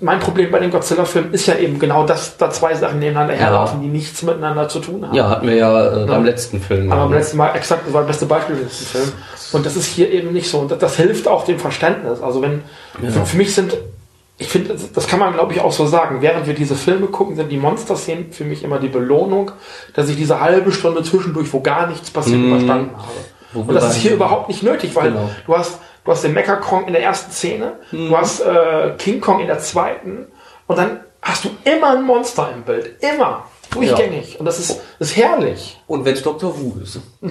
[0.00, 3.40] mein Problem bei dem Godzilla-Film ist ja eben genau, dass da zwei Sachen nebeneinander Ja.
[3.40, 5.14] herlaufen, die nichts miteinander zu tun haben.
[5.14, 6.90] Ja, hatten wir ja äh, beim letzten Film.
[6.90, 9.12] Aber beim letzten Mal exakt, das war das beste Beispiel für diesen Film.
[9.52, 10.58] Und das ist hier eben nicht so.
[10.60, 12.20] Und das, das hilft auch dem Verständnis.
[12.22, 12.62] Also wenn,
[13.02, 13.76] für, für mich sind,
[14.38, 17.36] ich finde, das, kann man glaube ich auch so sagen, während wir diese Filme gucken,
[17.36, 19.50] sind die Monster-Szenen für mich immer die Belohnung,
[19.94, 23.08] dass ich diese halbe Stunde zwischendurch, wo gar nichts passiert, überstanden habe.
[23.52, 25.28] Wo Und das ist hier überhaupt nicht nötig, weil Genau.
[25.44, 25.80] du hast,
[26.10, 29.46] du hast den Mecha Kong in der ersten Szene, du hast äh, King Kong in
[29.46, 30.26] der zweiten
[30.66, 32.96] und dann hast du immer ein Monster im Bild.
[33.00, 33.44] Immer.
[33.70, 34.40] Durchgängig.
[34.40, 35.80] Und das ist, ist herrlich.
[35.86, 36.52] Und wenn es Dr.
[36.58, 36.98] Wu ist.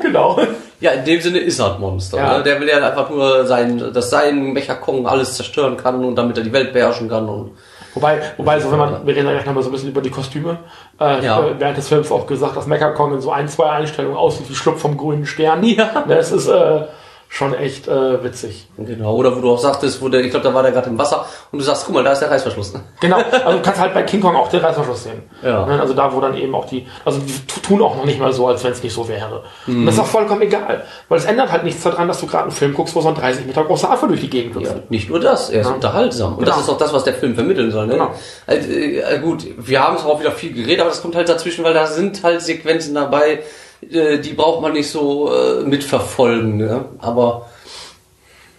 [0.00, 0.40] genau.
[0.80, 2.16] Ja, in dem Sinne ist er ein Monster.
[2.16, 2.38] Ja.
[2.38, 2.44] Ne?
[2.44, 6.44] Der will ja einfach nur sein, dass sein Mecha-Kong alles zerstören kann und damit er
[6.44, 7.28] die Welt beherrschen kann.
[7.28, 7.50] Und
[7.92, 10.10] Wobei, wobei, so wenn man, wir reden ja gleich nochmal so ein bisschen über die
[10.10, 10.58] Kostüme.
[11.00, 11.40] Äh, Ja.
[11.40, 14.48] äh, während des Films auch gesagt, dass Mecha Kong in so ein, zwei Einstellungen aussieht
[14.48, 15.62] wie Schlupf vom grünen Stern.
[15.64, 16.04] Ja.
[16.08, 16.82] Das ist äh,
[17.30, 18.68] schon echt äh, witzig.
[18.78, 19.14] genau.
[19.14, 21.26] Oder wo du auch sagtest, wo der, ich glaube, da war der gerade im Wasser
[21.52, 22.72] und du sagst, guck mal, da ist der Reißverschluss.
[23.00, 25.22] Genau, also du kannst halt bei King Kong auch den Reißverschluss sehen.
[25.42, 25.66] Ja.
[25.66, 28.18] Ne, Also da, wo dann eben auch die, also die tu- tun auch noch nicht
[28.18, 29.42] mal so, als wenn es nicht so wäre.
[29.66, 32.44] Und das ist auch vollkommen egal, weil es ändert halt nichts daran, dass du gerade
[32.44, 34.66] einen Film guckst, wo so ein 30 Meter großer Affe durch die Gegend hüpft.
[34.74, 35.74] Ja, nicht nur das, er ist Ja.
[35.74, 36.32] unterhaltsam.
[36.32, 36.52] Und Genau.
[36.52, 37.86] das ist auch das, was der Film vermitteln soll.
[37.88, 37.92] Ne?
[37.92, 38.10] Genau.
[38.46, 41.62] Also, äh, gut, wir haben es auch wieder viel geredet, aber das kommt halt dazwischen,
[41.62, 43.40] weil da sind halt Sequenzen dabei,
[43.82, 46.56] äh, die braucht man nicht so äh, mitverfolgen.
[46.56, 46.84] Ne?
[46.98, 47.46] Aber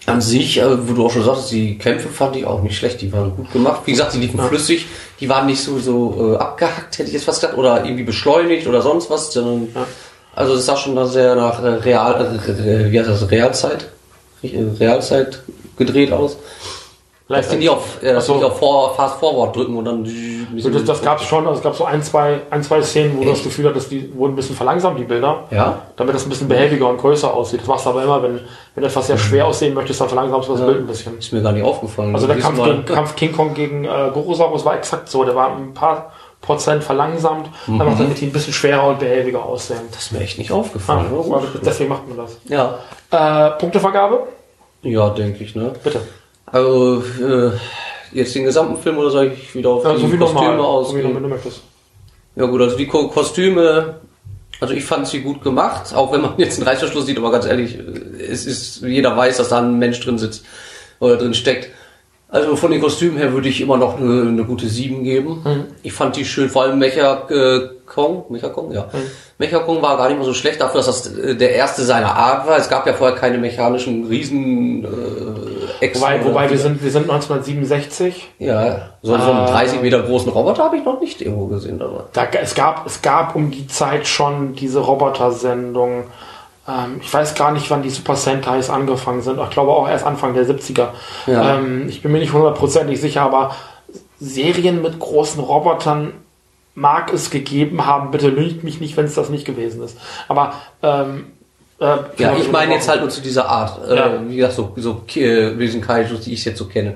[0.05, 3.01] an sich, äh, wo du auch schon sagst, die Kämpfe fand ich auch nicht schlecht,
[3.01, 3.81] die waren gut gemacht.
[3.85, 4.85] Wie gesagt, die liefen flüssig,
[5.19, 8.67] die waren nicht so, so äh, abgehackt, hätte ich jetzt fast gesagt, oder irgendwie beschleunigt
[8.67, 9.85] oder sonst was, sondern Ja.
[10.35, 13.89] also es sah schon da sehr nach äh, Real, äh, wie heißt das, Realzeit,
[14.41, 15.43] äh, Realzeit
[15.77, 16.37] gedreht aus.
[17.31, 18.35] Live Dass die auf, äh, dass die so.
[18.37, 20.03] nicht auf vor, Fast Forward drücken und dann.
[20.57, 23.17] So, das, das gab es schon, also es gab so ein, zwei, ein, zwei Szenen,
[23.19, 25.43] wo du das Gefühl hattest, die wurden ein bisschen verlangsamt, die Bilder.
[25.51, 25.83] Ja?
[25.95, 27.61] Damit das ein bisschen behäbiger und größer aussieht.
[27.61, 28.39] Das machst du aber immer, wenn,
[28.73, 31.19] wenn etwas sehr schwer aussehen möchtest, dann verlangsamst du das Bild ein bisschen.
[31.19, 32.15] Ist mir gar nicht aufgefallen.
[32.15, 35.23] Also der Kampf, gegen, Kampf King Kong gegen äh, Gorosaurus war exakt so.
[35.23, 36.11] Der war ein paar
[36.41, 39.81] Prozent verlangsamt, einfach damit die ein bisschen schwerer und behäbiger aussehen.
[39.91, 41.09] Das ist mir echt nicht Ah, aufgefallen.
[41.11, 41.25] gut.
[41.31, 42.37] aber deswegen macht man das.
[42.47, 42.79] Ja.
[43.11, 44.23] Äh, Punktevergabe?
[44.81, 45.73] Ja, denke ich, ne?
[45.83, 45.99] Bitte.
[46.51, 47.51] Also, äh,
[48.11, 50.57] jetzt den gesamten Film oder soll ich wieder auf Ja, die so Kostüme normal.
[50.85, 51.13] So wie ausgehen?
[51.23, 51.61] du möchtest.
[52.35, 53.99] Ja gut, also die Ko Kostüme,
[54.59, 57.45] also ich fand sie gut gemacht, auch wenn man jetzt einen Reißverschluss sieht, aber ganz
[57.45, 57.77] ehrlich,
[58.19, 60.45] es ist, jeder weiß, dass da ein Mensch drin sitzt
[60.99, 61.69] oder drin steckt.
[62.31, 65.41] Also von den Kostümen her würde ich immer noch eine, eine gute 7 geben.
[65.43, 65.65] Mhm.
[65.81, 68.83] Ich fand die schön, vor allem Mecha äh, Kong, Mecha Kong, ja.
[68.83, 69.09] Mhm.
[69.39, 72.13] Mecha Kong war gar nicht mal so schlecht dafür, dass das äh, der erste seiner
[72.15, 72.57] Art war.
[72.57, 74.87] Es gab ja vorher keine mechanischen Riesen äh,
[75.81, 78.29] Ex Wobei, wobei wir sind, wir sind 1967.
[78.37, 81.81] Ja, so, so einen 30 Meter großen Roboter habe ich noch nicht irgendwo gesehen.
[81.81, 82.09] Aber.
[82.13, 86.03] Da, es, gab, es gab um die Zeit schon diese Roboter-Sendung.
[86.69, 89.39] Ähm, ich weiß gar nicht, wann die Super Sentais angefangen sind.
[89.41, 90.89] Ich glaube auch erst Anfang der 70er.
[91.25, 91.55] Ja.
[91.57, 93.55] Ähm, ich bin mir nicht hundertprozentig sicher, aber
[94.19, 96.13] Serien mit großen Robotern
[96.75, 98.11] mag es gegeben haben.
[98.11, 99.97] Bitte lügt mich nicht, wenn es das nicht gewesen ist.
[100.27, 101.27] Aber ähm,
[101.79, 103.79] äh, Ja, ich meine jetzt halt nur zu dieser Art.
[103.89, 104.11] Äh, Ja.
[104.27, 106.95] Wie gesagt, so, so äh, diesen Kaijus, die ich jetzt so kenne.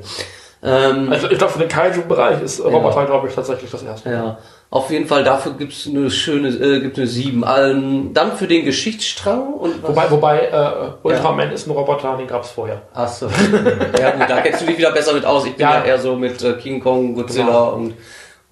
[0.62, 4.10] Ähm, Also ich glaube, für den Kaiju-Bereich ist Roboter, glaube ich, tatsächlich das erste.
[4.10, 4.38] ja,
[4.74, 7.46] auf jeden Fall dafür gibt's eine schöne, äh, gibt eine 7.
[7.58, 9.90] Ähm, dann für den Geschichtsstrang und was?
[9.92, 10.72] Wobei, wobei äh,
[11.04, 12.82] Ultraman ist ein Roboter, den gab es vorher.
[12.92, 13.28] Achso.
[14.00, 15.46] ja gut, da kennst du dich wieder besser mit aus.
[15.46, 15.84] Ich bin ja, Ja.
[15.86, 17.74] eher so mit äh, King Kong, Godzilla Genau.
[17.74, 17.94] und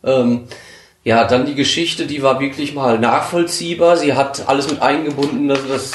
[0.04, 0.44] ähm,
[1.04, 3.98] Ja, dann die Geschichte, die war wirklich mal nachvollziehbar.
[3.98, 5.92] Sie hat alles mit eingebunden, dass das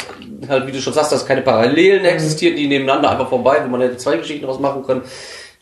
[0.48, 3.80] halt, wie du schon sagst, dass keine Parallelen existieren, die nebeneinander einfach vorbei, wo man
[3.80, 5.02] hätte zwei Geschichten daraus machen können.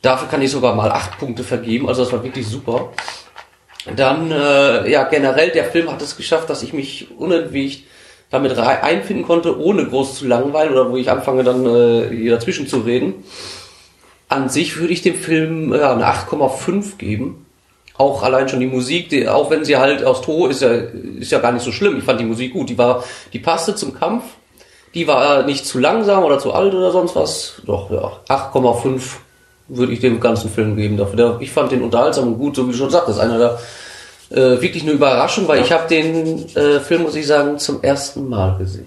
[0.01, 2.89] Dafür kann ich sogar mal acht Punkte vergeben, also das war wirklich super.
[3.97, 7.85] Dann, äh, ja, generell, der Film hat es geschafft, dass ich mich unentwegt
[8.31, 12.67] damit einfinden konnte, ohne groß zu langweilen oder wo ich anfange dann äh, hier dazwischen
[12.67, 13.25] zu reden.
[14.29, 17.47] An sich würde ich dem Film ja, eine 8,5 geben.
[17.97, 21.31] Auch allein schon die Musik, die, auch wenn sie halt aus Toho ist ja, ist
[21.31, 21.97] ja gar nicht so schlimm.
[21.97, 22.69] Ich fand die Musik gut.
[22.71, 24.25] Die war, die passte zum Kampf.
[24.95, 27.63] Die war äh, nicht zu langsam oder zu alt oder sonst was.
[27.67, 29.01] Doch, ja, 8,5
[29.69, 31.17] würde ich dem ganzen Film geben dafür.
[31.17, 33.19] Der, ich fand den unterhaltsam und gut, so wie du schon sagtest.
[33.19, 33.59] Einer der
[34.31, 38.29] äh, wirklich eine Überraschung, weil ich habe den äh, Film, muss ich sagen, zum ersten
[38.29, 38.87] Mal gesehen.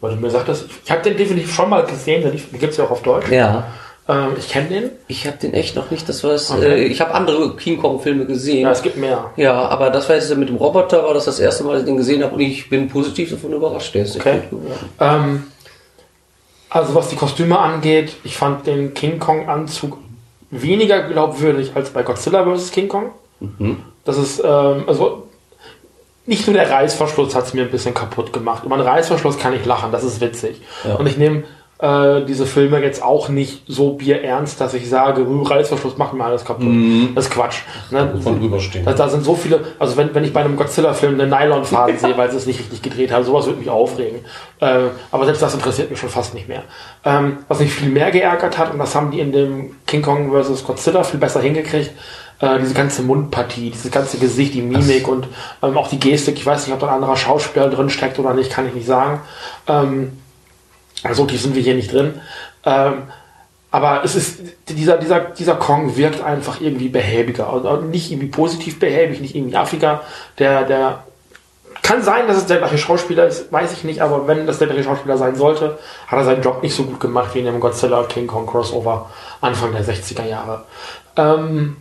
[0.00, 2.90] Weil du mir sagtest, ich habe den definitiv schon mal gesehen, den gibt's ja auch
[2.90, 3.28] auf Deutsch.
[3.30, 3.66] Ja.
[4.08, 4.90] Ähm, ich kenne den.
[5.08, 6.50] Ich habe den echt noch nicht, das war es.
[6.50, 6.64] Okay.
[6.64, 8.62] Äh, ich habe andere King Kong Filme gesehen.
[8.62, 9.30] Ja, es gibt mehr.
[9.36, 11.86] Ja, aber das war jetzt mit dem Roboter, war das das erste Mal, dass ich
[11.86, 13.94] den gesehen habe und ich bin positiv davon überrascht.
[13.94, 14.40] Der ist echt Okay.
[14.50, 14.88] gut geworden.
[15.00, 15.42] Ähm,
[16.70, 19.98] also was die Kostüme angeht, ich fand den King Kong Anzug
[20.50, 22.70] weniger glaubwürdig als bei Godzilla vs.
[22.70, 23.12] King Kong.
[24.04, 25.28] Das ist, ähm, also
[26.26, 28.64] nicht nur der Reißverschluss hat es mir ein bisschen kaputt gemacht.
[28.64, 30.60] Über einen Reißverschluss kann ich lachen, das ist witzig.
[30.84, 30.96] Ja.
[30.96, 31.44] Und ich nehme
[31.80, 36.24] äh, diese Filme jetzt auch nicht so bierernst, dass ich sage, "Rü- Reißverschluss macht mir
[36.24, 36.66] alles kaputt.
[37.14, 37.58] Das ist Quatsch.
[37.92, 38.18] Ne?
[38.20, 38.84] Von drüberstehen.
[38.84, 42.16] Da, da sind so viele, also wenn, wenn ich bei einem Godzilla-Film einen Nylonfaden sehe,
[42.16, 44.20] weil sie es nicht richtig gedreht haben, sowas würde mich aufregen.
[44.60, 44.78] Äh,
[45.12, 46.62] aber selbst das interessiert mich schon fast nicht mehr.
[47.04, 50.32] Ähm, was mich viel mehr geärgert hat, und das haben die in dem King Kong
[50.32, 50.64] vs.
[50.64, 51.92] Godzilla viel besser hingekriegt,
[52.40, 55.28] äh, diese ganze Mundpartie, dieses ganze Gesicht, die Mimik und
[55.62, 56.36] ähm, auch die Gestik.
[56.38, 58.86] Ich weiß nicht, ob da ein anderer Schauspieler drin steckt oder nicht, kann ich nicht
[58.86, 59.20] sagen.
[59.68, 60.12] Ähm,
[61.12, 62.20] so tief sind wir hier nicht drin.
[62.64, 63.02] Ähm,
[63.70, 67.52] aber es ist, dieser, dieser, dieser Kong wirkt einfach irgendwie behäbiger.
[67.52, 70.02] Also nicht irgendwie positiv behäbig, nicht irgendwie affiger.
[70.38, 71.04] Der, der,
[71.82, 74.66] kann sein, dass es der gleiche Schauspieler ist, weiß ich nicht, aber wenn das der
[74.66, 77.60] gleiche Schauspieler sein sollte, hat er seinen Job nicht so gut gemacht wie in dem
[77.60, 79.10] Godzilla King Kong Crossover
[79.40, 80.64] Anfang der 60er Jahre.
[81.16, 81.76] Ähm,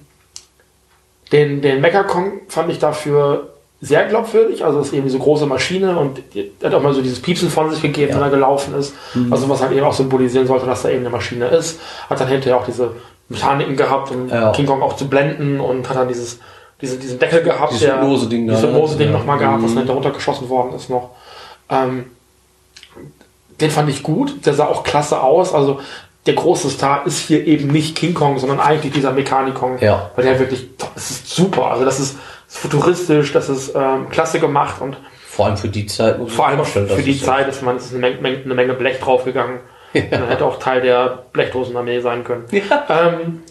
[1.32, 5.98] den, den Mecha Kong fand ich dafür sehr glaubwürdig, also ist eben diese große Maschine
[6.00, 8.96] und die hat auch mal so dieses Piepsen von sich gegeben, wenn er gelaufen ist.
[9.30, 11.80] Also was halt eben auch symbolisieren sollte, dass da eben eine Maschine ist.
[12.10, 12.92] Hat dann hinterher auch diese
[13.30, 14.52] Mechaniken gehabt, um Ja.
[14.52, 16.40] King Kong auch zu blenden und hat dann dieses,
[16.82, 18.74] diese, diesen Deckel gehabt, Dieses der Hypnose-Ding da, dieses ne?
[18.74, 19.18] Hypnose-Ding Ja.
[19.18, 19.76] nochmal gehabt, was Mhm.
[19.76, 21.12] dann hinterher runtergeschossen worden ist noch.
[21.70, 22.06] Ähm,
[23.62, 25.80] den fand ich gut, der sah auch klasse aus, also
[26.26, 30.12] der große Star ist hier eben nicht King Kong, sondern eigentlich dieser Mechanikong, Ja.
[30.16, 32.18] weil der wirklich, das ist super, also das ist
[32.48, 34.98] futuristisch, das ist ähm, klasse gemacht und
[35.30, 36.18] Vor allem für die Zeit.
[36.20, 39.60] muss vor allem für die Zeit ist man ist eine Menge, eine Menge Blech draufgegangen.
[39.94, 42.44] Man hätte auch Teil der Blechdosenarmee sein können.
[42.90, 43.42] Ähm,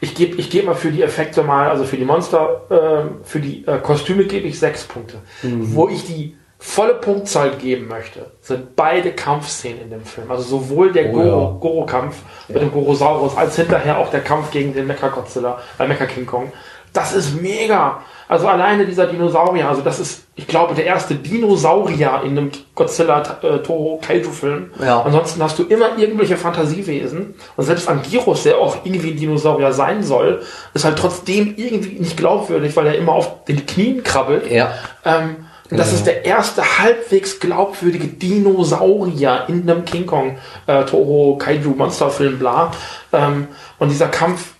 [0.00, 3.38] ich gebe ich geb mal für die Effekte mal, also für die Monster, ähm, für
[3.40, 5.18] die äh, Kostüme gebe ich sechs Punkte.
[5.42, 10.30] Wo ich die volle Punktzahl geben möchte, sind beide Kampfszenen in dem Film.
[10.30, 11.58] Also sowohl der Oh Goro, ja.
[11.60, 12.16] Goro-Kampf
[12.48, 16.52] mit dem Gorosaurus, als hinterher auch der Kampf gegen den Mecha-Godzilla, äh, Mecha-King Kong.
[16.96, 18.00] Das ist mega.
[18.28, 23.22] Also alleine dieser Dinosaurier, also das ist, ich glaube, der erste Dinosaurier in einem Godzilla
[23.42, 24.70] äh, Toho Kaiju Film.
[24.82, 25.02] Ja.
[25.02, 30.02] Ansonsten hast du immer irgendwelche Fantasiewesen und selbst Anguirus, der auch irgendwie ein Dinosaurier sein
[30.02, 30.42] soll,
[30.74, 34.50] ist halt trotzdem irgendwie nicht glaubwürdig, weil er immer auf den Knien krabbelt.
[34.50, 34.72] Ja.
[35.04, 35.36] Ähm,
[35.70, 41.70] und das ist der erste halbwegs glaubwürdige Dinosaurier in einem King Kong äh, Toho Kaiju
[41.76, 42.70] Monsterfilm bla.
[43.12, 43.48] Ähm,
[43.78, 44.55] und dieser Kampf,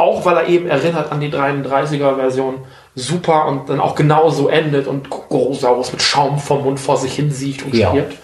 [0.00, 2.56] auch weil er eben erinnert an die 33er Version,
[2.94, 7.30] super und dann auch genauso endet und Gorosaurus mit Schaum vom Mund vor sich hin
[7.30, 7.90] sieht und Ja.
[7.90, 8.16] stirbt.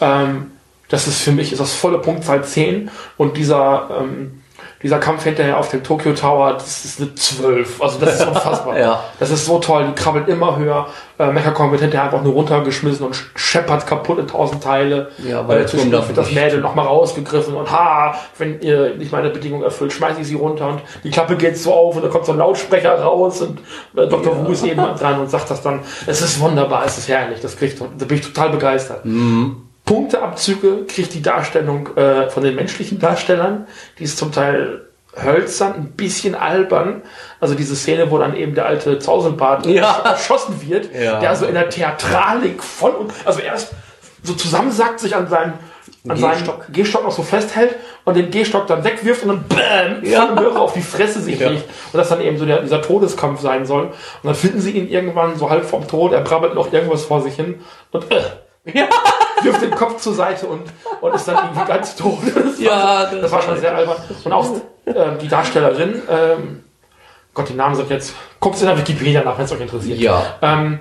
[0.00, 0.52] Ähm,
[0.88, 4.42] das ist für mich ist das volle Punktzahl 10 und dieser ähm,
[4.86, 7.82] dieser Kampf hinterher auf dem Tokyo Tower, das ist eine 12.
[7.82, 8.78] Also das ist unfassbar.
[8.78, 9.02] Ja.
[9.18, 10.86] Das ist so toll, die krabbelt immer höher.
[11.18, 15.10] Äh, Mechacon wird hinterher einfach nur runtergeschmissen und scheppert kaputt in tausend Teile.
[15.18, 16.40] Ja, weil Turm da wird das bricht.
[16.40, 20.68] Mädel nochmal rausgegriffen und ha, wenn ihr nicht meine Bedingung erfüllt, schmeiße ich sie runter
[20.68, 23.58] und die Klappe geht so auf und da kommt so ein Lautsprecher raus und
[23.96, 24.46] äh, Dr.
[24.46, 25.80] Wu ist eben dran und sagt das dann.
[26.06, 29.00] Es ist wunderbar, es ist herrlich, das kriegt, da bin ich total begeistert.
[29.86, 33.66] Punkteabzüge kriegt die Darstellung äh, von den menschlichen Darstellern.
[33.98, 34.82] Die ist zum Teil
[35.16, 37.00] hölzern, ein bisschen albern.
[37.40, 40.00] Also diese Szene, wo dann eben der alte Zausenbart Ja.
[40.04, 41.20] erschossen wird, Ja.
[41.20, 43.72] der also in der Theatralik voll und also erst
[44.22, 45.54] so zusammensackt sich an seinem
[46.08, 46.66] an seinen Gehstock.
[46.72, 50.26] Gehstock noch so festhält und den Gehstock dann wegwirft und dann BÄM, Ja.
[50.34, 51.48] Möhre auf die Fresse sich Ja.
[51.48, 51.64] legt.
[51.92, 53.86] Und das dann eben so der, dieser Todeskampf sein soll.
[53.86, 57.22] Und dann finden sie ihn irgendwann so halb vom Tod, er brabbelt noch irgendwas vor
[57.22, 57.60] sich hin
[57.90, 58.20] und äh,
[59.42, 60.62] wirft den Kopf zur Seite und,
[61.00, 62.18] und ist dann irgendwie ganz tot.
[62.34, 63.96] Das Ja, war, das das war schon sehr albern.
[64.24, 64.46] Und auch
[64.86, 66.64] ähm, die Darstellerin, ähm,
[67.34, 69.98] Gott, die Namen sind jetzt, guckt in der Wikipedia nach, wenn es euch interessiert.
[69.98, 70.22] Ja.
[70.42, 70.80] Ähm,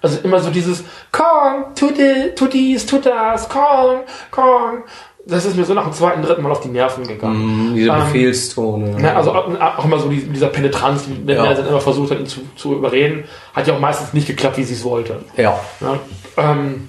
[0.00, 4.00] also immer so dieses Kong, tu, di, tu dies, tu das, Kong,
[4.30, 4.84] Kong.
[5.26, 7.72] Das ist mir so nach dem zweiten, dritten Mal auf die Nerven gegangen.
[7.72, 8.90] Mm, diese Ähm, Befehlstone.
[9.00, 11.42] Ne, also auch, auch immer so die, dieser Penetranz, der Ja.
[11.44, 13.24] Nelson immer versucht hat, ihn zu, zu überreden,
[13.54, 15.20] hat ja auch meistens nicht geklappt, wie sie es wollte.
[15.36, 15.58] ja.
[15.80, 15.98] Ne?
[16.36, 16.88] Ähm,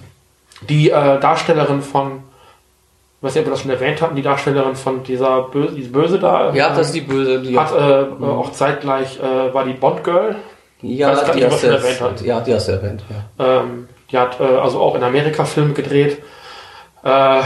[0.70, 2.24] die äh, Darstellerin von,
[3.22, 6.54] nicht, ob wir das schon erwähnt hatten, die Darstellerin von dieser Böse, diese Böse da,
[6.54, 7.42] Ja, ähm, das ist die böse.
[7.42, 10.36] Die hat äh, auch zeitgleich, äh, war die Bond-Girl,
[10.82, 12.26] ja, gar die was hast du erwähnt hast.
[12.26, 13.04] Ja, die hast du erwähnt.
[13.10, 13.62] Ja.
[13.62, 16.22] ähm, die hat äh, also auch in Amerika Filme gedreht,
[17.04, 17.42] äh,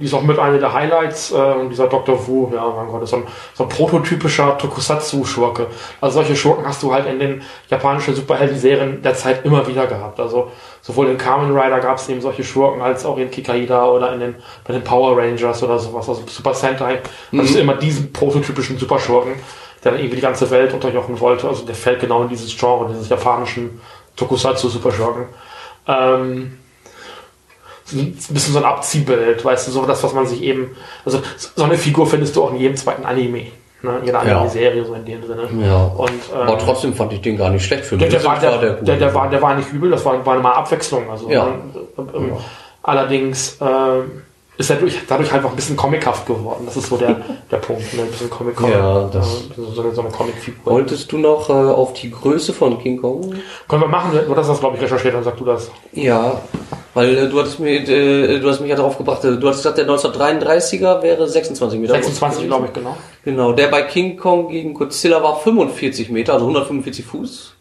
[0.00, 2.26] die ist auch mit einer der Highlights, äh, und dieser Dr.
[2.26, 5.66] Wu, ja, mein Gott, ist so ein, so ein prototypischer Tokusatsu-Schurke.
[6.00, 10.20] Also solche Schurken hast du halt in den japanischen Superhelden-Serien der Zeit immer wieder gehabt.
[10.20, 10.50] Also
[10.82, 14.20] sowohl in Kamen Rider gab es eben solche Schurken, als auch in Kikaida oder in
[14.20, 14.34] den,
[14.64, 17.00] bei den Power Rangers oder sowas, also Super Sentai.
[17.32, 19.34] Das ist immer diesen prototypischen Superschurken,
[19.84, 21.48] der dann irgendwie die ganze Welt unterjochen wollte.
[21.48, 23.80] Also der fällt genau in dieses Genre, dieses japanischen
[24.16, 25.26] Tokusatsu-Superschurken.
[25.86, 26.58] Ähm,
[27.92, 31.20] ein bisschen so ein Abziehbild, weißt du, so das, was man sich eben, also
[31.54, 33.46] so eine Figur findest du auch in jedem zweiten Anime,
[33.82, 34.36] ne, in jeder Ja.
[34.38, 35.48] Anime-Serie so in dem Sinne.
[35.64, 35.84] Ja.
[35.96, 38.16] Und, ähm, Aber trotzdem fand ich den gar nicht schlecht für der, mich.
[38.18, 41.08] der, war, der, der, der, war, der war nicht übel, das war, war mal Abwechslung.
[41.10, 41.46] Also, Ja.
[41.96, 42.32] ähm, ähm,
[42.82, 44.22] Allerdings ähm,
[44.56, 46.62] ist er durch, dadurch einfach ein bisschen comichaft geworden.
[46.64, 47.16] Das ist so der,
[47.50, 47.92] der Punkt.
[47.94, 48.02] Ne?
[48.02, 50.72] Ein bisschen Comic Ja, das- äh, so, eine, so eine Comic-Figur.
[50.72, 53.34] Wolltest du noch äh, auf die Größe von King Kong?
[53.68, 55.70] Können wir machen, hast das, glaube ich, recherchiert, dann sagst du das.
[55.92, 56.40] Ja,
[56.98, 59.58] weil äh, du hattest mir, äh, du hast mich ja darauf gebracht, äh, du hast
[59.58, 61.94] gesagt, der 1933er wäre 26 Meter.
[61.94, 62.96] 26, groß glaube ich, genau.
[63.24, 67.54] Genau, der bei King Kong gegen Godzilla war 45 Meter, also 145 Fuß.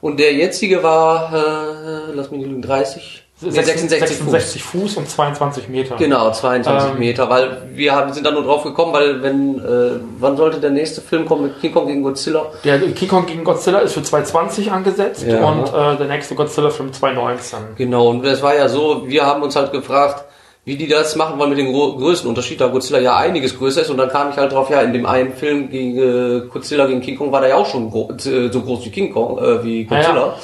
[0.00, 3.22] Und der jetzige war, äh, lass mich nicht lügen, 30?
[3.42, 4.80] Nee, 66, 66 Fuß.
[4.82, 5.96] Fuß und 22 Meter.
[5.96, 10.00] Genau, 22 Ähm, Meter, weil wir haben, sind da nur drauf gekommen, weil wenn, äh,
[10.18, 12.46] wann sollte der nächste Film kommen mit King Kong gegen Godzilla?
[12.64, 15.42] Der King Kong gegen Godzilla ist für 2020 angesetzt Ja.
[15.48, 17.58] und äh, der nächste Godzilla-Film 2019.
[17.76, 20.24] Genau, und das war ja so, wir haben uns halt gefragt,
[20.66, 23.88] wie die das machen wollen mit dem Gro Größenunterschied, da Godzilla ja einiges größer ist
[23.90, 27.00] und dann kam ich halt drauf, ja, in dem einen Film gegen äh, Godzilla gegen
[27.00, 29.64] King Kong war der ja auch schon gro äh, so groß wie King Kong, äh,
[29.64, 30.34] wie Ja, ja.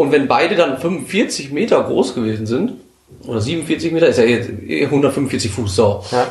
[0.00, 2.72] Und wenn beide dann 45 Meter groß gewesen sind,
[3.26, 6.02] oder 47 Meter, ist ja jetzt 145 Fuß, so.
[6.10, 6.26] Ja.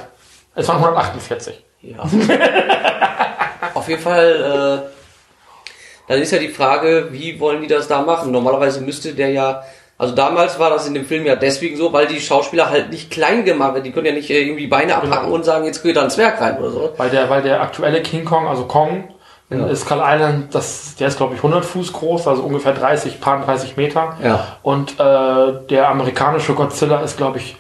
[0.56, 1.54] Es waren 148.
[1.84, 1.98] Ja.
[3.76, 8.32] Auf jeden Fall, äh, dann ist ja die Frage, wie wollen die das da machen?
[8.32, 9.62] Normalerweise müsste der ja,
[10.00, 13.12] also damals war das in dem Film ja deswegen so, weil die Schauspieler halt nicht
[13.12, 13.84] klein gemacht werden.
[13.84, 15.36] Die können ja nicht äh, irgendwie Beine abpacken Genau.
[15.36, 16.94] und sagen, jetzt geht da ein Zwerg rein oder so.
[16.98, 19.10] Weil der, weil der aktuelle King Kong, also Kong,
[19.50, 19.76] in Ja.
[19.76, 23.78] Skull Island, das, der ist glaube ich 100 Fuß groß, also ungefähr 30, paar 30
[23.78, 24.16] Meter.
[24.24, 24.46] Ja.
[24.64, 27.56] Und äh, der amerikanische Godzilla ist glaube ich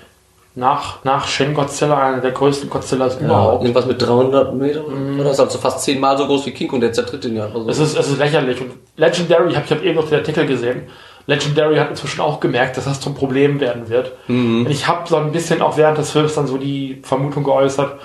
[0.55, 3.61] nach, nach Shin Godzilla einer der größten Godzillas Ja, überhaupt.
[3.63, 6.81] irgendwas mit 300 Meter oder das ist also fast zehnmal so groß wie King und
[6.81, 7.45] der zertritt den ja.
[7.45, 8.59] Also, Es ist, es ist lächerlich.
[8.59, 10.83] Und Legendary, ich habe ich hab eben noch den Artikel gesehen,
[11.27, 14.11] Legendary hat inzwischen auch gemerkt, dass das zum Problem werden wird.
[14.27, 14.65] Mhm.
[14.65, 17.99] Und ich habe so ein bisschen auch während des Films dann so die Vermutung geäußert,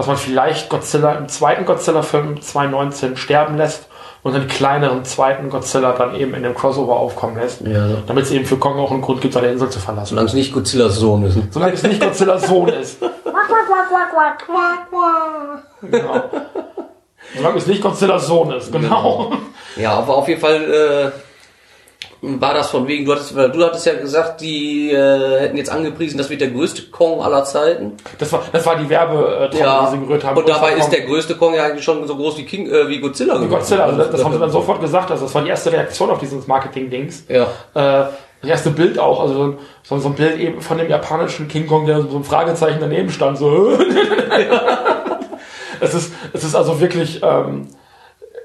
[0.00, 3.86] dass man vielleicht Godzilla im zweiten Godzilla-Film 2019 sterben lässt
[4.22, 7.60] und einen kleineren zweiten Godzilla dann eben in dem Crossover aufkommen lässt.
[7.60, 7.86] Ja.
[8.06, 10.10] Damit es eben für Kong auch einen Grund gibt, seine Insel zu verlassen.
[10.10, 11.38] solange es nicht Godzillas Sohn ist.
[11.50, 13.02] Solange es nicht Godzillas Sohn ist.
[15.82, 16.22] Genau.
[17.36, 19.32] Solange es nicht Godzillas Sohn ist, genau.
[19.76, 21.29] Ja, aber auf jeden Fall äh,
[22.22, 26.18] war das von wegen, du hattest, du hattest ja gesagt, die äh, hätten jetzt angepriesen,
[26.18, 27.92] das wird der größte Kong aller Zeiten.
[28.18, 30.36] Das war, das war die Werbetrommel, Ja, die sie gerührt haben.
[30.36, 33.00] und dabei ist der größte Kong ja eigentlich schon so groß wie King, äh, wie
[33.00, 33.50] Godzilla geworden.
[33.50, 33.84] Godzilla.
[33.84, 35.10] Also das, das haben sie dann sofort gesagt.
[35.10, 37.24] Also das war die erste Reaktion auf dieses Marketing-Dings.
[37.28, 37.44] Ja.
[37.74, 38.08] Äh,
[38.42, 41.48] das erste Bild auch, also so ein- so, so ein Bild eben von dem japanischen
[41.48, 43.36] King Kong, der so ein Fragezeichen daneben stand.
[43.38, 43.72] So.
[45.80, 47.68] es, ist, es ist also wirklich, ähm,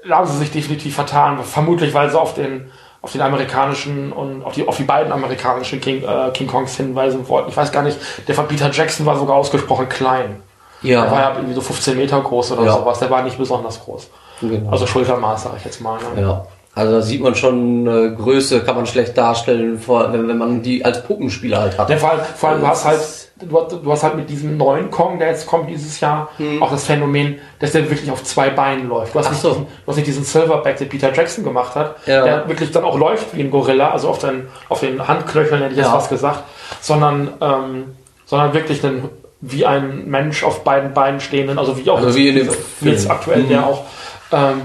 [0.08, 1.38] da haben sie sich definitiv vertan.
[1.44, 2.70] Vermutlich, weil sie auf den,
[3.06, 7.28] auf den amerikanischen und auf die, auf die beiden amerikanischen King, äh, King Kongs hinweisen
[7.28, 7.50] wollten.
[7.50, 7.96] Ich weiß gar nicht,
[8.26, 10.42] der von Peter Jackson war sogar ausgesprochen klein.
[10.82, 12.72] Der war Ja, ja irgendwie so 15 Meter groß oder Ja.
[12.72, 12.98] sowas.
[12.98, 14.10] Der war nicht besonders groß.
[14.40, 14.72] genau.
[14.72, 16.00] Also Schultermaß, sag ich jetzt mal.
[16.16, 16.20] Ne?
[16.20, 16.44] ja.
[16.76, 20.60] Also da sieht man schon, äh, Größe kann man schlecht darstellen, vor, wenn, wenn man
[20.62, 21.88] die als Puppenspieler halt hat.
[21.88, 23.00] Ja, vor allem, vor allem du hast halt,
[23.40, 26.28] du hast, du hast halt mit diesem neuen Kong, der jetzt kommt dieses Jahr,
[26.60, 29.14] auch das Phänomen, dass der wirklich auf zwei Beinen läuft.
[29.14, 29.48] Du hast, Ach nicht, so.
[29.52, 32.22] diesen, du hast nicht diesen Silverback, den Peter Jackson gemacht hat, Ja.
[32.24, 35.72] der wirklich dann auch läuft wie ein Gorilla, also auf den, auf den Handknöcheln hätte
[35.72, 35.94] ich jetzt Ja.
[35.94, 36.42] was gesagt,
[36.82, 37.84] sondern, ähm,
[38.26, 39.08] sondern wirklich einen,
[39.40, 42.48] wie ein Mensch auf beiden Beinen stehenden, also wie auch Also wie in dem
[42.82, 43.48] jetzt aktuell Mhm.
[43.48, 43.84] der auch,
[44.30, 44.62] ähm,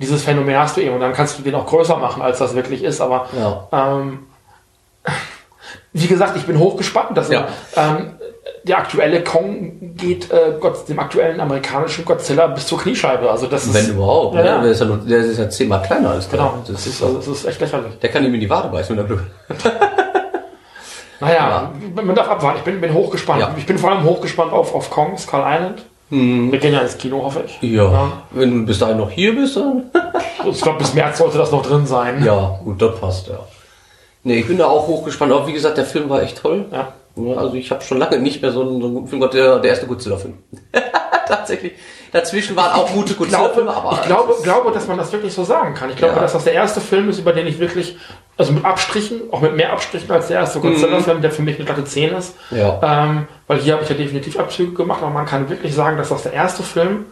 [0.00, 2.54] dieses Phänomen hast du eben und dann kannst du den auch größer machen, als das
[2.54, 3.68] wirklich ist, aber Ja.
[3.72, 4.20] ähm,
[5.92, 7.16] wie gesagt, ich bin hochgespannt.
[7.16, 7.46] Dass Ja.
[7.76, 8.14] ähm,
[8.64, 13.30] der aktuelle Kong geht äh, Gott, dem aktuellen amerikanischen Godzilla bis zur Kniescheibe.
[13.30, 14.34] Also das ist, Wenn überhaupt.
[14.34, 14.62] Ja, ja.
[14.62, 16.38] Der, ist ja der ist ja zehnmal kleiner als der.
[16.38, 17.98] genau, Das das ist, ist, also, das ist echt lächerlich.
[18.00, 19.22] der kann ihm in die Wade beißen, wenn er Glück
[21.20, 22.58] Naja, man darf abwarten.
[22.58, 23.40] Ich bin, bin hochgespannt.
[23.40, 23.54] Ja.
[23.58, 25.82] Ich bin vor allem hochgespannt auf, auf Kong, Skull Island.
[26.10, 27.58] Wir gehen ja ins Kino, hoffe ich.
[27.62, 28.22] Ja.
[28.32, 29.90] Wenn du bis dahin noch hier bist, dann.
[30.46, 32.24] Ich glaube, bis März sollte das noch drin sein.
[32.24, 33.38] ja, gut, das passt, ja.
[34.24, 35.32] Nee, ich bin da auch hochgespannt.
[35.32, 36.64] Auch wie gesagt, der Film war echt toll.
[36.72, 36.94] Ja.
[37.16, 39.34] Ja, Also ich habe schon lange nicht mehr so einen, so einen guten Film gehabt.
[39.34, 40.38] Der, der erste Godzilla-Film.
[41.28, 41.72] Tatsächlich.
[42.12, 45.74] Dazwischen waren auch gute Godzilla-Filme, aber ich glaube, glaube, dass man das wirklich so sagen
[45.74, 45.90] kann.
[45.90, 46.22] Ich glaube, Ja.
[46.22, 47.96] dass das der erste Film ist, über den ich wirklich,
[48.40, 51.66] also mit Abstrichen, auch mit mehr Abstrichen als der erste Godzilla-Film, der für mich eine
[51.66, 52.34] glatte 10 ist.
[52.50, 52.56] Mhm.
[52.56, 52.80] Ja.
[52.82, 56.08] Ähm, weil hier habe ich ja definitiv Abzüge gemacht, aber man kann wirklich sagen, dass
[56.08, 57.04] das der erste Film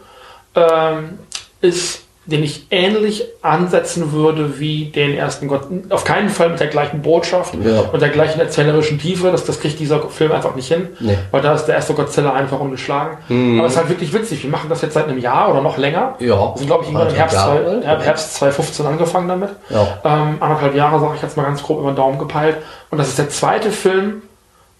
[0.55, 1.19] ähm,
[1.61, 5.63] ist, den ich ähnlich ansetzen würde wie den ersten Gott.
[5.89, 7.81] Auf keinen Fall mit der gleichen Botschaft Ja.
[7.91, 9.31] und der gleichen erzählerischen Tiefe.
[9.31, 10.89] Das, das kriegt dieser Film einfach nicht hin.
[10.99, 11.17] Nee.
[11.31, 13.17] Weil da ist der erste Godzilla einfach ungeschlagen.
[13.57, 14.43] Aber es ist halt wirklich witzig.
[14.43, 16.15] Wir machen das jetzt seit einem Jahr oder noch länger.
[16.19, 16.37] Ja.
[16.37, 19.49] Wir sind, glaube ich, irgendwann im Herbst, zwei- Herbst 2015 angefangen damit.
[19.69, 19.87] Ja.
[20.03, 22.57] Ähm, anderthalb Jahre, sage ich jetzt mal ganz grob über den Daumen gepeilt.
[22.91, 24.21] Und das ist der zweite Film,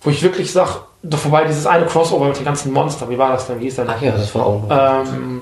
[0.01, 0.71] wo ich wirklich sage,
[1.09, 3.09] vorbei dieses eine Crossover mit den ganzen Monstern.
[3.09, 3.59] Wie war das denn?
[3.59, 4.63] Wie hieß der Ach ja, das war auch.
[4.69, 5.41] Ähm,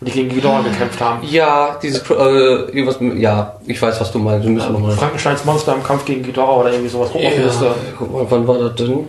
[0.00, 1.26] die gegen Ghidorah gekämpft haben.
[1.28, 4.46] Ja, dieses, äh, mit- ja, ich weiß, was du meinst.
[4.46, 4.92] Wir müssen nochmal.
[4.92, 7.10] Frankensteins Monster im Kampf gegen Ghidorah oder irgendwie sowas.
[7.12, 7.74] Guck mal, die Liste.
[7.98, 9.08] guck mal, wann war das denn?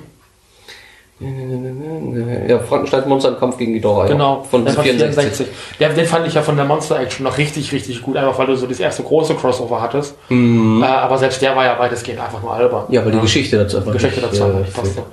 [2.47, 4.03] Ja, Frankensteins Monster im Kampf gegen Ghidorah.
[4.05, 4.11] ja.
[4.13, 5.47] Genau, Von der 64.
[5.77, 8.47] Der, den fand ich ja von der Monster Action noch richtig, richtig gut, einfach weil
[8.47, 10.15] du so das erste große Crossover hattest.
[10.29, 10.81] Mhm.
[10.81, 12.85] Äh, aber selbst der war ja weitestgehend einfach nur albern.
[12.87, 15.03] Ja, weil die Geschichte dazu einfach Geschichte nicht, dazu äh, nicht passte.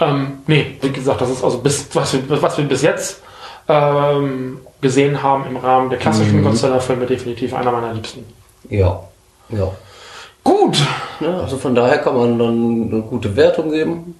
[0.00, 3.20] Ähm, nee, wie gesagt, das ist also bis, was wir, was wir bis jetzt
[3.68, 6.02] ähm, gesehen haben im Rahmen der Mhm.
[6.02, 8.24] klassischen Godzilla-Filme definitiv einer meiner liebsten.
[8.68, 9.02] Ja,
[9.50, 9.70] ja.
[10.44, 10.78] Gut,
[11.20, 11.40] ja.
[11.40, 14.14] Also von daher kann man dann eine gute Wertung geben.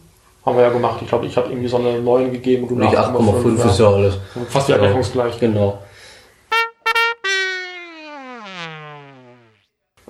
[0.47, 0.99] haben wir ja gemacht.
[1.03, 2.67] Ich glaube, ich habe irgendwie so eine 9 gegeben.
[2.69, 4.15] Du Nicht eine 8,5 ist ja alles.
[4.49, 5.39] Fast wieder deckungsgleich.
[5.39, 5.79] Genau.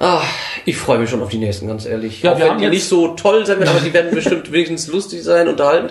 [0.01, 0.23] Ah,
[0.65, 2.23] ich freue mich schon auf die nächsten, ganz ehrlich.
[2.23, 4.15] Ja, Auch wir wenn haben die jetzt- nicht so toll sein werden, aber die werden
[4.15, 5.91] bestimmt wenigstens lustig sein, unterhalten.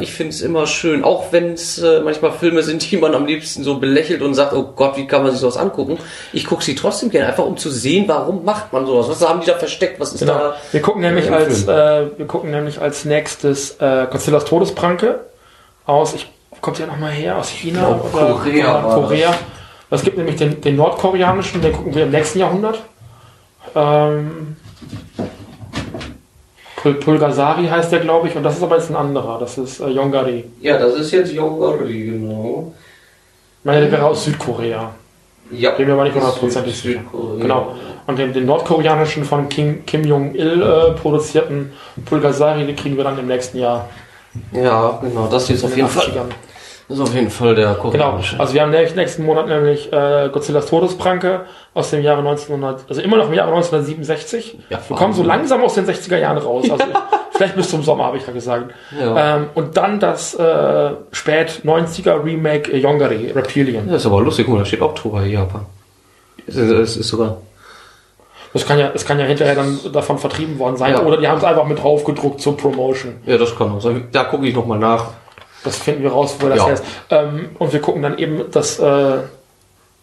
[0.00, 3.24] Ich finde es immer schön, auch wenn es äh, manchmal Filme sind, die man am
[3.24, 5.98] liebsten so belächelt und sagt, oh Gott, wie kann man sich sowas angucken?
[6.34, 9.08] Ich gucke sie trotzdem gerne, einfach um zu sehen, warum macht man sowas?
[9.08, 9.98] Was haben die da versteckt?
[9.98, 10.34] Was ist Genau.
[10.34, 10.56] da?
[10.70, 15.20] Wir gucken nämlich im als äh, wir gucken nämlich als nächstes äh, Godzillas Todespranke
[15.86, 16.12] aus.
[16.14, 16.28] Ich
[16.60, 19.34] kommt ja noch mal her aus China glaub, oder Korea war Korea.
[19.88, 22.80] Es gibt nämlich den, den nordkoreanischen, den gucken wir im nächsten Jahrhundert.
[23.74, 24.56] Ähm,
[26.82, 29.38] Pul Pulgasari heißt der, glaube ich, und das ist aber jetzt ein anderer.
[29.38, 30.44] Das ist äh, Yongari.
[30.60, 32.72] Ja, das ist jetzt Yongari, genau.
[33.60, 34.90] Ich meine, der wäre aus Südkorea.
[35.52, 35.70] Ja.
[35.72, 37.00] Bin mir aber nicht hundertprozentig Süd- sicher.
[37.00, 37.42] Südkorea.
[37.42, 37.74] Genau.
[38.06, 41.72] Und den, den nordkoreanischen von Kim, Kim Jong-il äh, produzierten
[42.06, 43.88] Pulgasari, den kriegen wir dann im nächsten Jahr.
[44.52, 46.06] Ja, genau, das ist auf jeden Fall.
[46.90, 46.98] 80ern.
[46.98, 47.82] Das ist auf jeden Fall der Genau.
[47.82, 48.38] koreanische.
[48.40, 51.42] Also wir haben nächsten, Monat nämlich äh, Godzillas Todespranke
[51.74, 54.58] aus dem Jahre 1900, also immer noch im Jahre 1967.
[54.68, 56.70] Ja, wir kommen so langsam aus den 60er Jahren raus.
[56.70, 56.84] Also
[57.32, 58.72] vielleicht bis zum Sommer, habe ich ja gesagt.
[58.98, 59.36] Ja.
[59.36, 63.86] Ähm, und dann das äh, spät 90er Remake äh, Yongari, Reptilian.
[63.88, 65.66] Das ist aber lustig, guck mal, da steht Oktober hier, Japan.
[66.46, 67.36] Es ist, ist sogar.
[68.52, 70.92] Das kann ja, das kann ja hinterher dann davon vertrieben worden sein.
[70.92, 71.02] Ja.
[71.02, 73.14] Oder die haben es einfach mit draufgedruckt zur Promotion.
[73.26, 74.08] Ja, das kann auch sein.
[74.10, 75.10] Da gucke ich nochmal nach.
[75.64, 76.64] Das finden wir raus, wo das Ja.
[76.66, 76.84] her ist.
[77.10, 79.16] Ähm, und wir gucken dann eben, dass äh,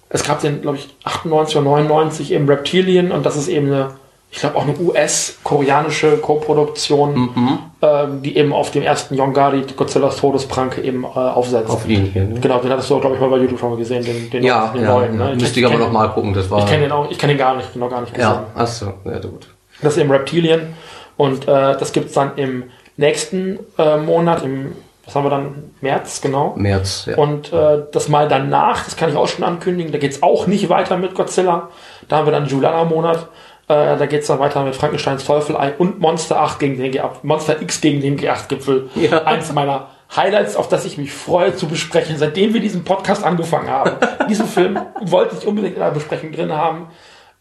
[0.10, 3.90] es gab den, glaube ich, 98 oder 99 eben Reptilian und das ist eben eine,
[4.32, 10.82] ich glaube auch eine US-koreanische Co-Produktion, ähm, die eben auf dem ersten Yongari Godzillas Todespranke
[10.82, 11.70] eben äh, aufsetzt.
[11.70, 12.24] Auf ihn hier.
[12.26, 12.40] Ne?
[12.40, 14.44] Genau, den hattest du auch, glaube ich, mal bei YouTube schon mal gesehen, den, den,
[14.44, 15.18] Ja, den ja, neuen.
[15.18, 15.36] Ne?
[15.40, 16.60] Müsste ich aber kenn- nochmal gucken, das war.
[16.60, 18.30] Ich kenne den auch, ich kenne den gar nicht, noch gar nicht gesehen.
[18.30, 19.48] Ja, achso, ja, gut.
[19.82, 20.74] Das ist eben Reptilian
[21.18, 22.64] und äh, das gibt's dann im
[22.98, 24.74] nächsten äh, Monat, im,
[25.08, 26.54] was haben wir dann, März, genau.
[26.58, 27.16] März, ja.
[27.16, 30.68] Und äh, das Mal danach, das kann ich auch schon ankündigen, da geht's auch nicht
[30.68, 31.70] weiter mit Godzilla.
[32.10, 33.30] Da haben wir dann Juliana-Monat.
[33.70, 37.62] Äh, da geht's dann weiter mit Frankensteins Teufelei und Monster 8 gegen den G Monster
[37.62, 38.90] X gegen den G8-Gipfel.
[38.96, 39.24] Ja.
[39.24, 43.70] Eins meiner Highlights, auf das ich mich freue zu besprechen, seitdem wir diesen Podcast angefangen
[43.70, 43.92] haben.
[44.30, 46.88] Diesen Film wollte ich unbedingt in einer Besprechung drin haben.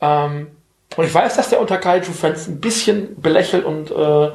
[0.01, 0.49] Ähm,
[0.97, 4.31] und ich weiß, dass der unter Kaiju-Fans ein bisschen belächelt und äh,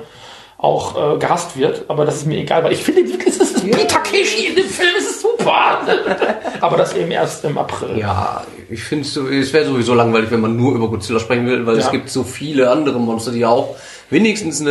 [0.61, 3.65] auch äh, gehasst wird, aber das ist mir egal, weil ich finde wirklich, das ist
[3.65, 5.79] wie Takeshi in dem Film, es ist super.
[6.61, 7.97] aber das eben erst im April.
[7.97, 11.65] Ja, ich finde so, es wäre sowieso langweilig, wenn man nur über Godzilla sprechen will,
[11.65, 11.81] weil Ja.
[11.81, 13.75] es gibt so viele andere Monster, die ja auch
[14.11, 14.69] wenigstens eine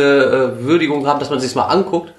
[0.59, 2.13] äh, Würdigung haben, dass man sich mal anguckt.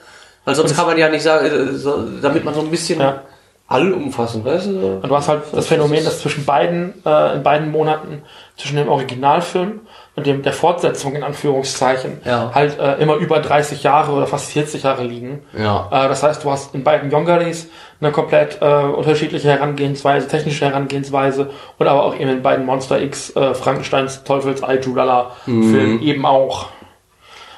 [0.44, 3.22] Weil sonst kann man ja nicht sagen, äh, so, damit man so ein bisschen Ja.
[3.68, 4.86] Allumfassend, weißt du?
[5.02, 8.20] Und du hast halt das Phänomen, dass zwischen beiden, äh, in beiden Monaten,
[8.58, 9.80] zwischen dem Originalfilm
[10.14, 12.50] und dem, der Fortsetzung in Anführungszeichen, Ja.
[12.54, 15.40] halt äh, immer über 30 Jahre oder fast 40 Jahre liegen.
[15.56, 15.88] Ja.
[15.90, 17.68] Äh, das heißt, du hast in beiden Yongalis
[18.00, 23.34] eine komplett äh, unterschiedliche Herangehensweise, technische Herangehensweise und aber auch eben in beiden Monster X,
[23.36, 26.66] äh, Frankensteins Teufelsei, Julala Filmen eben auch.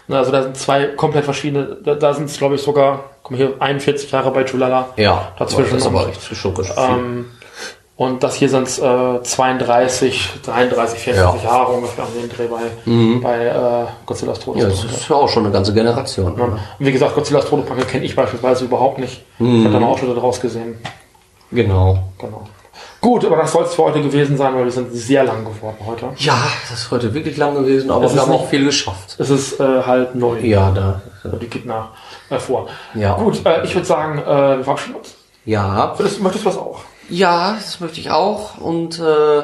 [0.09, 3.37] Also da sind zwei komplett verschiedene, da, da sind es glaube ich sogar, guck mal
[3.39, 4.91] hier, 41 Jahre bei Julala.
[4.97, 6.37] Ja, Dazwischen Das ist aber echt viel.
[6.77, 7.31] Ähm,
[7.97, 11.51] und das hier sind es äh, 32, 33, 34 Ja.
[11.51, 14.89] Jahre ungefähr den Dreh bei, bei äh, Godzillas ja, Todesbrücke.
[14.89, 16.33] das ist ja auch schon eine ganze Generation.
[16.33, 19.23] Und wie gesagt, Godzillas Todesbrücke kenne ich beispielsweise überhaupt nicht.
[19.39, 20.77] Ich habe da noch Ausschnitte draus gesehen.
[21.53, 21.99] Genau.
[22.19, 22.43] Genau.
[23.01, 25.77] Gut, aber das soll es für heute gewesen sein, weil wir sind sehr lang geworden
[25.87, 26.07] heute.
[26.17, 26.39] Ja,
[26.71, 29.17] das ist heute wirklich lang gewesen, aber Es wir haben auch nicht- viel geschafft.
[29.19, 30.39] Es ist äh, halt neu.
[30.41, 31.03] Ja, da.
[31.39, 31.91] Die geht nach
[32.31, 32.67] äh, vor.
[32.95, 33.15] Ja.
[33.17, 35.15] Gut, äh, ich würde sagen, äh, wir verabschieden uns.
[35.45, 36.81] Ja, Würdest, möchtest du was auch?
[37.09, 38.59] Ja, das möchte ich auch.
[38.59, 39.43] Und äh,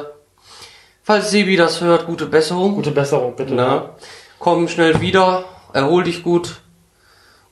[1.03, 2.75] falls Sebi das hört, gute Besserung.
[2.75, 3.53] Gute Besserung, bitte.
[3.53, 3.91] Na,
[4.39, 5.43] komm schnell wieder,
[5.73, 6.61] erhol dich gut.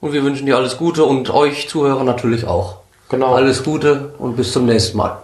[0.01, 2.77] Und wir wünschen dir alles Gute und euch Zuhörer natürlich auch.
[3.09, 3.33] Genau.
[3.33, 5.23] Alles Gute und bis zum nächsten Mal.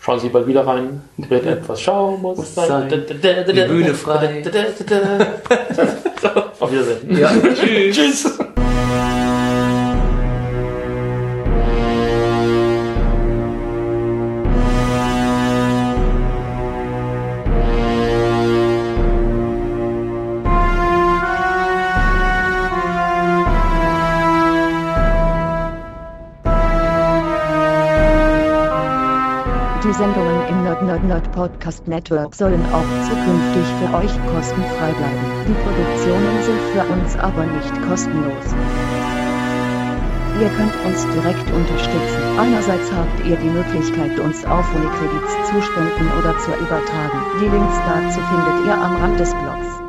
[0.00, 1.02] Schauen Sie bald wieder rein.
[1.18, 2.68] Wird etwas schauen muss sein.
[2.68, 3.04] sein.
[3.08, 4.42] Die Bühne frei.
[6.58, 7.16] Auf Wiedersehen.
[7.16, 8.24] Ja, Tschüss.
[8.24, 8.49] Die
[31.02, 35.24] Nerd Podcast Network sollen auch zukünftig für euch kostenfrei bleiben.
[35.48, 38.46] Die Produktionen sind für uns aber nicht kostenlos.
[40.40, 42.38] Ihr könnt uns direkt unterstützen.
[42.38, 47.18] Einerseits habt ihr die Möglichkeit, uns auf Unikredits zu spenden oder zu übertragen.
[47.40, 49.79] Die Links dazu findet ihr am Rand des Blogs.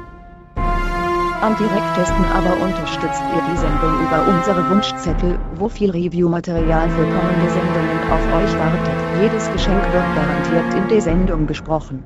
[1.42, 7.50] Am direktesten aber unterstützt ihr die Sendung über unsere Wunschzettel, wo viel Review-Material für kommende
[7.50, 8.94] Sendungen auf euch wartet.
[9.20, 12.04] Jedes Geschenk wird garantiert in der Sendung besprochen.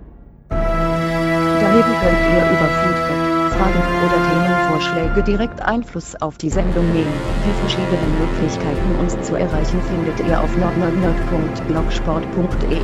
[0.49, 3.19] Daneben könnt ihr über Feedback,
[3.59, 7.11] Fragen oder Themenvorschläge direkt Einfluss auf die Sendung nehmen.
[7.43, 12.79] Die verschiedenen Möglichkeiten uns zu erreichen findet ihr auf nordnordnerd.blogsport.de.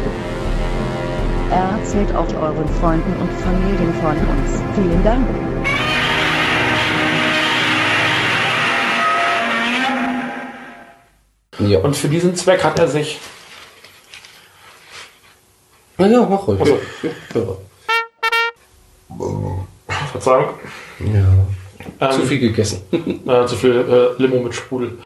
[1.49, 4.61] Erzählt auch euren Freunden und Familien von uns.
[4.75, 5.25] Vielen Dank.
[11.67, 11.79] Ja.
[11.79, 13.19] Und für diesen Zweck hat er sich.
[15.97, 16.61] Na ja, mach ruhig.
[16.61, 16.79] Also.
[17.03, 17.11] Ja.
[20.11, 20.49] Verzeihung.
[20.99, 21.25] ja.
[21.99, 22.81] Ähm, Zu viel gegessen.
[23.27, 24.97] Äh, zu viel äh, Limo mit Sprudel.